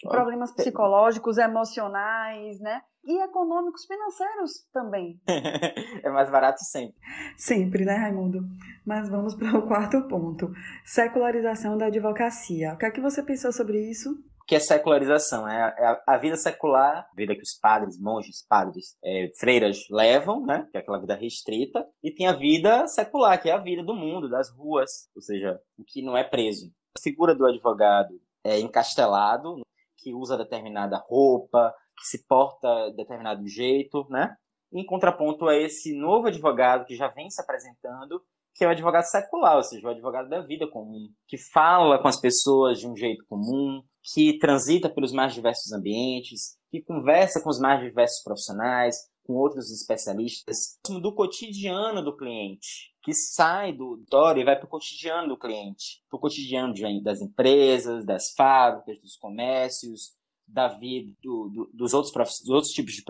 Problemas 0.03 0.53
psicológicos, 0.53 1.37
emocionais, 1.37 2.59
né? 2.59 2.81
E 3.05 3.23
econômicos, 3.23 3.85
financeiros 3.85 4.67
também. 4.73 5.19
é 6.03 6.09
mais 6.09 6.29
barato 6.29 6.63
sempre. 6.63 6.95
Sempre, 7.37 7.85
né, 7.85 7.95
Raimundo? 7.95 8.39
Mas 8.85 9.09
vamos 9.09 9.35
para 9.39 9.57
o 9.57 9.67
quarto 9.67 10.01
ponto: 10.07 10.51
secularização 10.83 11.77
da 11.77 11.85
advocacia. 11.85 12.73
O 12.73 12.77
que 12.77 12.85
é 12.85 12.91
que 12.91 13.01
você 13.01 13.23
pensou 13.23 13.51
sobre 13.51 13.89
isso? 13.89 14.15
Que 14.47 14.55
é 14.55 14.59
secularização, 14.59 15.47
é 15.47 15.59
a, 15.61 16.03
a, 16.07 16.17
vida 16.17 16.35
secular, 16.35 17.09
a 17.11 17.15
vida 17.15 17.35
que 17.35 17.41
os 17.41 17.57
padres, 17.59 17.99
monges, 17.99 18.45
padres, 18.47 18.95
é, 19.03 19.31
freiras 19.39 19.87
levam, 19.89 20.45
né, 20.45 20.67
que 20.71 20.77
é 20.77 20.81
aquela 20.81 20.99
vida 20.99 21.15
restrita, 21.15 21.85
e 22.03 22.11
tem 22.11 22.27
a 22.27 22.33
vida 22.33 22.87
secular, 22.87 23.41
que 23.41 23.49
é 23.49 23.53
a 23.53 23.57
vida 23.57 23.83
do 23.83 23.95
mundo, 23.95 24.29
das 24.29 24.51
ruas, 24.51 25.09
ou 25.15 25.21
seja, 25.21 25.59
o 25.77 25.83
que 25.83 26.03
não 26.03 26.15
é 26.15 26.23
preso. 26.23 26.71
A 26.95 27.01
figura 27.01 27.33
do 27.33 27.45
advogado 27.45 28.13
é 28.43 28.59
encastelado, 28.59 29.61
que 29.97 30.13
usa 30.13 30.37
determinada 30.37 31.03
roupa, 31.07 31.73
que 31.97 32.05
se 32.05 32.25
porta 32.27 32.91
de 32.91 32.97
determinado 32.97 33.47
jeito, 33.47 34.05
né? 34.09 34.35
Em 34.71 34.85
contraponto 34.85 35.47
a 35.47 35.55
esse 35.55 35.97
novo 35.97 36.27
advogado 36.27 36.85
que 36.85 36.95
já 36.95 37.07
vem 37.07 37.29
se 37.29 37.41
apresentando, 37.41 38.21
que 38.53 38.63
é 38.63 38.67
o 38.67 38.71
advogado 38.71 39.05
secular, 39.05 39.55
ou 39.55 39.63
seja, 39.63 39.87
o 39.87 39.89
advogado 39.89 40.29
da 40.29 40.41
vida 40.41 40.67
comum, 40.69 41.09
que 41.27 41.37
fala 41.37 41.99
com 41.99 42.07
as 42.07 42.19
pessoas 42.19 42.79
de 42.79 42.87
um 42.87 42.95
jeito 42.95 43.25
comum, 43.27 43.81
que 44.13 44.37
transita 44.37 44.89
pelos 44.89 45.11
mais 45.11 45.33
diversos 45.33 45.71
ambientes, 45.71 46.57
que 46.69 46.81
conversa 46.81 47.41
com 47.41 47.49
os 47.49 47.59
mais 47.59 47.81
diversos 47.81 48.23
profissionais, 48.23 48.97
com 49.25 49.33
outros 49.33 49.71
especialistas, 49.71 50.77
do 51.01 51.13
cotidiano 51.13 52.03
do 52.03 52.15
cliente, 52.15 52.93
que 53.01 53.13
sai 53.13 53.73
do 53.73 53.85
auditório 53.85 54.41
e 54.41 54.45
vai 54.45 54.55
para 54.55 54.65
o 54.65 54.69
cotidiano 54.69 55.29
do 55.29 55.37
cliente, 55.37 56.03
para 56.09 56.17
o 56.17 56.19
cotidiano 56.19 56.73
das 57.01 57.21
empresas, 57.21 58.05
das 58.05 58.31
fábricas, 58.33 59.01
dos 59.01 59.15
comércios, 59.15 60.13
da 60.47 60.67
vida 60.67 61.11
do, 61.23 61.49
do, 61.49 61.69
dos, 61.73 61.93
outros 61.93 62.13
dos 62.41 62.49
outros 62.49 62.71
tipos 62.71 62.93
de, 62.93 63.03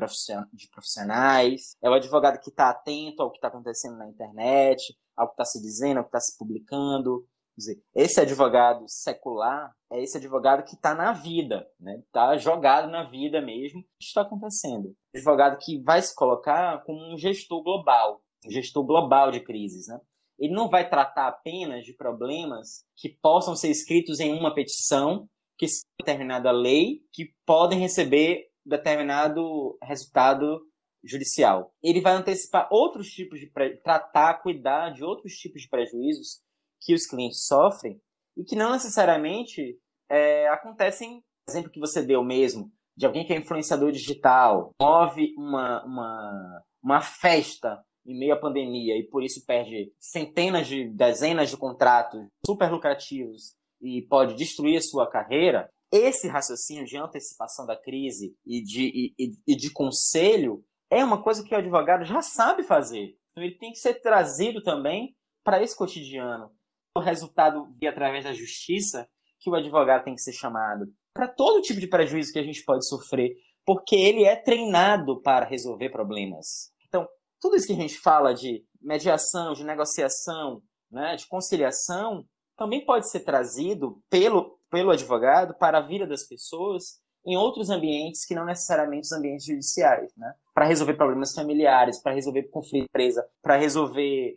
de 0.53 0.69
profissionais. 0.69 1.75
É 1.81 1.89
o 1.89 1.93
advogado 1.93 2.39
que 2.39 2.49
está 2.49 2.69
atento 2.69 3.21
ao 3.21 3.29
que 3.29 3.37
está 3.37 3.49
acontecendo 3.49 3.97
na 3.97 4.07
internet, 4.07 4.95
ao 5.15 5.27
que 5.27 5.33
está 5.33 5.43
se 5.43 5.61
dizendo, 5.61 5.97
ao 5.97 6.03
que 6.03 6.09
está 6.09 6.21
se 6.21 6.37
publicando. 6.37 7.27
Dizer, 7.57 7.81
esse 7.95 8.19
advogado 8.19 8.83
secular 8.87 9.71
é 9.89 10.03
esse 10.03 10.17
advogado 10.17 10.65
que 10.65 10.75
está 10.75 10.93
na 10.93 11.13
vida, 11.13 11.65
né? 11.79 12.01
Está 12.05 12.35
jogado 12.37 12.89
na 12.89 13.09
vida 13.09 13.41
mesmo. 13.41 13.79
O 13.79 13.83
que 13.83 14.05
está 14.05 14.21
acontecendo? 14.21 14.93
Advogado 15.15 15.57
que 15.57 15.81
vai 15.81 16.01
se 16.01 16.13
colocar 16.13 16.83
como 16.83 17.13
um 17.13 17.17
gestor 17.17 17.63
global, 17.63 18.21
um 18.45 18.51
gestor 18.51 18.85
global 18.85 19.31
de 19.31 19.39
crises, 19.39 19.87
né? 19.87 19.99
Ele 20.37 20.53
não 20.53 20.69
vai 20.69 20.89
tratar 20.89 21.29
apenas 21.29 21.85
de 21.85 21.93
problemas 21.93 22.83
que 22.97 23.09
possam 23.21 23.55
ser 23.55 23.69
escritos 23.69 24.19
em 24.19 24.37
uma 24.37 24.53
petição, 24.53 25.29
que 25.57 25.65
determinada 25.97 26.51
lei, 26.51 26.99
que 27.13 27.33
podem 27.45 27.79
receber 27.79 28.49
determinado 28.65 29.77
resultado 29.81 30.59
judicial. 31.01 31.71
Ele 31.81 32.01
vai 32.01 32.13
antecipar 32.13 32.67
outros 32.69 33.07
tipos 33.07 33.39
de 33.39 33.49
tratar, 33.81 34.41
cuidar 34.41 34.89
de 34.89 35.03
outros 35.05 35.33
tipos 35.33 35.61
de 35.61 35.69
prejuízos 35.69 36.41
que 36.81 36.93
os 36.93 37.05
clientes 37.05 37.45
sofrem 37.45 37.99
e 38.37 38.43
que 38.43 38.55
não 38.55 38.71
necessariamente 38.71 39.77
é, 40.09 40.47
acontecem, 40.49 41.23
exemplo 41.47 41.71
que 41.71 41.79
você 41.79 42.01
deu 42.01 42.23
mesmo, 42.23 42.71
de 42.97 43.05
alguém 43.05 43.25
que 43.25 43.33
é 43.33 43.37
influenciador 43.37 43.91
digital, 43.91 44.71
move 44.81 45.33
uma, 45.37 45.83
uma, 45.85 46.63
uma 46.81 47.01
festa 47.01 47.83
em 48.05 48.17
meio 48.17 48.33
à 48.33 48.39
pandemia 48.39 48.97
e 48.97 49.03
por 49.03 49.23
isso 49.23 49.45
perde 49.45 49.91
centenas 49.99 50.67
de, 50.67 50.87
dezenas 50.89 51.49
de 51.49 51.57
contratos 51.57 52.25
super 52.45 52.71
lucrativos 52.71 53.55
e 53.81 54.01
pode 54.03 54.35
destruir 54.35 54.77
a 54.77 54.81
sua 54.81 55.09
carreira, 55.09 55.69
esse 55.91 56.27
raciocínio 56.27 56.85
de 56.85 56.97
antecipação 56.97 57.65
da 57.65 57.75
crise 57.75 58.35
e 58.45 58.61
de, 58.61 59.13
e, 59.17 59.33
e 59.47 59.55
de 59.55 59.71
conselho 59.71 60.63
é 60.89 61.03
uma 61.03 61.21
coisa 61.21 61.43
que 61.43 61.53
o 61.53 61.57
advogado 61.57 62.05
já 62.05 62.21
sabe 62.21 62.63
fazer. 62.63 63.17
Então 63.31 63.43
ele 63.43 63.57
tem 63.57 63.71
que 63.71 63.79
ser 63.79 63.95
trazido 64.01 64.61
também 64.61 65.15
para 65.43 65.61
esse 65.61 65.75
cotidiano 65.75 66.51
o 66.95 66.99
resultado 66.99 67.67
vir 67.79 67.87
através 67.87 68.23
da 68.23 68.33
justiça 68.33 69.07
que 69.39 69.49
o 69.49 69.55
advogado 69.55 70.05
tem 70.05 70.15
que 70.15 70.21
ser 70.21 70.33
chamado. 70.33 70.87
Para 71.13 71.27
todo 71.27 71.61
tipo 71.61 71.79
de 71.79 71.87
prejuízo 71.87 72.31
que 72.31 72.39
a 72.39 72.43
gente 72.43 72.63
pode 72.63 72.87
sofrer, 72.87 73.35
porque 73.65 73.95
ele 73.95 74.23
é 74.23 74.35
treinado 74.35 75.21
para 75.21 75.45
resolver 75.45 75.89
problemas. 75.89 76.71
Então, 76.87 77.07
tudo 77.39 77.55
isso 77.55 77.67
que 77.67 77.73
a 77.73 77.77
gente 77.77 77.97
fala 77.97 78.33
de 78.33 78.63
mediação, 78.81 79.53
de 79.53 79.63
negociação, 79.63 80.61
né, 80.91 81.15
de 81.15 81.27
conciliação, 81.27 82.25
também 82.57 82.85
pode 82.85 83.09
ser 83.09 83.21
trazido 83.21 84.01
pelo, 84.09 84.57
pelo 84.69 84.91
advogado 84.91 85.55
para 85.57 85.79
a 85.79 85.85
vida 85.85 86.07
das 86.07 86.23
pessoas 86.23 87.03
em 87.25 87.35
outros 87.35 87.69
ambientes 87.69 88.25
que 88.25 88.35
não 88.35 88.45
necessariamente 88.45 89.05
os 89.05 89.11
ambientes 89.11 89.45
judiciais, 89.45 90.11
né? 90.15 90.31
Para 90.53 90.65
resolver 90.65 90.93
problemas 90.93 91.33
familiares, 91.33 92.01
para 92.01 92.13
resolver 92.13 92.43
conflito 92.43 92.83
de 92.83 92.89
empresa, 92.89 93.27
para 93.41 93.57
resolver 93.57 94.35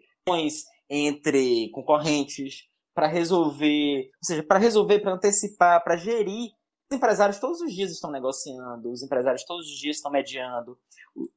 entre 0.89 1.71
concorrentes, 1.71 2.69
para 2.99 3.07
resolver, 3.07 4.07
ou 4.07 4.25
seja, 4.25 4.43
para 4.43 4.59
resolver, 4.59 4.99
para 4.99 5.15
antecipar, 5.15 5.85
para 5.85 5.97
gerir. 5.97 6.51
Os 6.91 6.97
empresários 6.97 7.39
todos 7.39 7.61
os 7.61 7.73
dias 7.73 7.93
estão 7.93 8.11
negociando, 8.11 8.91
os 8.91 9.05
empresários 9.05 9.45
todos 9.45 9.69
os 9.69 9.79
dias 9.79 9.99
estão 9.99 10.11
mediando, 10.11 10.77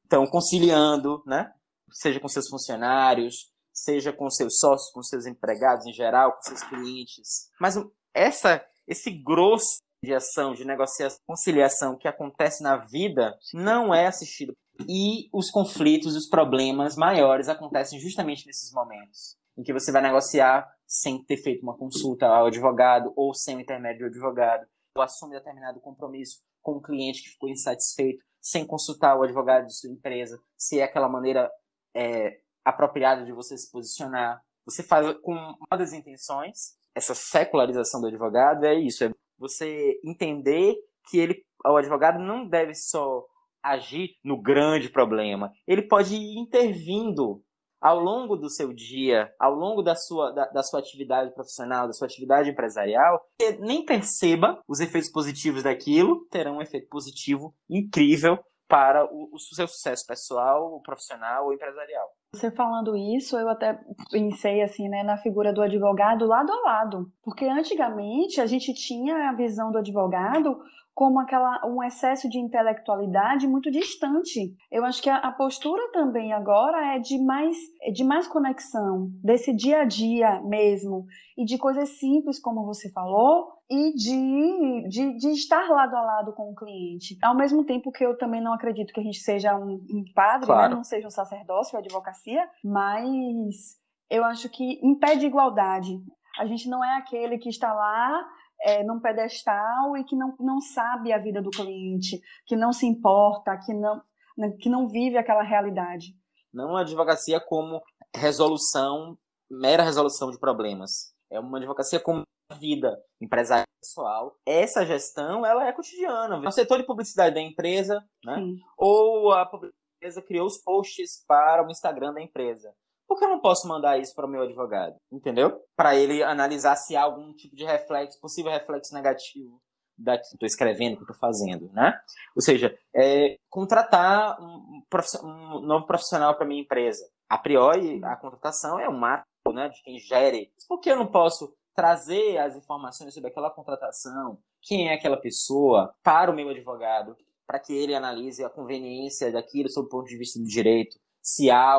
estão 0.02 0.26
conciliando, 0.26 1.22
né? 1.24 1.52
Seja 1.92 2.18
com 2.18 2.26
seus 2.26 2.48
funcionários, 2.48 3.52
seja 3.72 4.12
com 4.12 4.28
seus 4.28 4.58
sócios, 4.58 4.90
com 4.90 5.04
seus 5.04 5.24
empregados 5.24 5.86
em 5.86 5.92
geral, 5.92 6.32
com 6.32 6.42
seus 6.42 6.64
clientes. 6.64 7.48
Mas 7.60 7.76
essa, 8.12 8.64
esse 8.88 9.12
grosso 9.12 9.82
de 10.02 10.12
ação, 10.12 10.54
de 10.54 10.64
negociação, 10.64 11.20
conciliação 11.24 11.96
que 11.96 12.08
acontece 12.08 12.60
na 12.60 12.76
vida 12.76 13.38
não 13.54 13.94
é 13.94 14.08
assistido. 14.08 14.52
E 14.88 15.28
os 15.32 15.48
conflitos, 15.48 16.16
os 16.16 16.28
problemas 16.28 16.96
maiores 16.96 17.48
acontecem 17.48 18.00
justamente 18.00 18.44
nesses 18.46 18.72
momentos 18.72 19.40
em 19.56 19.62
que 19.62 19.72
você 19.72 19.92
vai 19.92 20.02
negociar 20.02 20.68
sem 20.86 21.22
ter 21.24 21.36
feito 21.38 21.62
uma 21.62 21.76
consulta 21.76 22.26
ao 22.26 22.46
advogado 22.46 23.12
ou 23.16 23.34
sem 23.34 23.56
o 23.56 23.60
intermédio 23.60 24.00
do 24.00 24.06
advogado, 24.06 24.66
ou 24.96 25.02
assume 25.02 25.34
determinado 25.34 25.80
compromisso 25.80 26.40
com 26.60 26.76
um 26.76 26.82
cliente 26.82 27.22
que 27.22 27.30
ficou 27.30 27.48
insatisfeito 27.48 28.22
sem 28.40 28.66
consultar 28.66 29.16
o 29.16 29.22
advogado 29.22 29.66
de 29.66 29.74
sua 29.74 29.90
empresa, 29.90 30.38
se 30.56 30.80
é 30.80 30.82
aquela 30.82 31.08
maneira 31.08 31.50
é, 31.94 32.40
apropriada 32.64 33.24
de 33.24 33.32
você 33.32 33.56
se 33.56 33.70
posicionar. 33.70 34.42
Você 34.64 34.82
faz 34.82 35.16
com 35.20 35.32
uma 35.32 35.78
das 35.78 35.92
intenções, 35.92 36.76
essa 36.94 37.14
secularização 37.14 38.00
do 38.00 38.08
advogado 38.08 38.64
é 38.64 38.74
isso, 38.74 39.04
é 39.04 39.10
você 39.38 39.98
entender 40.04 40.74
que 41.08 41.18
ele, 41.18 41.44
o 41.64 41.76
advogado 41.76 42.18
não 42.18 42.46
deve 42.46 42.74
só 42.74 43.24
agir 43.62 44.16
no 44.24 44.40
grande 44.40 44.88
problema, 44.88 45.52
ele 45.66 45.82
pode 45.82 46.14
ir 46.16 46.38
intervindo 46.38 47.42
ao 47.82 47.98
longo 47.98 48.36
do 48.36 48.48
seu 48.48 48.72
dia, 48.72 49.28
ao 49.38 49.54
longo 49.54 49.82
da 49.82 49.96
sua, 49.96 50.30
da, 50.30 50.46
da, 50.46 50.62
sua 50.62 50.78
atividade 50.78 51.34
profissional, 51.34 51.88
da 51.88 51.92
sua 51.92 52.06
atividade 52.06 52.48
empresarial, 52.48 53.20
nem 53.58 53.84
perceba 53.84 54.62
os 54.68 54.78
efeitos 54.78 55.10
positivos 55.10 55.64
daquilo, 55.64 56.24
terão 56.30 56.58
um 56.58 56.62
efeito 56.62 56.88
positivo 56.88 57.52
incrível 57.68 58.38
para 58.72 59.04
o, 59.04 59.28
o 59.34 59.38
seu 59.38 59.68
sucesso 59.68 60.06
pessoal, 60.06 60.80
profissional 60.80 61.44
ou 61.44 61.52
empresarial. 61.52 62.08
Você 62.34 62.50
falando 62.50 62.96
isso, 62.96 63.36
eu 63.36 63.46
até 63.50 63.78
pensei 64.10 64.62
assim, 64.62 64.88
né, 64.88 65.02
na 65.02 65.18
figura 65.18 65.52
do 65.52 65.60
advogado 65.60 66.24
lado 66.24 66.50
a 66.50 66.60
lado, 66.62 67.12
porque 67.22 67.44
antigamente 67.44 68.40
a 68.40 68.46
gente 68.46 68.72
tinha 68.72 69.28
a 69.28 69.34
visão 69.34 69.70
do 69.70 69.76
advogado 69.76 70.58
como 70.94 71.20
aquela 71.20 71.60
um 71.66 71.82
excesso 71.82 72.28
de 72.28 72.38
intelectualidade 72.38 73.46
muito 73.46 73.70
distante. 73.70 74.54
Eu 74.70 74.84
acho 74.84 75.02
que 75.02 75.10
a, 75.10 75.16
a, 75.16 75.32
postura 75.32 75.90
também 75.92 76.32
agora 76.32 76.94
é 76.94 76.98
de 76.98 77.18
mais 77.18 77.56
é 77.82 77.90
de 77.90 78.04
mais 78.04 78.26
conexão 78.26 79.10
desse 79.22 79.54
dia 79.54 79.80
a 79.80 79.84
dia 79.84 80.40
mesmo 80.42 81.04
e 81.36 81.44
de 81.44 81.58
coisas 81.58 81.90
simples 81.98 82.38
como 82.38 82.64
você 82.64 82.90
falou 82.90 83.48
e 83.72 83.94
de, 83.94 84.88
de, 84.88 85.16
de 85.16 85.30
estar 85.30 85.66
lado 85.70 85.96
a 85.96 86.02
lado 86.02 86.34
com 86.34 86.50
o 86.50 86.54
cliente. 86.54 87.16
Ao 87.22 87.34
mesmo 87.34 87.64
tempo 87.64 87.90
que 87.90 88.04
eu 88.04 88.18
também 88.18 88.42
não 88.42 88.52
acredito 88.52 88.92
que 88.92 89.00
a 89.00 89.02
gente 89.02 89.18
seja 89.18 89.56
um, 89.56 89.82
um 89.90 90.04
padre, 90.14 90.40
né, 90.40 90.46
claro. 90.46 90.68
né, 90.68 90.76
não 90.76 90.84
seja 90.84 91.06
um 91.06 91.10
sacerdócio, 91.10 91.78
advocacia, 91.78 92.46
mas 92.62 93.80
eu 94.10 94.24
acho 94.24 94.50
que 94.50 94.78
impede 94.82 95.24
igualdade. 95.24 95.98
A 96.38 96.44
gente 96.44 96.68
não 96.68 96.84
é 96.84 96.98
aquele 96.98 97.38
que 97.38 97.48
está 97.48 97.72
lá 97.72 98.28
é, 98.60 98.84
num 98.84 99.00
pedestal 99.00 99.96
e 99.96 100.04
que 100.04 100.14
não, 100.14 100.34
não 100.38 100.60
sabe 100.60 101.10
a 101.10 101.18
vida 101.18 101.40
do 101.40 101.50
cliente, 101.50 102.20
que 102.46 102.54
não 102.54 102.74
se 102.74 102.86
importa, 102.86 103.56
que 103.56 103.72
não, 103.72 104.02
né, 104.36 104.50
que 104.60 104.68
não 104.68 104.86
vive 104.86 105.16
aquela 105.16 105.42
realidade. 105.42 106.14
Não 106.52 106.76
a 106.76 106.82
advocacia 106.82 107.40
como 107.40 107.80
resolução, 108.14 109.16
mera 109.50 109.82
resolução 109.82 110.30
de 110.30 110.38
problemas. 110.38 111.14
É 111.30 111.40
uma 111.40 111.56
advocacia 111.56 111.98
como 111.98 112.22
vida 112.52 112.96
empresarial 113.20 113.66
pessoal. 113.80 114.36
Essa 114.46 114.86
gestão, 114.86 115.44
ela 115.44 115.66
é 115.66 115.72
cotidiana. 115.72 116.38
O 116.38 116.52
setor 116.52 116.78
de 116.78 116.86
publicidade 116.86 117.34
da 117.34 117.40
empresa, 117.40 118.04
né? 118.24 118.36
Ou 118.78 119.32
a 119.32 119.50
empresa 119.96 120.22
criou 120.22 120.46
os 120.46 120.58
posts 120.58 121.24
para 121.26 121.66
o 121.66 121.70
Instagram 121.70 122.14
da 122.14 122.22
empresa 122.22 122.72
por 123.12 123.18
que 123.18 123.26
eu 123.26 123.28
não 123.28 123.40
posso 123.40 123.68
mandar 123.68 123.98
isso 123.98 124.14
para 124.14 124.24
o 124.24 124.28
meu 124.28 124.40
advogado? 124.40 124.96
Entendeu? 125.12 125.60
Para 125.76 125.94
ele 125.94 126.22
analisar 126.22 126.76
se 126.76 126.96
há 126.96 127.02
algum 127.02 127.34
tipo 127.34 127.54
de 127.54 127.62
reflexo, 127.62 128.18
possível 128.18 128.50
reflexo 128.50 128.94
negativo 128.94 129.60
da 129.98 130.16
que 130.16 130.24
estou 130.24 130.46
escrevendo, 130.46 130.96
que 130.96 131.02
estou 131.02 131.16
fazendo, 131.16 131.70
né? 131.74 131.92
Ou 132.34 132.40
seja, 132.40 132.74
é, 132.96 133.36
contratar 133.50 134.40
um, 134.40 134.82
um 135.24 135.60
novo 135.60 135.86
profissional 135.86 136.34
para 136.34 136.46
minha 136.46 136.62
empresa. 136.62 137.06
A 137.28 137.36
priori, 137.36 138.02
a 138.02 138.16
contratação 138.16 138.80
é 138.80 138.88
um 138.88 138.98
marco 138.98 139.26
né, 139.52 139.68
de 139.68 139.82
quem 139.82 139.98
gere. 139.98 140.50
Por 140.66 140.80
que 140.80 140.90
eu 140.90 140.96
não 140.96 141.06
posso 141.06 141.54
trazer 141.74 142.38
as 142.38 142.56
informações 142.56 143.14
sobre 143.14 143.30
aquela 143.30 143.50
contratação, 143.50 144.38
quem 144.60 144.88
é 144.88 144.94
aquela 144.94 145.16
pessoa, 145.16 145.94
para 146.02 146.30
o 146.30 146.34
meu 146.34 146.48
advogado, 146.48 147.16
para 147.46 147.58
que 147.58 147.72
ele 147.72 147.94
analise 147.94 148.44
a 148.44 148.50
conveniência 148.50 149.32
daquilo 149.32 149.68
sob 149.68 149.86
o 149.86 149.90
ponto 149.90 150.06
de 150.06 150.16
vista 150.16 150.38
do 150.38 150.46
direito, 150.46 150.98
se 151.22 151.50
há 151.50 151.76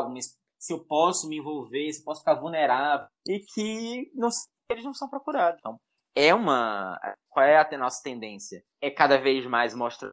se 0.58 0.72
eu 0.72 0.80
posso 0.80 1.28
me 1.28 1.38
envolver, 1.38 1.92
se 1.92 2.00
eu 2.00 2.06
posso 2.06 2.22
ficar 2.22 2.36
vulnerável, 2.36 3.08
e 3.28 3.40
que 3.40 4.12
não, 4.16 4.30
eles 4.70 4.86
não 4.86 4.94
são 4.94 5.10
procurados. 5.10 5.60
Então, 5.60 5.78
é 6.16 6.34
uma. 6.34 6.98
Qual 7.30 7.46
é 7.46 7.58
a 7.58 7.78
nossa 7.78 8.02
tendência? 8.02 8.64
É 8.82 8.90
cada 8.90 9.18
vez 9.18 9.46
mais 9.46 9.74
mostra 9.76 10.10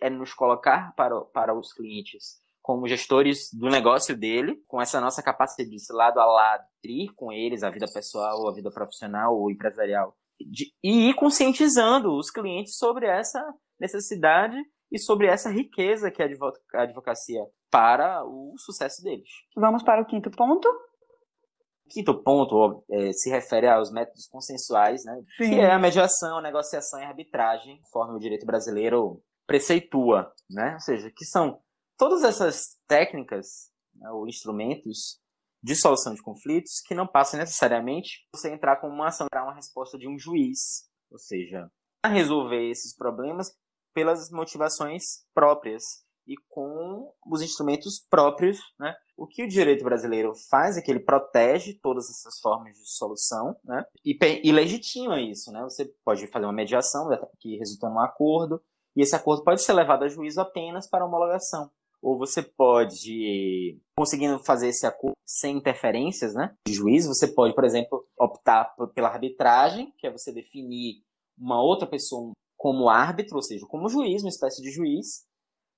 é 0.00 0.10
nos 0.10 0.34
colocar 0.34 0.92
para, 0.96 1.20
para 1.26 1.54
os 1.54 1.72
clientes 1.72 2.41
como 2.62 2.86
gestores 2.86 3.48
do 3.52 3.68
negócio 3.68 4.16
dele, 4.16 4.62
com 4.68 4.80
essa 4.80 5.00
nossa 5.00 5.22
capacidade 5.22 5.68
de 5.68 5.76
ir 5.76 5.94
lado 5.94 6.20
a 6.20 6.24
lado, 6.24 6.64
ir 6.84 7.12
com 7.14 7.32
eles 7.32 7.62
a 7.62 7.70
vida 7.70 7.86
pessoal, 7.92 8.48
a 8.48 8.54
vida 8.54 8.70
profissional 8.70 9.36
ou 9.36 9.50
empresarial, 9.50 10.16
de, 10.40 10.72
e 10.82 11.10
ir 11.10 11.14
conscientizando 11.14 12.16
os 12.16 12.30
clientes 12.30 12.76
sobre 12.76 13.06
essa 13.06 13.42
necessidade 13.78 14.56
e 14.90 14.98
sobre 14.98 15.26
essa 15.26 15.50
riqueza 15.50 16.10
que 16.10 16.22
a 16.22 16.82
advocacia 16.82 17.44
para 17.70 18.24
o 18.24 18.54
sucesso 18.58 19.02
deles. 19.02 19.28
Vamos 19.56 19.82
para 19.82 20.02
o 20.02 20.06
quinto 20.06 20.30
ponto. 20.30 20.68
O 20.68 21.88
quinto 21.88 22.22
ponto 22.22 22.84
é, 22.90 23.12
se 23.12 23.28
refere 23.28 23.66
aos 23.66 23.90
métodos 23.90 24.26
consensuais, 24.28 25.04
né? 25.04 25.20
Sim. 25.36 25.50
que 25.50 25.54
é 25.60 25.72
a 25.72 25.78
mediação, 25.78 26.38
a 26.38 26.42
negociação 26.42 27.00
e 27.00 27.04
a 27.04 27.08
arbitragem, 27.08 27.80
conforme 27.82 28.16
o 28.16 28.20
direito 28.20 28.46
brasileiro 28.46 29.22
preceitua, 29.46 30.32
né? 30.48 30.74
ou 30.74 30.80
seja, 30.80 31.10
que 31.14 31.24
são 31.24 31.60
todas 31.96 32.22
essas 32.22 32.78
técnicas 32.86 33.70
né, 33.94 34.10
ou 34.10 34.26
instrumentos 34.26 35.20
de 35.62 35.76
solução 35.76 36.14
de 36.14 36.22
conflitos 36.22 36.80
que 36.84 36.94
não 36.94 37.06
passam 37.06 37.38
necessariamente 37.38 38.26
você 38.34 38.52
entrar 38.52 38.80
com 38.80 38.88
uma 38.88 39.08
ação, 39.08 39.28
uma 39.32 39.54
resposta 39.54 39.96
de 39.96 40.08
um 40.08 40.18
juiz, 40.18 40.88
ou 41.10 41.18
seja, 41.18 41.70
resolver 42.04 42.68
esses 42.68 42.96
problemas 42.96 43.54
pelas 43.94 44.30
motivações 44.30 45.24
próprias 45.32 45.84
e 46.26 46.34
com 46.48 47.12
os 47.26 47.42
instrumentos 47.42 48.04
próprios, 48.08 48.58
né? 48.78 48.94
O 49.16 49.26
que 49.26 49.44
o 49.44 49.48
direito 49.48 49.84
brasileiro 49.84 50.32
faz 50.48 50.76
é 50.76 50.82
que 50.82 50.90
ele 50.90 51.00
protege 51.00 51.78
todas 51.82 52.08
essas 52.08 52.38
formas 52.40 52.74
de 52.74 52.88
solução, 52.88 53.56
né? 53.64 53.84
E, 54.04 54.16
e 54.42 54.52
legitima 54.52 55.20
isso, 55.20 55.50
né? 55.52 55.62
Você 55.62 55.92
pode 56.04 56.26
fazer 56.28 56.46
uma 56.46 56.52
mediação 56.52 57.08
que 57.38 57.56
resulta 57.56 57.88
num 57.88 58.00
acordo 58.00 58.62
e 58.96 59.02
esse 59.02 59.16
acordo 59.16 59.44
pode 59.44 59.62
ser 59.62 59.72
levado 59.72 60.04
a 60.04 60.08
juízo 60.08 60.40
apenas 60.40 60.88
para 60.88 61.04
homologação. 61.04 61.70
Ou 62.02 62.18
você 62.18 62.42
pode, 62.42 63.78
conseguindo 63.96 64.38
fazer 64.40 64.68
esse 64.68 64.84
acordo 64.84 65.16
sem 65.24 65.56
interferências, 65.56 66.34
né? 66.34 66.54
De 66.66 66.74
juiz, 66.74 67.06
você 67.06 67.28
pode, 67.28 67.54
por 67.54 67.64
exemplo, 67.64 68.04
optar 68.18 68.74
pela 68.94 69.08
arbitragem, 69.08 69.92
que 69.96 70.06
é 70.06 70.10
você 70.10 70.32
definir 70.32 71.02
uma 71.38 71.62
outra 71.62 71.86
pessoa 71.86 72.32
como 72.56 72.88
árbitro, 72.88 73.36
ou 73.36 73.42
seja, 73.42 73.66
como 73.66 73.88
juiz, 73.88 74.22
uma 74.22 74.28
espécie 74.28 74.60
de 74.60 74.70
juiz, 74.70 75.24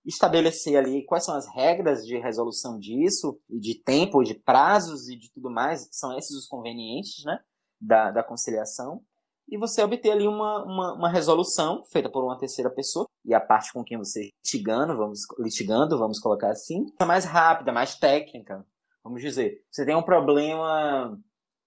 estabelecer 0.05 0.77
ali 0.77 1.05
quais 1.05 1.25
são 1.25 1.35
as 1.35 1.47
regras 1.55 2.05
de 2.05 2.19
resolução 2.19 2.79
disso, 2.79 3.41
de 3.49 3.83
tempo, 3.83 4.23
de 4.23 4.35
prazos 4.35 5.09
e 5.09 5.17
de 5.17 5.31
tudo 5.33 5.51
mais, 5.51 5.89
são 5.91 6.17
esses 6.17 6.37
os 6.37 6.47
convenientes 6.47 7.25
né, 7.25 7.39
da, 7.81 8.11
da 8.11 8.23
conciliação, 8.23 9.03
e 9.49 9.59
você 9.59 9.83
obter 9.83 10.11
ali 10.11 10.27
uma, 10.27 10.65
uma, 10.65 10.95
uma, 10.95 11.09
resolução 11.09 11.85
feita 11.85 12.11
por 12.11 12.25
uma 12.25 12.39
terceira 12.39 12.71
pessoa, 12.71 13.07
e 13.25 13.35
a 13.35 13.41
parte 13.41 13.73
com 13.73 13.85
quem 13.85 13.99
você 13.99 14.31
litigando, 14.45 14.97
vamos 14.97 15.21
litigando, 15.39 15.99
vamos 15.99 16.19
colocar 16.19 16.51
assim, 16.51 16.87
é 17.01 17.05
mais 17.05 17.25
rápida, 17.25 17.73
mais 17.73 17.97
técnica, 17.97 18.65
vamos 19.03 19.21
dizer. 19.21 19.63
Você 19.71 19.85
tem 19.85 19.95
um 19.95 20.03
problema 20.03 21.19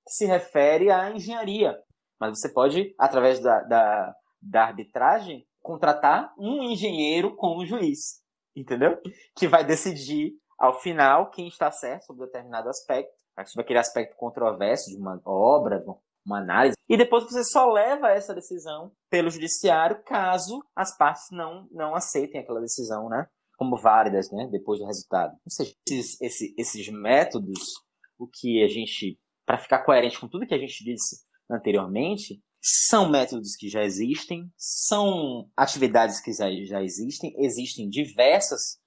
que 0.06 0.14
se 0.14 0.26
refere 0.26 0.90
à 0.90 1.12
engenharia, 1.12 1.78
mas 2.20 2.40
você 2.40 2.50
pode, 2.52 2.96
através 2.98 3.40
da, 3.40 3.62
da, 3.62 4.16
da 4.42 4.64
arbitragem, 4.64 5.46
contratar 5.62 6.34
um 6.38 6.64
engenheiro 6.64 7.36
como 7.36 7.66
juiz 7.66 8.26
entendeu? 8.60 9.00
Que 9.36 9.48
vai 9.48 9.64
decidir 9.64 10.34
ao 10.58 10.80
final 10.80 11.30
quem 11.30 11.48
está 11.48 11.72
certo 11.72 12.06
sobre 12.06 12.26
determinado 12.26 12.70
aspecto, 12.70 13.12
sobre 13.46 13.64
aquele 13.64 13.80
aspecto 13.80 14.16
controverso 14.16 14.90
de 14.90 14.98
uma 14.98 15.22
obra, 15.24 15.80
de 15.80 15.86
uma 16.26 16.40
análise, 16.40 16.76
e 16.90 16.96
depois 16.96 17.26
você 17.26 17.44
só 17.44 17.72
leva 17.72 18.12
essa 18.12 18.34
decisão 18.34 18.92
pelo 19.10 19.30
judiciário 19.30 20.02
caso 20.04 20.64
as 20.76 20.96
partes 20.98 21.28
não, 21.32 21.68
não 21.72 21.96
aceitem 21.96 22.42
aquela 22.42 22.62
decisão, 22.62 23.10
né? 23.10 23.28
Como 23.58 23.78
válidas, 23.78 24.32
né? 24.32 24.48
Depois 24.52 24.80
do 24.80 24.86
resultado. 24.86 25.34
Ou 25.34 25.52
seja, 25.52 25.74
esses, 25.88 26.22
esses, 26.22 26.54
esses 26.58 26.90
métodos, 26.90 27.74
o 28.18 28.28
que 28.28 28.64
a 28.64 28.68
gente, 28.68 29.20
para 29.46 29.58
ficar 29.58 29.84
coerente 29.84 30.20
com 30.20 30.28
tudo 30.28 30.46
que 30.48 30.54
a 30.54 30.60
gente 30.60 30.84
disse 30.84 31.18
anteriormente, 31.50 32.42
são 32.62 33.10
métodos 33.10 33.56
que 33.56 33.70
já 33.70 33.84
existem, 33.84 34.50
são 34.58 35.50
atividades 35.56 36.20
que 36.20 36.34
já, 36.34 36.50
já 36.66 36.84
existem, 36.84 37.34
existem 37.38 37.90
diversas 37.90 38.78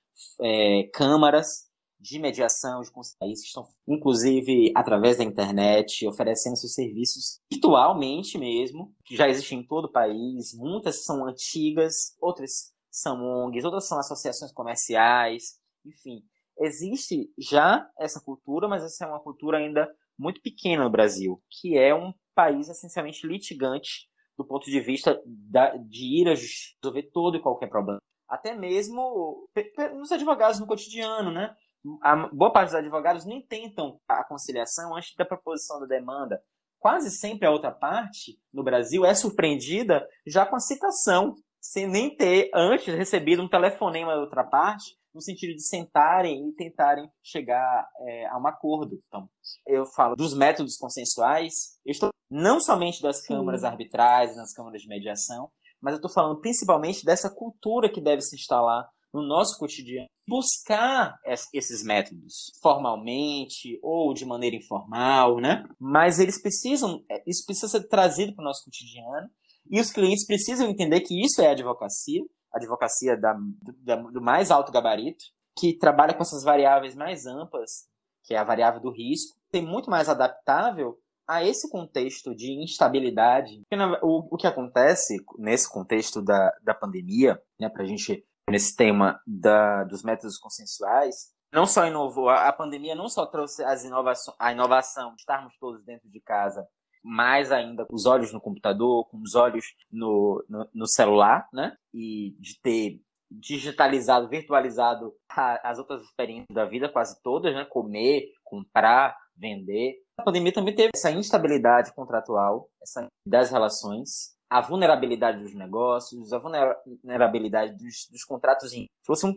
é, 0.40 0.88
câmaras, 0.92 1.69
de 2.00 2.18
mediação 2.18 2.80
de 2.80 2.90
países 3.18 3.44
estão, 3.44 3.64
inclusive, 3.86 4.72
através 4.74 5.18
da 5.18 5.24
internet, 5.24 6.06
oferecendo 6.06 6.56
seus 6.56 6.74
serviços 6.74 7.40
virtualmente 7.52 8.38
mesmo, 8.38 8.94
que 9.04 9.16
já 9.16 9.28
existem 9.28 9.60
em 9.60 9.66
todo 9.66 9.84
o 9.84 9.92
país. 9.92 10.54
Muitas 10.54 11.04
são 11.04 11.26
antigas, 11.26 12.16
outras 12.20 12.72
são 12.90 13.22
ONGs, 13.22 13.64
outras 13.64 13.86
são 13.86 13.98
associações 13.98 14.52
comerciais, 14.52 15.60
enfim. 15.84 16.22
Existe 16.58 17.30
já 17.38 17.88
essa 17.98 18.20
cultura, 18.20 18.66
mas 18.66 18.82
essa 18.82 19.04
é 19.04 19.08
uma 19.08 19.20
cultura 19.20 19.58
ainda 19.58 19.88
muito 20.18 20.40
pequena 20.42 20.84
no 20.84 20.90
Brasil, 20.90 21.42
que 21.48 21.78
é 21.78 21.94
um 21.94 22.12
país 22.34 22.68
essencialmente 22.68 23.26
litigante 23.26 24.08
do 24.36 24.44
ponto 24.44 24.70
de 24.70 24.80
vista 24.80 25.20
da, 25.26 25.76
de 25.76 26.20
ir 26.20 26.28
a 26.28 26.34
resolver 26.34 27.10
todo 27.12 27.36
e 27.36 27.42
qualquer 27.42 27.68
problema. 27.68 27.98
Até 28.28 28.54
mesmo 28.54 29.48
nos 29.94 30.12
advogados 30.12 30.60
no 30.60 30.66
cotidiano, 30.66 31.30
né? 31.30 31.54
A 32.02 32.28
boa 32.28 32.52
parte 32.52 32.68
dos 32.68 32.76
advogados 32.76 33.24
nem 33.24 33.40
tentam 33.40 33.98
a 34.08 34.24
conciliação 34.24 34.94
antes 34.94 35.14
da 35.16 35.24
proposição 35.24 35.80
da 35.80 35.86
demanda. 35.86 36.42
Quase 36.78 37.10
sempre 37.10 37.46
a 37.46 37.50
outra 37.50 37.70
parte, 37.70 38.38
no 38.52 38.64
Brasil, 38.64 39.04
é 39.04 39.14
surpreendida 39.14 40.06
já 40.26 40.46
com 40.46 40.56
a 40.56 40.60
citação, 40.60 41.34
sem 41.60 41.86
nem 41.86 42.14
ter 42.16 42.50
antes 42.54 42.94
recebido 42.94 43.42
um 43.42 43.48
telefonema 43.48 44.14
da 44.14 44.20
outra 44.20 44.44
parte 44.44 44.98
no 45.14 45.20
sentido 45.20 45.54
de 45.54 45.66
sentarem 45.66 46.48
e 46.48 46.52
tentarem 46.52 47.10
chegar 47.22 47.88
é, 48.00 48.26
a 48.26 48.38
um 48.38 48.46
acordo. 48.46 48.98
Então, 49.06 49.28
eu 49.66 49.84
falo 49.84 50.14
dos 50.14 50.34
métodos 50.34 50.76
consensuais, 50.76 51.78
eu 51.84 51.90
estou 51.90 52.10
não 52.30 52.60
somente 52.60 53.02
das 53.02 53.22
Sim. 53.22 53.34
câmaras 53.34 53.64
arbitrais, 53.64 54.36
nas 54.36 54.52
câmaras 54.52 54.80
de 54.80 54.88
mediação, 54.88 55.50
mas 55.80 55.92
eu 55.92 55.96
estou 55.96 56.10
falando 56.10 56.40
principalmente 56.40 57.04
dessa 57.04 57.28
cultura 57.28 57.90
que 57.90 58.00
deve 58.00 58.22
se 58.22 58.36
instalar 58.36 58.88
no 59.12 59.22
nosso 59.22 59.58
cotidiano, 59.58 60.08
buscar 60.28 61.18
esses 61.52 61.82
métodos 61.82 62.52
formalmente 62.62 63.78
ou 63.82 64.14
de 64.14 64.24
maneira 64.24 64.56
informal, 64.56 65.38
né? 65.38 65.64
Mas 65.78 66.18
eles 66.18 66.40
precisam, 66.40 67.04
é, 67.10 67.22
isso 67.26 67.44
precisa 67.44 67.68
ser 67.68 67.88
trazido 67.88 68.34
para 68.34 68.42
o 68.42 68.44
nosso 68.44 68.64
cotidiano 68.64 69.28
e 69.68 69.80
os 69.80 69.90
clientes 69.90 70.26
precisam 70.26 70.68
entender 70.68 71.00
que 71.00 71.20
isso 71.20 71.42
é 71.42 71.48
advocacia 71.48 72.22
advocacia 72.52 73.16
da, 73.16 73.36
da, 73.78 73.96
do 73.96 74.20
mais 74.20 74.50
alto 74.50 74.72
gabarito, 74.72 75.24
que 75.56 75.76
trabalha 75.76 76.14
com 76.14 76.22
essas 76.22 76.42
variáveis 76.42 76.94
mais 76.94 77.26
amplas, 77.26 77.88
que 78.24 78.34
é 78.34 78.38
a 78.38 78.44
variável 78.44 78.80
do 78.80 78.90
risco, 78.90 79.38
tem 79.50 79.64
muito 79.64 79.90
mais 79.90 80.08
adaptável 80.08 80.98
a 81.26 81.44
esse 81.44 81.70
contexto 81.70 82.34
de 82.34 82.52
instabilidade. 82.62 83.62
O, 84.02 84.34
o 84.34 84.36
que 84.36 84.46
acontece 84.46 85.16
nesse 85.38 85.70
contexto 85.70 86.20
da, 86.22 86.52
da 86.62 86.74
pandemia, 86.74 87.40
né, 87.58 87.68
para 87.68 87.84
a 87.84 87.86
gente, 87.86 88.24
nesse 88.50 88.76
tema 88.76 89.20
da, 89.26 89.84
dos 89.84 90.02
métodos 90.02 90.38
consensuais, 90.38 91.32
não 91.52 91.66
só 91.66 91.86
inovou, 91.86 92.28
a 92.28 92.52
pandemia 92.52 92.94
não 92.94 93.08
só 93.08 93.26
trouxe 93.26 93.64
as 93.64 93.84
inovações, 93.84 94.36
a 94.38 94.52
inovação 94.52 95.14
de 95.14 95.20
estarmos 95.20 95.56
todos 95.58 95.84
dentro 95.84 96.08
de 96.08 96.20
casa 96.20 96.66
mais 97.02 97.50
ainda 97.50 97.84
com 97.86 97.94
os 97.94 98.06
olhos 98.06 98.32
no 98.32 98.40
computador, 98.40 99.08
com 99.08 99.18
os 99.18 99.34
olhos 99.34 99.64
no, 99.90 100.44
no, 100.48 100.68
no 100.74 100.86
celular, 100.86 101.48
né? 101.52 101.76
E 101.92 102.36
de 102.38 102.60
ter 102.60 103.00
digitalizado, 103.30 104.28
virtualizado 104.28 105.14
as 105.62 105.78
outras 105.78 106.02
experiências 106.02 106.52
da 106.52 106.64
vida, 106.64 106.88
quase 106.88 107.20
todas, 107.22 107.54
né? 107.54 107.64
Comer, 107.64 108.32
comprar, 108.44 109.16
vender. 109.36 109.94
A 110.18 110.22
pandemia 110.22 110.52
também 110.52 110.74
teve 110.74 110.90
essa 110.94 111.10
instabilidade 111.10 111.94
contratual, 111.94 112.68
essa 112.82 113.06
das 113.26 113.50
relações, 113.50 114.36
a 114.50 114.60
vulnerabilidade 114.60 115.40
dos 115.40 115.54
negócios, 115.54 116.32
a 116.32 116.38
vulnerabilidade 116.38 117.76
dos, 117.76 118.08
dos 118.10 118.24
contratos. 118.24 118.72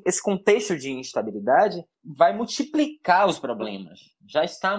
Esse 0.06 0.22
contexto 0.22 0.76
de 0.76 0.92
instabilidade 0.92 1.86
vai 2.04 2.36
multiplicar 2.36 3.28
os 3.28 3.38
problemas. 3.38 4.00
Já 4.28 4.44
está 4.44 4.76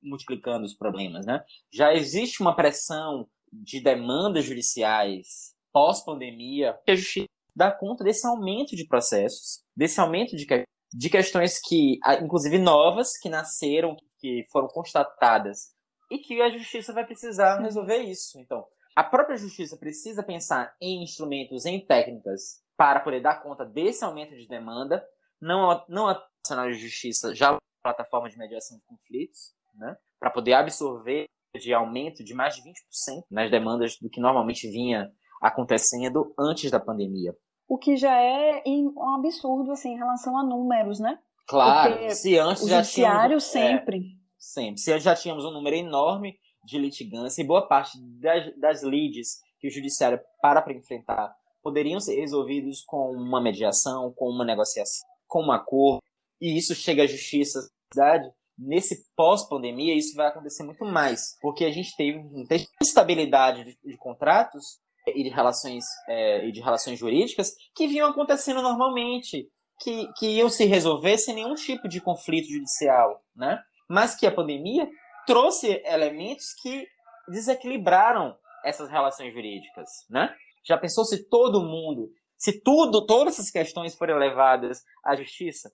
multiplicando 0.00 0.64
os 0.64 0.74
problemas, 0.74 1.26
né? 1.26 1.44
Já 1.72 1.92
existe 1.92 2.40
uma 2.40 2.54
pressão 2.54 3.26
de 3.52 3.80
demandas 3.80 4.44
judiciais 4.44 5.52
pós-pandemia 5.72 6.78
que 6.84 6.92
a 6.92 6.96
justiça 6.96 7.28
dá 7.54 7.72
conta 7.72 8.04
desse 8.04 8.24
aumento 8.26 8.76
de 8.76 8.86
processos, 8.86 9.62
desse 9.76 10.00
aumento 10.00 10.36
de, 10.36 10.46
de 10.92 11.10
questões 11.10 11.60
que, 11.60 11.98
inclusive 12.22 12.58
novas, 12.58 13.18
que 13.18 13.28
nasceram, 13.28 13.96
que 14.18 14.44
foram 14.52 14.68
constatadas 14.68 15.74
e 16.10 16.18
que 16.18 16.40
a 16.40 16.50
justiça 16.50 16.92
vai 16.92 17.04
precisar 17.04 17.60
resolver 17.60 17.98
isso. 17.98 18.38
Então, 18.38 18.64
a 18.94 19.02
própria 19.02 19.36
justiça 19.36 19.76
precisa 19.76 20.22
pensar 20.22 20.74
em 20.80 21.02
instrumentos, 21.02 21.66
em 21.66 21.84
técnicas, 21.84 22.62
para 22.76 23.00
poder 23.00 23.20
dar 23.20 23.42
conta 23.42 23.64
desse 23.64 24.04
aumento 24.04 24.36
de 24.36 24.46
demanda. 24.46 25.04
Não, 25.40 25.84
não 25.88 26.08
a 26.08 26.22
Nacional 26.44 26.70
de 26.70 26.78
Justiça 26.78 27.34
já 27.34 27.56
plataforma 27.82 28.28
de 28.28 28.38
mediação 28.38 28.78
de 28.78 28.84
conflitos, 28.84 29.54
né, 29.74 29.96
para 30.18 30.30
poder 30.30 30.54
absorver 30.54 31.26
de 31.58 31.72
aumento 31.72 32.24
de 32.24 32.34
mais 32.34 32.56
de 32.56 32.62
20% 32.62 33.24
nas 33.30 33.50
demandas 33.50 33.96
do 33.98 34.10
que 34.10 34.20
normalmente 34.20 34.68
vinha 34.68 35.12
acontecendo 35.40 36.34
antes 36.38 36.70
da 36.70 36.80
pandemia. 36.80 37.34
O 37.68 37.78
que 37.78 37.96
já 37.96 38.18
é 38.20 38.62
um 38.66 39.14
absurdo 39.14 39.70
assim 39.72 39.92
em 39.92 39.96
relação 39.96 40.36
a 40.36 40.42
números, 40.42 40.98
né? 40.98 41.18
Claro, 41.46 41.92
Porque 41.92 42.10
se 42.10 42.38
antes 42.38 42.62
o 42.62 42.68
já 42.68 42.82
judiciário 42.82 43.38
tínhamos, 43.38 43.44
sempre. 43.44 43.98
É, 43.98 44.00
sempre. 44.38 44.80
Se 44.80 44.98
já 44.98 45.14
tínhamos 45.14 45.44
um 45.44 45.50
número 45.50 45.76
enorme 45.76 46.38
de 46.64 46.78
litigância 46.78 47.42
e 47.42 47.46
boa 47.46 47.66
parte 47.66 47.98
das, 48.20 48.56
das 48.58 48.82
leads 48.82 49.40
que 49.58 49.68
o 49.68 49.70
judiciário 49.70 50.20
para 50.40 50.62
para 50.62 50.72
enfrentar 50.72 51.34
poderiam 51.62 52.00
ser 52.00 52.16
resolvidos 52.16 52.82
com 52.86 53.12
uma 53.12 53.40
mediação, 53.40 54.12
com 54.14 54.28
uma 54.28 54.44
negociação, 54.44 55.08
com 55.26 55.42
um 55.42 55.52
acordo, 55.52 56.02
e 56.40 56.58
isso 56.58 56.74
chega 56.74 57.04
à 57.04 57.06
justiça, 57.06 57.60
cidade, 57.92 58.30
nesse 58.58 59.06
pós-pandemia, 59.16 59.96
isso 59.96 60.14
vai 60.14 60.28
acontecer 60.28 60.62
muito 60.62 60.84
mais, 60.84 61.36
porque 61.40 61.64
a 61.64 61.70
gente 61.70 61.96
teve 61.96 62.18
uma 62.18 62.44
instabilidade 62.82 63.64
de, 63.64 63.78
de 63.82 63.96
contratos 63.96 64.78
e 65.06 65.22
de 65.22 65.28
relações 65.28 65.84
é, 66.08 66.46
e 66.46 66.52
de 66.52 66.60
relações 66.60 66.98
jurídicas 66.98 67.54
que 67.74 67.86
vinham 67.86 68.08
acontecendo 68.08 68.62
normalmente, 68.62 69.48
que, 69.80 70.08
que 70.16 70.26
iam 70.36 70.48
se 70.48 70.64
resolver 70.64 71.18
sem 71.18 71.34
nenhum 71.34 71.54
tipo 71.54 71.88
de 71.88 72.00
conflito 72.00 72.48
judicial, 72.48 73.22
né? 73.34 73.60
Mas 73.88 74.14
que 74.14 74.26
a 74.26 74.32
pandemia 74.32 74.88
trouxe 75.26 75.82
elementos 75.84 76.54
que 76.54 76.86
desequilibraram 77.28 78.36
essas 78.64 78.88
relações 78.88 79.32
jurídicas, 79.32 79.88
né? 80.08 80.34
Já 80.66 80.78
pensou 80.78 81.04
se 81.04 81.28
todo 81.28 81.62
mundo, 81.62 82.10
se 82.36 82.60
tudo, 82.60 83.04
todas 83.04 83.34
essas 83.34 83.50
questões 83.50 83.94
forem 83.94 84.18
levadas 84.18 84.82
à 85.04 85.14
justiça? 85.14 85.70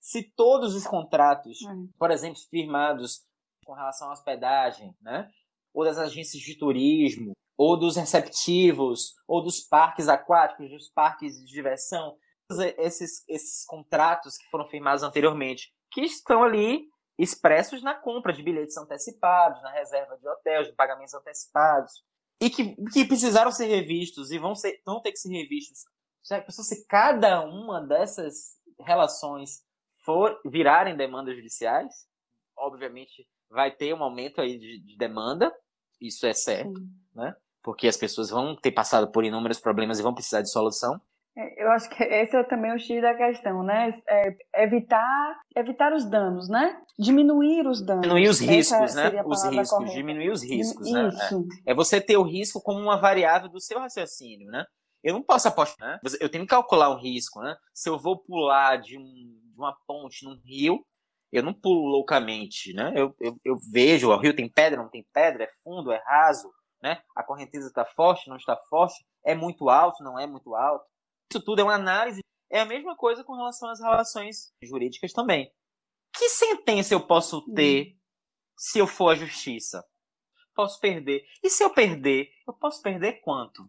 Se 0.00 0.22
todos 0.34 0.74
os 0.74 0.86
contratos, 0.86 1.60
uhum. 1.60 1.88
por 1.98 2.10
exemplo, 2.10 2.40
firmados 2.48 3.20
com 3.64 3.74
relação 3.74 4.08
à 4.08 4.12
hospedagem, 4.12 4.94
né? 5.02 5.28
Ou 5.74 5.84
das 5.84 5.98
agências 5.98 6.42
de 6.42 6.58
turismo, 6.58 7.32
ou 7.56 7.78
dos 7.78 7.96
receptivos, 7.96 9.12
ou 9.28 9.42
dos 9.42 9.60
parques 9.60 10.08
aquáticos, 10.08 10.70
dos 10.70 10.90
parques 10.90 11.36
de 11.36 11.52
diversão, 11.52 12.16
esses, 12.78 13.22
esses 13.28 13.64
contratos 13.66 14.36
que 14.36 14.48
foram 14.50 14.66
firmados 14.66 15.02
anteriormente, 15.02 15.70
que 15.92 16.00
estão 16.00 16.42
ali 16.42 16.88
expressos 17.22 17.82
na 17.82 17.94
compra 17.94 18.32
de 18.32 18.42
bilhetes 18.42 18.76
antecipados, 18.76 19.62
na 19.62 19.70
reserva 19.72 20.16
de 20.16 20.26
hotéis, 20.26 20.66
de 20.66 20.72
pagamentos 20.72 21.14
antecipados, 21.14 22.04
e 22.40 22.48
que, 22.48 22.74
que 22.92 23.04
precisaram 23.04 23.50
ser 23.50 23.66
revistos 23.66 24.30
e 24.30 24.38
vão, 24.38 24.54
ser, 24.54 24.80
vão 24.84 25.00
ter 25.00 25.12
que 25.12 25.18
ser 25.18 25.28
revistos. 25.28 25.84
Se 26.22 26.86
cada 26.86 27.42
uma 27.44 27.80
dessas 27.80 28.58
relações 28.78 29.62
for 30.04 30.40
virarem 30.44 30.96
demandas 30.96 31.36
judiciais? 31.36 32.08
Obviamente 32.56 33.26
vai 33.48 33.70
ter 33.70 33.94
um 33.94 34.02
aumento 34.02 34.40
aí 34.40 34.58
de, 34.58 34.80
de 34.80 34.96
demanda, 34.96 35.52
isso 36.00 36.26
é 36.26 36.32
certo, 36.32 36.78
Sim. 36.78 36.90
né? 37.14 37.34
Porque 37.62 37.88
as 37.88 37.96
pessoas 37.96 38.30
vão 38.30 38.56
ter 38.56 38.72
passado 38.72 39.10
por 39.10 39.24
inúmeros 39.24 39.58
problemas 39.58 39.98
e 39.98 40.02
vão 40.02 40.14
precisar 40.14 40.40
de 40.40 40.50
solução. 40.50 41.00
É, 41.36 41.64
eu 41.64 41.70
acho 41.70 41.88
que 41.90 42.02
esse 42.04 42.36
é 42.36 42.42
também 42.44 42.72
o 42.72 42.78
X 42.78 43.00
da 43.00 43.14
questão, 43.14 43.62
né? 43.62 43.90
É 44.08 44.62
evitar, 44.62 45.40
evitar 45.56 45.92
os 45.92 46.04
danos, 46.04 46.48
né? 46.48 46.80
Diminuir 46.98 47.66
os 47.66 47.84
danos. 47.84 48.02
Diminuir 48.02 48.28
os 48.28 48.40
riscos, 48.40 48.94
né? 48.94 49.22
Os 49.24 49.44
riscos, 49.44 49.70
correta. 49.70 49.94
diminuir 49.94 50.30
os 50.30 50.42
riscos, 50.42 50.90
né? 50.90 51.08
Isso. 51.08 51.46
É. 51.66 51.72
é 51.72 51.74
você 51.74 52.00
ter 52.00 52.16
o 52.16 52.22
risco 52.22 52.60
como 52.60 52.78
uma 52.80 52.96
variável 52.96 53.48
do 53.48 53.60
seu 53.60 53.78
raciocínio, 53.78 54.50
né? 54.50 54.64
Eu 55.02 55.14
não 55.14 55.22
posso 55.22 55.48
apostar, 55.48 55.88
né? 55.88 55.98
Eu 56.20 56.28
tenho 56.28 56.44
que 56.44 56.50
calcular 56.50 56.90
um 56.90 57.00
risco, 57.00 57.40
né? 57.40 57.56
Se 57.72 57.88
eu 57.88 57.98
vou 57.98 58.18
pular 58.18 58.76
de, 58.76 58.98
um, 58.98 59.04
de 59.04 59.56
uma 59.56 59.74
ponte 59.86 60.24
num 60.24 60.38
rio, 60.44 60.84
eu 61.32 61.42
não 61.42 61.54
pulo 61.54 61.86
loucamente, 61.86 62.74
né? 62.74 62.92
Eu, 62.94 63.14
eu, 63.20 63.36
eu 63.44 63.56
vejo, 63.72 64.10
o 64.10 64.16
rio 64.18 64.34
tem 64.34 64.50
pedra, 64.50 64.82
não 64.82 64.90
tem 64.90 65.06
pedra, 65.12 65.44
é 65.44 65.50
fundo, 65.62 65.92
é 65.92 66.02
raso, 66.04 66.50
né? 66.82 67.00
A 67.16 67.22
correnteza 67.22 67.68
está 67.68 67.84
forte, 67.84 68.28
não 68.28 68.36
está 68.36 68.56
forte, 68.68 69.04
é 69.24 69.34
muito 69.34 69.70
alto, 69.70 70.02
não 70.02 70.18
é 70.18 70.26
muito 70.26 70.54
alto. 70.54 70.84
Isso 71.30 71.42
tudo 71.42 71.60
é 71.60 71.64
uma 71.64 71.74
análise. 71.74 72.20
É 72.50 72.60
a 72.60 72.64
mesma 72.64 72.96
coisa 72.96 73.22
com 73.22 73.34
relação 73.34 73.68
às 73.70 73.80
relações 73.80 74.52
jurídicas 74.62 75.12
também. 75.12 75.52
Que 76.16 76.28
sentença 76.28 76.94
eu 76.94 77.06
posso 77.06 77.38
hum. 77.38 77.54
ter 77.54 77.96
se 78.56 78.78
eu 78.78 78.86
for 78.86 79.10
à 79.10 79.14
justiça? 79.14 79.86
Posso 80.54 80.80
perder. 80.80 81.24
E 81.42 81.48
se 81.48 81.62
eu 81.62 81.70
perder, 81.70 82.30
eu 82.46 82.52
posso 82.52 82.82
perder 82.82 83.20
quanto? 83.20 83.62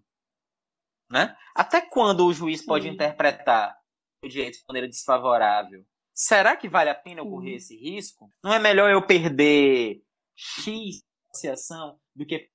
Né? 1.09 1.37
Até 1.55 1.81
quando 1.81 2.25
o 2.25 2.33
juiz 2.33 2.65
pode 2.65 2.87
interpretar 2.87 3.77
o 4.23 4.27
direito 4.27 4.59
de 4.59 4.63
maneira 4.67 4.87
desfavorável? 4.87 5.85
será 6.21 6.55
que 6.55 6.69
vale 6.69 6.89
a 6.89 6.95
pena 6.95 7.21
eu 7.21 7.29
correr 7.29 7.55
esse 7.55 7.75
risco? 7.75 8.31
Não 8.43 8.53
é 8.53 8.59
melhor 8.59 8.91
eu 8.91 9.05
perder 9.05 10.03
X 10.35 11.01
associação 11.29 11.99
do 12.15 12.25
que 12.25 12.49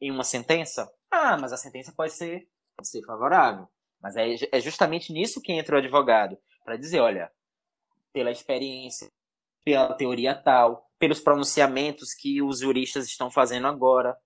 em 0.00 0.10
uma 0.10 0.24
sentença? 0.24 0.90
Ah, 1.10 1.36
mas 1.38 1.52
a 1.52 1.56
sentença 1.56 1.92
pode 1.94 2.12
ser, 2.12 2.48
pode 2.76 2.88
ser 2.88 3.04
favorável. 3.04 3.68
Mas 4.06 4.14
é, 4.14 4.36
é 4.52 4.60
justamente 4.60 5.12
nisso 5.12 5.42
que 5.42 5.52
entra 5.52 5.74
o 5.74 5.78
advogado, 5.80 6.38
para 6.64 6.76
dizer, 6.76 7.00
olha, 7.00 7.28
pela 8.12 8.30
experiência, 8.30 9.10
pela 9.64 9.94
teoria 9.94 10.32
tal, 10.32 10.88
pelos 10.96 11.18
pronunciamentos 11.18 12.14
que 12.14 12.40
os 12.40 12.60
juristas 12.60 13.06
estão 13.06 13.32
fazendo 13.32 13.66
agora, 13.66 14.16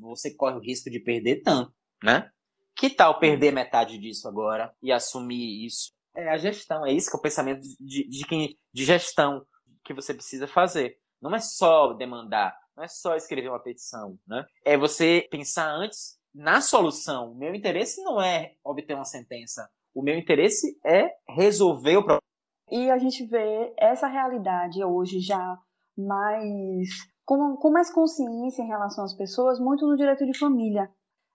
você 0.00 0.34
corre 0.34 0.56
o 0.56 0.62
risco 0.62 0.88
de 0.88 0.98
perder 0.98 1.42
tanto, 1.42 1.70
né? 2.02 2.30
Que 2.74 2.88
tal 2.88 3.18
perder 3.18 3.52
metade 3.52 3.98
disso 3.98 4.26
agora 4.26 4.74
e 4.82 4.90
assumir 4.90 5.66
isso? 5.66 5.92
É 6.16 6.30
a 6.30 6.38
gestão, 6.38 6.86
é 6.86 6.92
isso 6.92 7.10
que 7.10 7.16
é 7.16 7.18
o 7.18 7.22
pensamento 7.22 7.60
de, 7.60 8.08
de, 8.08 8.08
de, 8.08 8.58
de 8.72 8.84
gestão 8.86 9.46
que 9.84 9.92
você 9.92 10.14
precisa 10.14 10.48
fazer. 10.48 10.98
Não 11.20 11.34
é 11.34 11.38
só 11.38 11.92
demandar, 11.92 12.58
não 12.74 12.82
é 12.82 12.88
só 12.88 13.14
escrever 13.14 13.50
uma 13.50 13.62
petição, 13.62 14.18
né? 14.26 14.46
É 14.64 14.74
você 14.74 15.28
pensar 15.30 15.70
antes 15.70 16.17
na 16.34 16.60
solução. 16.60 17.32
O 17.32 17.34
meu 17.34 17.54
interesse 17.54 18.02
não 18.02 18.20
é 18.20 18.54
obter 18.64 18.94
uma 18.94 19.04
sentença. 19.04 19.68
O 19.94 20.02
meu 20.02 20.16
interesse 20.16 20.78
é 20.84 21.10
resolver 21.28 21.96
o 21.96 22.02
problema. 22.02 22.22
E 22.70 22.90
a 22.90 22.98
gente 22.98 23.24
vê 23.26 23.72
essa 23.78 24.06
realidade 24.06 24.84
hoje 24.84 25.20
já 25.20 25.58
mais 25.96 26.88
com, 27.24 27.56
com 27.56 27.70
mais 27.70 27.92
consciência 27.92 28.62
em 28.62 28.68
relação 28.68 29.04
às 29.04 29.14
pessoas, 29.14 29.60
muito 29.60 29.86
no 29.86 29.96
direito 29.96 30.24
de 30.24 30.38
família, 30.38 30.90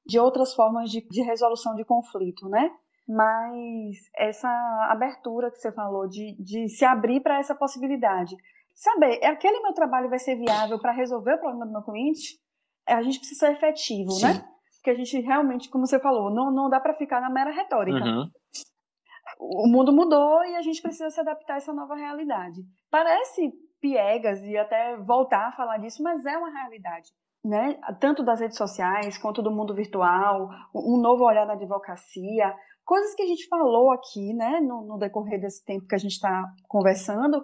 de 0.06 0.20
outras 0.20 0.54
formas 0.54 0.90
de, 0.90 1.02
de 1.08 1.22
resolução 1.22 1.76
de 1.76 1.86
conflito, 1.86 2.48
né? 2.50 2.72
Mas 3.08 3.98
essa 4.16 4.50
abertura 4.90 5.52
que 5.52 5.58
você 5.58 5.72
falou 5.72 6.08
de, 6.08 6.36
de 6.42 6.70
se 6.70 6.86
abrir 6.86 7.22
para 7.22 7.38
essa 7.38 7.54
possibilidade. 7.54 8.36
Saber, 8.74 9.24
aquele 9.24 9.60
meu 9.60 9.74
trabalho 9.74 10.10
vai 10.10 10.18
ser 10.18 10.36
viável 10.36 10.80
para 10.80 10.92
resolver 10.92 11.36
o 11.36 11.40
problema 11.40 11.66
do 11.66 11.72
meu 11.72 11.84
cliente? 11.84 12.40
A 12.88 13.04
gente 13.04 13.20
precisa 13.20 13.48
ser 13.48 13.54
efetivo, 13.54 14.12
Sim. 14.12 14.28
né? 14.28 14.53
Porque 14.84 14.92
a 14.92 14.96
gente 14.96 15.18
realmente, 15.22 15.70
como 15.70 15.88
você 15.88 15.98
falou, 15.98 16.30
não, 16.30 16.52
não 16.52 16.70
dá 16.70 16.78
para 16.78 16.94
ficar 16.94 17.22
na 17.22 17.30
mera 17.30 17.52
retórica. 17.52 18.04
Uhum. 18.04 18.30
O 19.40 19.66
mundo 19.66 19.94
mudou 19.94 20.44
e 20.44 20.58
a 20.58 20.62
gente 20.62 20.82
precisa 20.82 21.10
se 21.10 21.22
adaptar 21.22 21.54
a 21.54 21.58
essa 21.58 21.72
nova 21.72 21.96
realidade. 21.96 22.60
Parece 22.92 23.54
piegas 23.80 24.44
e 24.44 24.58
até 24.58 24.98
voltar 24.98 25.48
a 25.48 25.52
falar 25.54 25.78
disso, 25.78 26.04
mas 26.04 26.26
é 26.26 26.38
uma 26.38 26.52
realidade. 26.52 27.08
Né? 27.46 27.80
Tanto 28.02 28.26
das 28.26 28.42
redes 28.42 28.58
sociais 28.58 29.18
quanto 29.18 29.42
do 29.42 29.52
mundo 29.52 29.74
virtual, 29.74 30.50
um 30.76 31.00
novo 31.02 31.24
olhar 31.24 31.46
na 31.46 31.54
advocacia, 31.54 32.54
coisas 32.84 33.16
que 33.16 33.24
a 33.24 33.28
gente 33.28 33.48
falou 33.48 33.90
aqui 33.94 34.34
né, 34.34 34.60
no, 34.60 34.86
no 34.86 34.98
decorrer 34.98 35.40
desse 35.40 35.64
tempo 35.64 35.88
que 35.88 35.96
a 35.96 35.98
gente 36.00 36.12
está 36.12 36.44
conversando, 36.68 37.42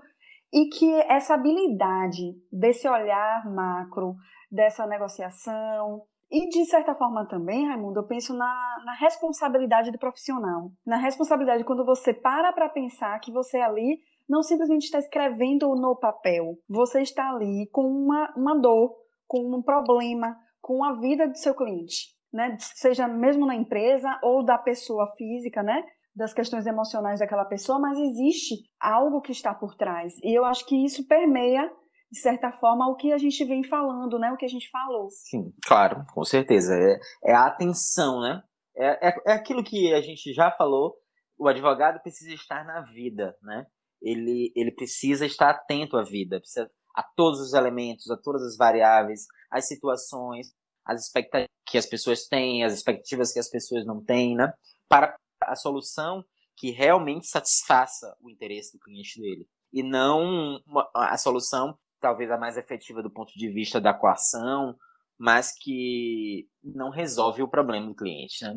e 0.52 0.68
que 0.68 0.92
essa 1.04 1.36
habilidade 1.36 2.34
desse 2.52 2.86
olhar 2.88 3.46
macro, 3.50 4.16
dessa 4.52 4.86
negociação, 4.86 6.02
e 6.32 6.48
de 6.50 6.66
certa 6.66 6.94
forma 6.94 7.28
também, 7.28 7.68
Raimundo, 7.68 8.00
eu 8.00 8.08
penso 8.08 8.36
na, 8.36 8.78
na 8.86 8.94
responsabilidade 8.94 9.92
do 9.92 9.98
profissional. 9.98 10.72
Na 10.86 10.98
responsabilidade 10.98 11.64
quando 11.64 11.84
você 11.84 12.14
para 12.14 12.54
para 12.54 12.70
pensar 12.70 13.20
que 13.20 13.32
você 13.32 13.58
ali 13.58 14.00
não 14.30 14.44
simplesmente 14.44 14.84
está 14.84 15.00
escrevendo 15.00 15.74
no 15.76 15.96
papel. 15.96 16.56
Você 16.70 17.02
está 17.02 17.32
ali 17.32 17.68
com 17.72 17.82
uma, 17.82 18.32
uma 18.38 18.56
dor, 18.56 18.96
com 19.28 19.40
um 19.58 19.62
problema, 19.62 20.38
com 20.62 20.84
a 20.84 20.94
vida 20.94 21.28
do 21.28 21.36
seu 21.36 21.56
cliente, 21.56 22.16
né? 22.32 22.56
Seja 22.60 23.08
mesmo 23.08 23.48
na 23.48 23.56
empresa 23.56 24.20
ou 24.22 24.46
da 24.46 24.58
pessoa 24.58 25.12
física, 25.18 25.64
né? 25.64 25.84
Das 26.16 26.32
questões 26.32 26.68
emocionais 26.68 27.20
daquela 27.20 27.46
pessoa, 27.46 27.80
mas 27.80 27.98
existe 27.98 28.56
algo 28.80 29.22
que 29.22 29.32
está 29.32 29.54
por 29.54 29.76
trás. 29.76 30.14
E 30.24 30.38
eu 30.38 30.46
acho 30.46 30.64
que 30.68 30.86
isso 30.86 31.08
permeia 31.08 31.72
de 32.12 32.20
certa 32.20 32.52
forma, 32.52 32.88
o 32.88 32.96
que 32.96 33.12
a 33.12 33.18
gente 33.18 33.44
vem 33.46 33.64
falando, 33.64 34.18
né? 34.18 34.32
O 34.32 34.38
que 34.38 34.46
a 34.46 34.50
gente 34.50 34.70
falou. 34.70 35.10
Sim, 35.10 35.54
claro, 35.66 36.06
com 36.14 36.24
certeza. 36.24 36.74
É, 36.74 37.32
é 37.32 37.34
a 37.34 37.46
atenção, 37.46 38.22
né? 38.22 38.42
É, 38.76 39.10
é, 39.10 39.16
é 39.28 39.32
aquilo 39.34 39.64
que 39.64 39.94
a 39.94 40.02
gente 40.02 40.34
já 40.34 40.52
falou. 40.52 40.96
O 41.38 41.48
advogado 41.48 42.02
precisa 42.02 42.34
estar 42.34 42.66
na 42.66 42.82
vida, 42.82 43.36
né? 43.42 43.66
ele, 44.02 44.52
ele 44.56 44.72
precisa 44.72 45.26
estar 45.26 45.50
atento 45.50 45.98
à 45.98 46.04
vida, 46.04 46.40
precisa, 46.40 46.70
a 46.96 47.04
todos 47.04 47.40
os 47.40 47.54
elementos, 47.54 48.10
a 48.10 48.18
todas 48.18 48.44
as 48.44 48.58
variáveis, 48.58 49.26
as 49.52 49.68
situações, 49.68 50.54
as 50.86 51.06
expectativas 51.06 51.50
que 51.66 51.78
as 51.78 51.86
pessoas 51.86 52.28
têm, 52.28 52.64
as 52.64 52.74
expectativas 52.74 53.32
que 53.32 53.40
as 53.40 53.50
pessoas 53.50 53.86
não 53.86 54.04
têm, 54.04 54.36
né? 54.36 54.52
Para 54.88 55.16
a 55.44 55.56
solução 55.56 56.24
que 56.58 56.72
realmente 56.72 57.28
satisfaça 57.28 58.16
o 58.20 58.30
interesse 58.30 58.74
do 58.74 58.80
cliente 58.80 59.20
dele. 59.20 59.48
E 59.72 59.84
não 59.84 60.60
uma, 60.66 60.90
a 60.94 61.18
solução, 61.18 61.78
talvez 62.00 62.32
a 62.32 62.38
mais 62.38 62.58
efetiva 62.58 63.02
do 63.02 63.12
ponto 63.12 63.34
de 63.34 63.50
vista 63.50 63.80
da 63.80 63.94
coação, 63.94 64.76
mas 65.18 65.52
que 65.58 66.48
não 66.64 66.90
resolve 66.90 67.44
o 67.44 67.48
problema 67.48 67.88
do 67.88 67.96
cliente. 67.96 68.44
Né? 68.44 68.56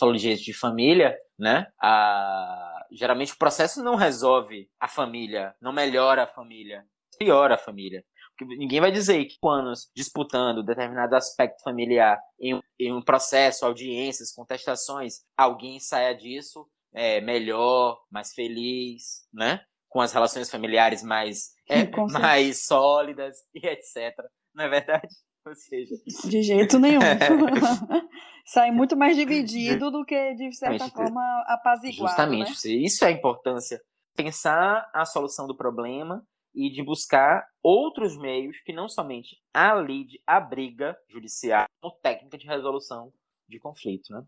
falou 0.00 0.14
de 0.14 0.22
direito 0.22 0.42
de 0.42 0.54
família, 0.54 1.14
né? 1.38 1.66
A, 1.80 2.86
geralmente 2.90 3.34
o 3.34 3.38
processo 3.38 3.84
não 3.84 3.94
resolve 3.94 4.68
a 4.80 4.88
família, 4.88 5.54
não 5.60 5.72
melhora 5.72 6.24
a 6.24 6.26
família, 6.26 6.84
piora 7.18 7.54
a 7.54 7.58
família. 7.58 8.02
Porque 8.30 8.56
ninguém 8.56 8.80
vai 8.80 8.90
dizer 8.90 9.22
que 9.26 9.36
anos 9.46 9.90
disputando 9.94 10.64
determinado 10.64 11.14
aspecto 11.14 11.62
familiar 11.62 12.18
em, 12.40 12.58
em 12.78 12.92
um 12.92 13.02
processo, 13.02 13.66
audiências, 13.66 14.32
contestações, 14.32 15.20
alguém 15.36 15.78
saia 15.78 16.14
disso 16.16 16.66
é, 16.94 17.20
melhor, 17.20 18.00
mais 18.10 18.32
feliz, 18.32 19.26
né? 19.32 19.60
Com 19.90 20.00
as 20.00 20.12
relações 20.12 20.50
familiares 20.50 21.02
mais, 21.02 21.50
é, 21.68 21.84
mais 22.10 22.64
sólidas 22.64 23.36
e 23.54 23.66
etc. 23.66 24.16
Não 24.54 24.64
é 24.64 24.68
verdade? 24.68 25.08
Ou 25.46 25.54
seja, 25.54 25.94
de 26.28 26.42
jeito 26.42 26.78
nenhum. 26.78 27.00
Sai 28.44 28.70
muito 28.70 28.96
mais 28.96 29.16
dividido 29.16 29.90
do 29.90 30.04
que, 30.04 30.34
de 30.34 30.52
certa 30.54 30.88
forma, 30.88 31.22
apaziguado. 31.46 32.08
Justamente, 32.08 32.68
né? 32.68 32.74
isso 32.74 33.04
é 33.04 33.08
a 33.08 33.12
importância. 33.12 33.80
Pensar 34.14 34.90
a 34.92 35.04
solução 35.04 35.46
do 35.46 35.56
problema 35.56 36.22
e 36.54 36.70
de 36.70 36.82
buscar 36.82 37.46
outros 37.62 38.18
meios 38.18 38.58
que 38.64 38.72
não 38.72 38.88
somente 38.88 39.36
a 39.54 39.74
lide, 39.74 40.20
a 40.26 40.40
briga 40.40 40.96
judicial, 41.08 41.66
como 41.80 41.94
técnica 42.02 42.36
de 42.36 42.46
resolução 42.46 43.12
de 43.48 43.58
conflito, 43.58 44.12
né? 44.12 44.22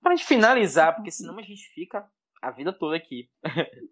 Para 0.00 0.12
a 0.12 0.16
gente 0.16 0.26
finalizar, 0.26 0.94
porque 0.94 1.10
senão 1.10 1.38
a 1.38 1.42
gente 1.42 1.62
fica 1.74 2.08
a 2.42 2.50
vida 2.50 2.72
toda 2.72 2.96
aqui. 2.96 3.30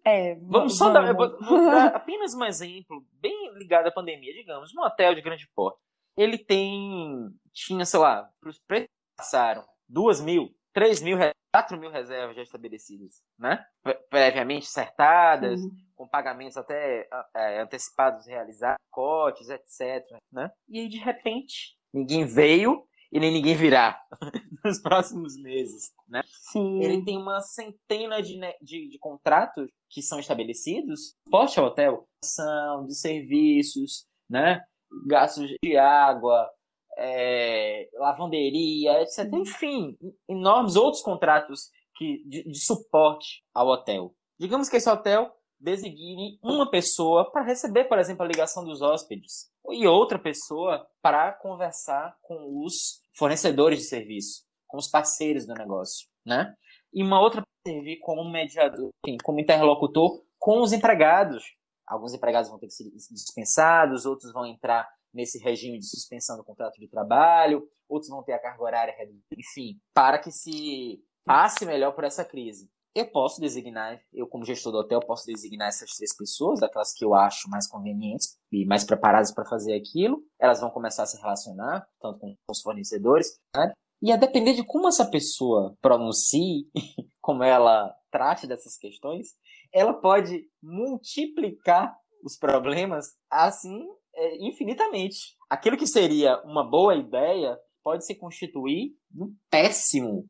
É, 0.05 0.35
vamos 0.43 0.77
só 0.77 0.91
vamos. 0.91 1.07
dar, 1.07 1.47
vou 1.47 1.65
dar 1.65 1.95
apenas 1.95 2.33
um 2.33 2.43
exemplo 2.43 3.03
bem 3.13 3.53
ligado 3.55 3.87
à 3.87 3.91
pandemia, 3.91 4.33
digamos, 4.33 4.75
um 4.75 4.81
hotel 4.81 5.15
de 5.15 5.21
grande 5.21 5.49
porte 5.55 5.79
ele 6.17 6.37
tem. 6.37 7.29
Tinha, 7.53 7.85
sei 7.85 7.99
lá, 7.99 8.29
para 8.39 8.49
os 8.49 8.59
preços 8.59 8.89
passaram 9.17 9.65
duas 9.87 10.21
mil, 10.21 10.55
três 10.73 11.01
mil, 11.01 11.17
quatro 11.53 11.77
mil 11.77 11.91
reservas 11.91 12.35
já 12.35 12.41
estabelecidas, 12.41 13.21
né? 13.37 13.63
Previamente 14.09 14.67
acertadas, 14.67 15.59
uhum. 15.61 15.71
com 15.95 16.07
pagamentos 16.07 16.57
até 16.57 17.07
é, 17.35 17.61
antecipados 17.61 18.25
realizados, 18.25 18.81
cotes, 18.89 19.49
etc. 19.49 20.05
Né? 20.31 20.49
E 20.69 20.79
aí, 20.79 20.87
de 20.87 20.97
repente, 20.97 21.77
ninguém 21.93 22.25
veio 22.25 22.87
e 23.11 23.19
nem 23.19 23.31
ninguém 23.31 23.55
virá 23.55 24.01
nos 24.63 24.79
próximos 24.79 25.35
meses, 25.37 25.91
né? 26.07 26.21
Sim. 26.51 26.81
Ele 26.81 27.03
tem 27.03 27.17
uma 27.17 27.41
centena 27.41 28.21
de, 28.21 28.39
de, 28.61 28.89
de 28.89 28.99
contratos 28.99 29.69
que 29.89 30.01
são 30.01 30.19
estabelecidos, 30.19 31.15
porte 31.29 31.59
ao 31.59 31.65
hotel, 31.65 32.07
são 32.23 32.85
de 32.85 32.95
serviços, 32.95 34.05
né? 34.29 34.63
gastos 35.07 35.49
de 35.63 35.77
água, 35.77 36.49
é, 36.97 37.89
lavanderia, 37.93 39.01
etc. 39.01 39.29
Enfim, 39.33 39.97
enormes 40.27 40.75
outros 40.75 41.01
contratos 41.01 41.69
que, 41.95 42.23
de, 42.27 42.43
de 42.43 42.59
suporte 42.59 43.43
ao 43.53 43.67
hotel. 43.67 44.13
Digamos 44.39 44.69
que 44.69 44.77
esse 44.77 44.89
hotel 44.89 45.31
designe 45.61 46.39
uma 46.43 46.69
pessoa 46.69 47.31
para 47.31 47.43
receber, 47.43 47.85
por 47.85 47.99
exemplo, 47.99 48.23
a 48.23 48.27
ligação 48.27 48.63
dos 48.65 48.81
hóspedes 48.81 49.51
e 49.69 49.87
outra 49.87 50.17
pessoa 50.17 50.87
para 51.01 51.31
conversar 51.33 52.17
com 52.21 52.63
os 52.65 53.01
fornecedores 53.15 53.79
de 53.79 53.85
serviço, 53.85 54.43
com 54.67 54.77
os 54.77 54.89
parceiros 54.89 55.45
do 55.45 55.53
negócio, 55.53 56.07
né? 56.25 56.53
E 56.93 57.03
uma 57.03 57.21
outra 57.21 57.41
para 57.41 57.73
servir 57.73 57.99
como 57.99 58.29
mediador, 58.29 58.89
como 59.23 59.39
interlocutor 59.39 60.23
com 60.37 60.61
os 60.61 60.73
empregados 60.73 61.43
alguns 61.91 62.13
empregados 62.13 62.49
vão 62.49 62.57
ter 62.57 62.67
que 62.67 62.73
ser 62.73 62.89
dispensados, 62.89 64.05
outros 64.05 64.31
vão 64.31 64.45
entrar 64.45 64.87
nesse 65.13 65.37
regime 65.39 65.77
de 65.77 65.85
suspensão 65.85 66.37
do 66.37 66.43
contrato 66.43 66.79
de 66.79 66.87
trabalho, 66.87 67.67
outros 67.87 68.09
vão 68.09 68.23
ter 68.23 68.31
a 68.31 68.39
carga 68.39 68.63
horária 68.63 68.95
reduzida, 68.97 69.25
enfim, 69.37 69.77
para 69.93 70.17
que 70.17 70.31
se 70.31 71.03
passe 71.25 71.65
melhor 71.65 71.91
por 71.93 72.05
essa 72.05 72.23
crise. 72.23 72.69
Eu 72.93 73.09
posso 73.09 73.39
designar, 73.39 74.01
eu 74.13 74.27
como 74.27 74.43
gestor 74.43 74.71
do 74.71 74.79
hotel, 74.79 74.99
posso 74.99 75.25
designar 75.25 75.69
essas 75.69 75.91
três 75.91 76.15
pessoas, 76.15 76.61
aquelas 76.61 76.93
que 76.93 77.05
eu 77.05 77.13
acho 77.13 77.49
mais 77.49 77.65
convenientes 77.65 78.37
e 78.51 78.65
mais 78.65 78.83
preparadas 78.83 79.33
para 79.33 79.45
fazer 79.45 79.73
aquilo. 79.73 80.21
Elas 80.37 80.59
vão 80.59 80.69
começar 80.69 81.03
a 81.03 81.05
se 81.05 81.17
relacionar, 81.17 81.87
tanto 82.01 82.19
com 82.19 82.35
os 82.49 82.61
fornecedores, 82.61 83.39
né? 83.55 83.71
E 84.01 84.11
a 84.11 84.17
depender 84.17 84.53
de 84.53 84.65
como 84.65 84.89
essa 84.89 85.05
pessoa 85.05 85.75
pronuncie, 85.79 86.67
como 87.21 87.43
ela 87.43 87.95
trate 88.11 88.45
dessas 88.45 88.77
questões, 88.77 89.35
ela 89.73 89.93
pode 89.93 90.49
multiplicar 90.61 91.95
os 92.23 92.37
problemas 92.37 93.05
assim 93.29 93.85
é, 94.13 94.37
infinitamente. 94.45 95.37
Aquilo 95.49 95.77
que 95.77 95.87
seria 95.87 96.41
uma 96.43 96.69
boa 96.69 96.95
ideia 96.95 97.57
pode 97.83 98.05
se 98.05 98.15
constituir 98.15 98.95
num 99.09 99.33
péssimo, 99.49 100.27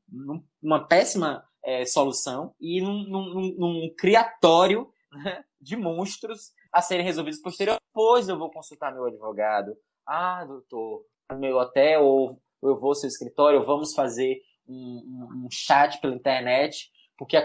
numa 0.62 0.86
péssima 0.88 1.44
é, 1.64 1.86
solução 1.86 2.54
e 2.60 2.82
num, 2.82 3.04
num, 3.04 3.56
num 3.58 3.94
criatório 3.98 4.92
né, 5.12 5.44
de 5.60 5.76
monstros 5.76 6.52
a 6.72 6.82
serem 6.82 7.06
resolvidos 7.06 7.42
posteriormente. 7.42 7.82
Depois 7.94 8.30
eu 8.30 8.38
vou 8.38 8.52
consultar 8.52 8.94
meu 8.94 9.06
advogado. 9.06 9.76
Ah, 10.06 10.44
doutor, 10.46 11.06
meu 11.34 11.58
hotel 11.58 12.04
ou 12.04 12.42
eu 12.64 12.80
vou 12.80 12.90
ao 12.90 12.96
seu 12.96 13.08
escritório, 13.08 13.64
vamos 13.64 13.94
fazer 13.94 14.42
um, 14.68 14.76
um, 14.76 15.46
um 15.46 15.48
chat 15.52 16.00
pela 16.00 16.16
internet 16.16 16.92
porque 17.22 17.38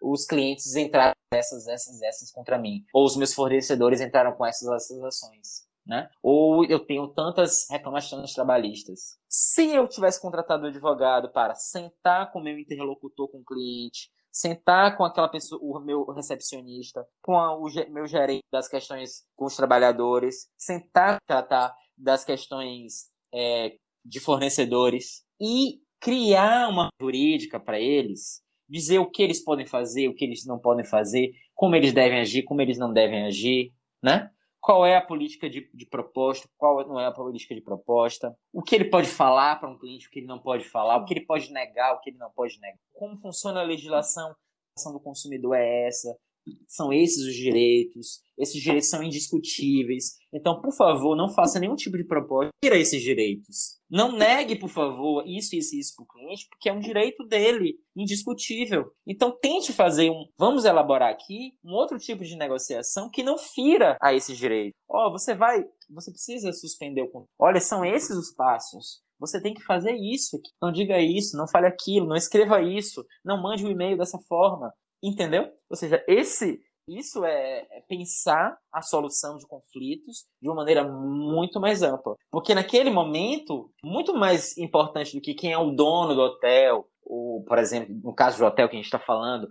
os 0.00 0.24
clientes 0.24 0.74
entraram 0.74 1.12
essas, 1.30 1.68
essas, 1.68 2.00
essas 2.00 2.32
contra 2.32 2.56
mim, 2.56 2.82
ou 2.94 3.04
os 3.04 3.14
meus 3.14 3.34
fornecedores 3.34 4.00
entraram 4.00 4.32
com 4.32 4.46
essas, 4.46 4.66
essas 4.70 5.02
ações. 5.04 5.67
Né? 5.88 6.06
Ou 6.22 6.66
eu 6.66 6.78
tenho 6.80 7.08
tantas 7.08 7.66
reclamações 7.70 8.34
trabalhistas. 8.34 9.18
Se 9.26 9.74
eu 9.74 9.88
tivesse 9.88 10.20
contratado 10.20 10.64
um 10.64 10.68
advogado 10.68 11.32
para 11.32 11.54
sentar 11.54 12.30
com 12.30 12.40
o 12.40 12.44
meu 12.44 12.58
interlocutor 12.58 13.26
com 13.30 13.38
o 13.38 13.44
cliente, 13.44 14.10
sentar 14.30 14.98
com 14.98 15.04
aquela 15.04 15.28
pessoa, 15.28 15.58
o 15.62 15.80
meu 15.80 16.04
recepcionista, 16.12 17.06
com 17.22 17.38
a, 17.38 17.56
o 17.56 17.64
meu 17.90 18.06
gerente 18.06 18.44
das 18.52 18.68
questões 18.68 19.24
com 19.34 19.46
os 19.46 19.56
trabalhadores, 19.56 20.48
sentar 20.58 21.16
tratar 21.26 21.74
das 21.96 22.22
questões 22.22 23.06
é, 23.32 23.74
de 24.04 24.20
fornecedores 24.20 25.24
e 25.40 25.80
criar 25.98 26.68
uma 26.68 26.90
jurídica 27.00 27.58
para 27.58 27.80
eles 27.80 28.42
dizer 28.68 28.98
o 28.98 29.10
que 29.10 29.22
eles 29.22 29.42
podem 29.42 29.66
fazer, 29.66 30.08
o 30.08 30.14
que 30.14 30.24
eles 30.24 30.44
não 30.44 30.58
podem 30.58 30.84
fazer, 30.84 31.30
como 31.54 31.74
eles 31.74 31.94
devem 31.94 32.20
agir, 32.20 32.42
como 32.42 32.60
eles 32.60 32.76
não 32.76 32.92
devem 32.92 33.24
agir, 33.24 33.72
né? 34.02 34.30
Qual 34.60 34.84
é 34.84 34.96
a 34.96 35.00
política 35.00 35.48
de, 35.48 35.70
de 35.72 35.86
proposta, 35.86 36.48
qual 36.56 36.86
não 36.86 37.00
é 37.00 37.06
a 37.06 37.12
política 37.12 37.54
de 37.54 37.60
proposta, 37.60 38.36
o 38.52 38.62
que 38.62 38.74
ele 38.74 38.86
pode 38.86 39.08
falar 39.08 39.56
para 39.56 39.68
um 39.68 39.78
cliente, 39.78 40.08
o 40.08 40.10
que 40.10 40.18
ele 40.18 40.26
não 40.26 40.38
pode 40.38 40.64
falar, 40.64 40.96
o 40.96 41.04
que 41.04 41.14
ele 41.14 41.24
pode 41.24 41.52
negar, 41.52 41.94
o 41.94 42.00
que 42.00 42.10
ele 42.10 42.18
não 42.18 42.30
pode 42.30 42.58
negar, 42.60 42.78
como 42.92 43.16
funciona 43.16 43.60
a 43.60 43.64
legislação, 43.64 44.30
a 44.30 44.34
ação 44.76 44.92
do 44.92 45.00
consumidor 45.00 45.54
é 45.56 45.86
essa, 45.86 46.16
são 46.66 46.92
esses 46.92 47.26
os 47.26 47.34
direitos, 47.34 48.20
esses 48.38 48.62
direitos 48.62 48.88
são 48.88 49.02
indiscutíveis. 49.02 50.16
Então, 50.32 50.60
por 50.60 50.72
favor, 50.72 51.16
não 51.16 51.28
faça 51.28 51.58
nenhum 51.58 51.74
tipo 51.74 51.96
de 51.96 52.04
proposta, 52.04 52.50
tira 52.62 52.78
esses 52.78 53.02
direitos. 53.02 53.78
Não 53.90 54.12
negue, 54.12 54.56
por 54.56 54.68
favor, 54.68 55.24
isso, 55.26 55.56
isso 55.56 55.74
e 55.74 55.80
isso 55.80 55.94
para 55.96 56.04
o 56.04 56.06
cliente, 56.06 56.46
porque 56.48 56.68
é 56.68 56.72
um 56.72 56.80
direito 56.80 57.24
dele, 57.26 57.74
indiscutível. 57.96 58.92
Então, 59.06 59.36
tente 59.40 59.72
fazer 59.72 60.10
um. 60.10 60.26
Vamos 60.38 60.64
elaborar 60.64 61.10
aqui 61.10 61.52
um 61.64 61.72
outro 61.72 61.98
tipo 61.98 62.22
de 62.22 62.36
negociação 62.36 63.10
que 63.10 63.22
não 63.22 63.38
fira 63.38 63.96
a 64.00 64.14
esses 64.14 64.36
direitos. 64.36 64.78
Ó, 64.88 65.08
oh, 65.08 65.12
você 65.12 65.34
vai. 65.34 65.64
Você 65.90 66.10
precisa 66.10 66.52
suspender 66.52 67.02
o 67.02 67.10
contrato. 67.10 67.30
Olha, 67.38 67.60
são 67.60 67.84
esses 67.84 68.16
os 68.16 68.30
passos. 68.34 69.02
Você 69.18 69.40
tem 69.40 69.52
que 69.52 69.62
fazer 69.62 69.96
isso. 69.96 70.40
Não 70.62 70.70
diga 70.70 71.00
isso, 71.00 71.36
não 71.36 71.48
fale 71.48 71.66
aquilo, 71.66 72.06
não 72.06 72.16
escreva 72.16 72.62
isso, 72.62 73.04
não 73.24 73.42
mande 73.42 73.64
o 73.64 73.68
um 73.68 73.70
e-mail 73.70 73.96
dessa 73.96 74.18
forma. 74.28 74.72
Entendeu? 75.02 75.50
Ou 75.70 75.76
seja, 75.76 76.04
esse 76.08 76.60
isso 76.88 77.22
é, 77.24 77.66
é, 77.70 77.82
pensar 77.86 78.56
a 78.72 78.80
solução 78.80 79.36
de 79.36 79.46
conflitos 79.46 80.24
de 80.40 80.48
uma 80.48 80.56
maneira 80.56 80.82
muito 80.84 81.60
mais 81.60 81.82
ampla. 81.82 82.16
Porque 82.30 82.54
naquele 82.54 82.90
momento, 82.90 83.70
muito 83.84 84.14
mais 84.14 84.56
importante 84.56 85.14
do 85.14 85.20
que 85.20 85.34
quem 85.34 85.52
é 85.52 85.58
o 85.58 85.70
dono 85.70 86.14
do 86.14 86.22
hotel, 86.22 86.88
ou, 87.04 87.44
por 87.44 87.58
exemplo, 87.58 87.94
no 88.02 88.14
caso 88.14 88.38
do 88.38 88.44
hotel 88.46 88.68
que 88.68 88.74
a 88.74 88.78
gente 88.78 88.86
está 88.86 88.98
falando, 88.98 89.48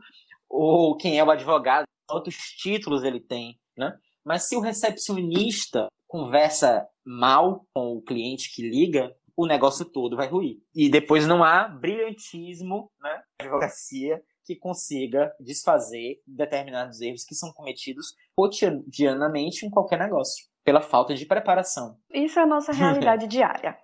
ou 0.50 0.98
quem 0.98 1.20
é 1.20 1.24
o 1.24 1.30
advogado, 1.30 1.86
quantos 2.08 2.36
títulos 2.36 3.04
ele 3.04 3.20
tem, 3.20 3.60
né? 3.78 3.96
Mas 4.26 4.48
se 4.48 4.56
o 4.56 4.62
recepcionista 4.62 5.88
conversa 6.08 6.88
mal 7.06 7.66
com 7.74 7.94
o 7.94 8.02
cliente 8.02 8.54
que 8.54 8.68
liga, 8.68 9.16
o 9.36 9.46
negócio 9.46 9.86
todo 9.86 10.18
vai 10.18 10.28
ruir. 10.28 10.58
E 10.74 10.90
depois 10.90 11.28
não 11.28 11.44
há 11.44 11.68
brilhantismo, 11.68 12.92
né? 13.00 13.22
Advocacia 13.40 14.22
que 14.48 14.56
consiga 14.56 15.36
desfazer 15.40 16.22
determinados 16.26 17.02
erros 17.02 17.26
que 17.26 17.36
são 17.36 17.52
cometidos 17.52 18.16
cotidianamente 18.34 19.66
em 19.66 19.70
qualquer 19.70 20.00
negócio, 20.00 20.46
pela 20.64 20.82
falta 20.82 21.14
de 21.14 21.26
preparação. 21.26 21.98
Isso 22.10 22.40
é 22.40 22.44
a 22.44 22.48
nossa 22.48 22.72
realidade 22.74 23.28
diária. 23.28 23.78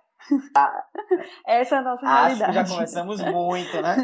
Ah, 0.56 0.84
Essa 1.46 1.76
é 1.76 1.78
a 1.78 1.82
nossa 1.82 2.06
acho 2.06 2.38
realidade. 2.38 2.52
Que 2.52 2.64
já 2.64 2.74
começamos 2.74 3.20
muito, 3.20 3.82
né? 3.82 3.96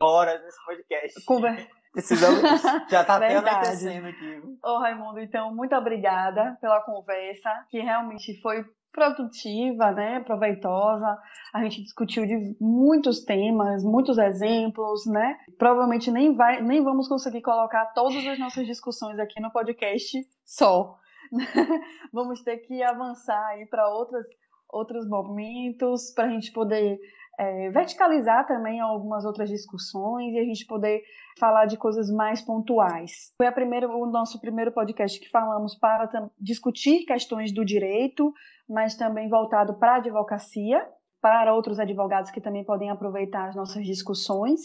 Horas 0.00 0.40
nesse 0.42 0.64
podcast. 0.64 1.24
Conver... 1.24 1.68
Precisamos. 1.92 2.40
Já 2.88 3.02
tá 3.02 3.16
até 3.16 3.36
acontecendo 3.36 4.06
aqui. 4.06 4.40
Ô, 4.64 4.78
Raimundo, 4.78 5.18
então, 5.18 5.52
muito 5.52 5.74
obrigada 5.74 6.56
pela 6.60 6.80
conversa, 6.82 7.50
que 7.68 7.80
realmente 7.80 8.40
foi 8.40 8.64
produtiva, 8.92 9.90
né, 9.92 10.20
proveitosa. 10.20 11.18
A 11.52 11.62
gente 11.62 11.82
discutiu 11.82 12.26
de 12.26 12.56
muitos 12.60 13.24
temas, 13.24 13.84
muitos 13.84 14.18
exemplos, 14.18 15.06
né? 15.06 15.38
Provavelmente 15.58 16.10
nem 16.10 16.34
vai, 16.34 16.60
nem 16.60 16.82
vamos 16.82 17.08
conseguir 17.08 17.42
colocar 17.42 17.86
todas 17.86 18.26
as 18.26 18.38
nossas 18.38 18.66
discussões 18.66 19.18
aqui 19.18 19.40
no 19.40 19.50
podcast 19.50 20.18
só. 20.44 20.98
vamos 22.12 22.42
ter 22.42 22.58
que 22.58 22.82
avançar 22.82 23.44
aí 23.48 23.66
para 23.66 23.88
outras 23.88 24.26
outros 24.72 25.08
momentos 25.08 26.12
para 26.14 26.24
a 26.24 26.28
gente 26.28 26.52
poder 26.52 26.98
é, 27.40 27.70
verticalizar 27.70 28.46
também 28.46 28.80
algumas 28.80 29.24
outras 29.24 29.48
discussões 29.48 30.34
e 30.34 30.38
a 30.38 30.44
gente 30.44 30.66
poder 30.66 31.02
falar 31.38 31.64
de 31.64 31.78
coisas 31.78 32.10
mais 32.10 32.42
pontuais. 32.42 33.32
Foi 33.38 33.46
a 33.46 33.52
primeira, 33.52 33.88
o 33.88 34.04
nosso 34.04 34.38
primeiro 34.38 34.70
podcast 34.70 35.18
que 35.18 35.30
falamos 35.30 35.74
para 35.74 36.30
discutir 36.38 37.06
questões 37.06 37.50
do 37.50 37.64
direito, 37.64 38.30
mas 38.68 38.94
também 38.94 39.30
voltado 39.30 39.72
para 39.78 39.94
a 39.94 39.96
advocacia, 39.96 40.86
para 41.18 41.54
outros 41.54 41.80
advogados 41.80 42.30
que 42.30 42.42
também 42.42 42.62
podem 42.62 42.90
aproveitar 42.90 43.48
as 43.48 43.56
nossas 43.56 43.86
discussões. 43.86 44.60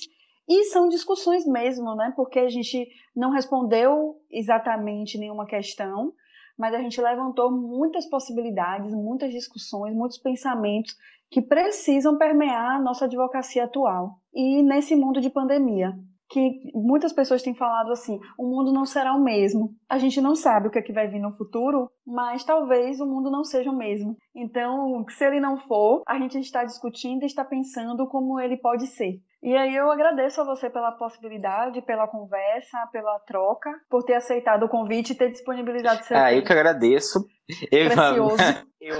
E 0.46 0.66
são 0.66 0.90
discussões 0.90 1.48
mesmo, 1.48 1.96
né? 1.96 2.12
Porque 2.14 2.40
a 2.40 2.50
gente 2.50 2.90
não 3.16 3.32
respondeu 3.32 4.18
exatamente 4.30 5.18
nenhuma 5.18 5.46
questão, 5.46 6.12
mas 6.58 6.74
a 6.74 6.80
gente 6.80 7.00
levantou 7.02 7.52
muitas 7.52 8.06
possibilidades, 8.10 8.94
muitas 8.94 9.32
discussões, 9.32 9.96
muitos 9.96 10.18
pensamentos 10.18 10.96
que 11.30 11.42
precisam 11.42 12.18
permear 12.18 12.76
a 12.76 12.82
nossa 12.82 13.06
advocacia 13.06 13.66
atual. 13.66 14.20
E 14.34 14.62
nesse 14.64 14.96
mundo 14.96 15.20
de 15.20 15.30
pandemia, 15.30 15.94
que 16.30 16.72
muitas 16.74 17.14
pessoas 17.14 17.44
têm 17.44 17.54
falado 17.54 17.92
assim, 17.92 18.20
o 18.38 18.48
mundo 18.48 18.72
não 18.72 18.86
será 18.86 19.14
o 19.14 19.24
mesmo. 19.24 19.76
A 19.88 19.98
gente 19.98 20.20
não 20.20 20.36
sabe 20.36 20.68
o 20.68 20.72
que, 20.72 20.80
é 20.80 20.82
que 20.82 20.94
vai 20.94 21.08
vir 21.08 21.20
no 21.20 21.36
futuro, 21.36 21.90
mas 22.06 22.44
talvez 22.44 23.00
o 23.00 23.06
mundo 23.06 23.30
não 23.30 23.44
seja 23.44 23.70
o 23.70 23.78
mesmo. 23.78 24.18
Então, 24.36 25.06
se 25.10 25.26
ele 25.26 25.40
não 25.40 25.58
for, 25.58 26.02
a 26.08 26.18
gente 26.20 26.40
está 26.40 26.64
discutindo 26.64 27.24
e 27.24 27.26
está 27.26 27.46
pensando 27.46 28.08
como 28.08 28.40
ele 28.40 28.58
pode 28.58 28.88
ser. 28.88 29.20
E 29.46 29.56
aí 29.56 29.76
eu 29.76 29.92
agradeço 29.92 30.42
a 30.42 30.44
você 30.44 30.72
pela 30.72 30.92
possibilidade, 30.94 31.80
pela 31.84 32.08
conversa, 32.08 32.78
pela 32.92 33.20
troca, 33.20 33.70
por 33.88 34.04
ter 34.04 34.16
aceitado 34.16 34.64
o 34.64 34.68
convite 34.68 35.12
e 35.14 35.16
ter 35.16 35.32
disponibilizado 35.32 36.04
seu 36.04 36.18
Ah, 36.18 36.30
tempo. 36.30 36.40
eu 36.40 36.44
que 36.44 36.52
agradeço. 36.52 37.28
Eu, 37.72 37.86
eu, 38.82 38.96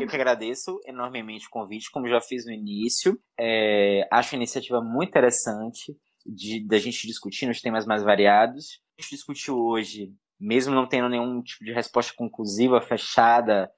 eu, 0.00 0.08
que 0.08 0.16
agradeço 0.16 0.80
enormemente 0.86 1.46
o 1.46 1.50
convite, 1.50 1.90
como 1.90 2.08
já 2.08 2.22
fiz 2.22 2.46
no 2.46 2.52
início. 2.52 3.20
É, 3.38 4.08
acho 4.10 4.34
a 4.34 4.38
iniciativa 4.38 4.80
muito 4.80 5.10
interessante 5.10 5.94
de 6.24 6.66
da 6.66 6.78
gente 6.78 7.06
discutir 7.06 7.44
nos 7.44 7.60
temas 7.60 7.84
mais 7.84 8.02
variados. 8.02 8.80
A 8.98 9.02
gente 9.02 9.10
discutiu 9.10 9.58
hoje, 9.58 10.10
mesmo 10.40 10.74
não 10.74 10.88
tendo 10.88 11.10
nenhum 11.10 11.42
tipo 11.42 11.66
de 11.66 11.72
resposta 11.74 12.14
conclusiva, 12.16 12.80
fechada, 12.80 13.70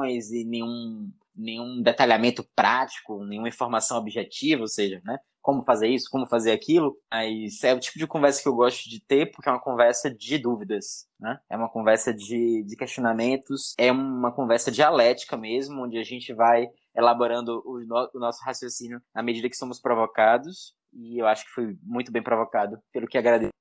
e 0.00 0.44
nenhum 0.44 1.10
nenhum 1.36 1.82
detalhamento 1.82 2.42
prático, 2.54 3.24
nenhuma 3.24 3.48
informação 3.48 3.98
objetiva, 3.98 4.62
ou 4.62 4.68
seja, 4.68 5.02
né, 5.04 5.18
como 5.46 5.62
fazer 5.62 5.86
isso, 5.86 6.10
como 6.10 6.26
fazer 6.26 6.50
aquilo, 6.50 6.98
mas 7.08 7.62
é 7.62 7.72
o 7.72 7.78
tipo 7.78 8.00
de 8.00 8.06
conversa 8.08 8.42
que 8.42 8.48
eu 8.48 8.54
gosto 8.56 8.90
de 8.90 8.98
ter, 8.98 9.30
porque 9.30 9.48
é 9.48 9.52
uma 9.52 9.60
conversa 9.60 10.12
de 10.12 10.38
dúvidas, 10.38 11.06
né? 11.20 11.38
É 11.48 11.56
uma 11.56 11.68
conversa 11.68 12.12
de, 12.12 12.64
de 12.64 12.76
questionamentos, 12.76 13.72
é 13.78 13.92
uma 13.92 14.32
conversa 14.32 14.72
dialética 14.72 15.36
mesmo, 15.36 15.84
onde 15.84 15.98
a 15.98 16.02
gente 16.02 16.34
vai 16.34 16.66
elaborando 16.96 17.62
o, 17.64 17.78
no, 17.78 18.10
o 18.12 18.18
nosso 18.18 18.42
raciocínio 18.44 19.00
à 19.14 19.22
medida 19.22 19.48
que 19.48 19.56
somos 19.56 19.80
provocados, 19.80 20.74
e 20.92 21.22
eu 21.22 21.28
acho 21.28 21.44
que 21.44 21.52
foi 21.52 21.78
muito 21.80 22.10
bem 22.10 22.24
provocado, 22.24 22.80
pelo 22.92 23.06
que 23.06 23.16
agradeço. 23.16 23.52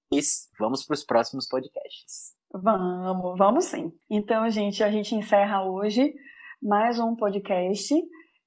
Vamos 0.59 0.83
para 0.83 0.95
os 0.95 1.03
próximos 1.03 1.47
podcasts. 1.47 2.33
Vamos, 2.51 3.37
vamos 3.37 3.65
sim. 3.65 3.93
Então, 4.09 4.49
gente, 4.49 4.83
a 4.83 4.89
gente 4.89 5.13
encerra 5.13 5.63
hoje 5.63 6.15
mais 6.59 6.97
um 6.97 7.15
podcast 7.15 7.93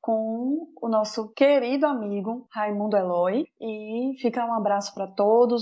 com 0.01 0.69
o 0.81 0.89
nosso 0.89 1.33
querido 1.35 1.87
amigo 1.87 2.47
Raimundo 2.51 2.97
Eloy. 2.97 3.47
E 3.61 4.15
fica 4.21 4.45
um 4.45 4.55
abraço 4.55 4.95
para 4.95 5.07
todos. 5.07 5.57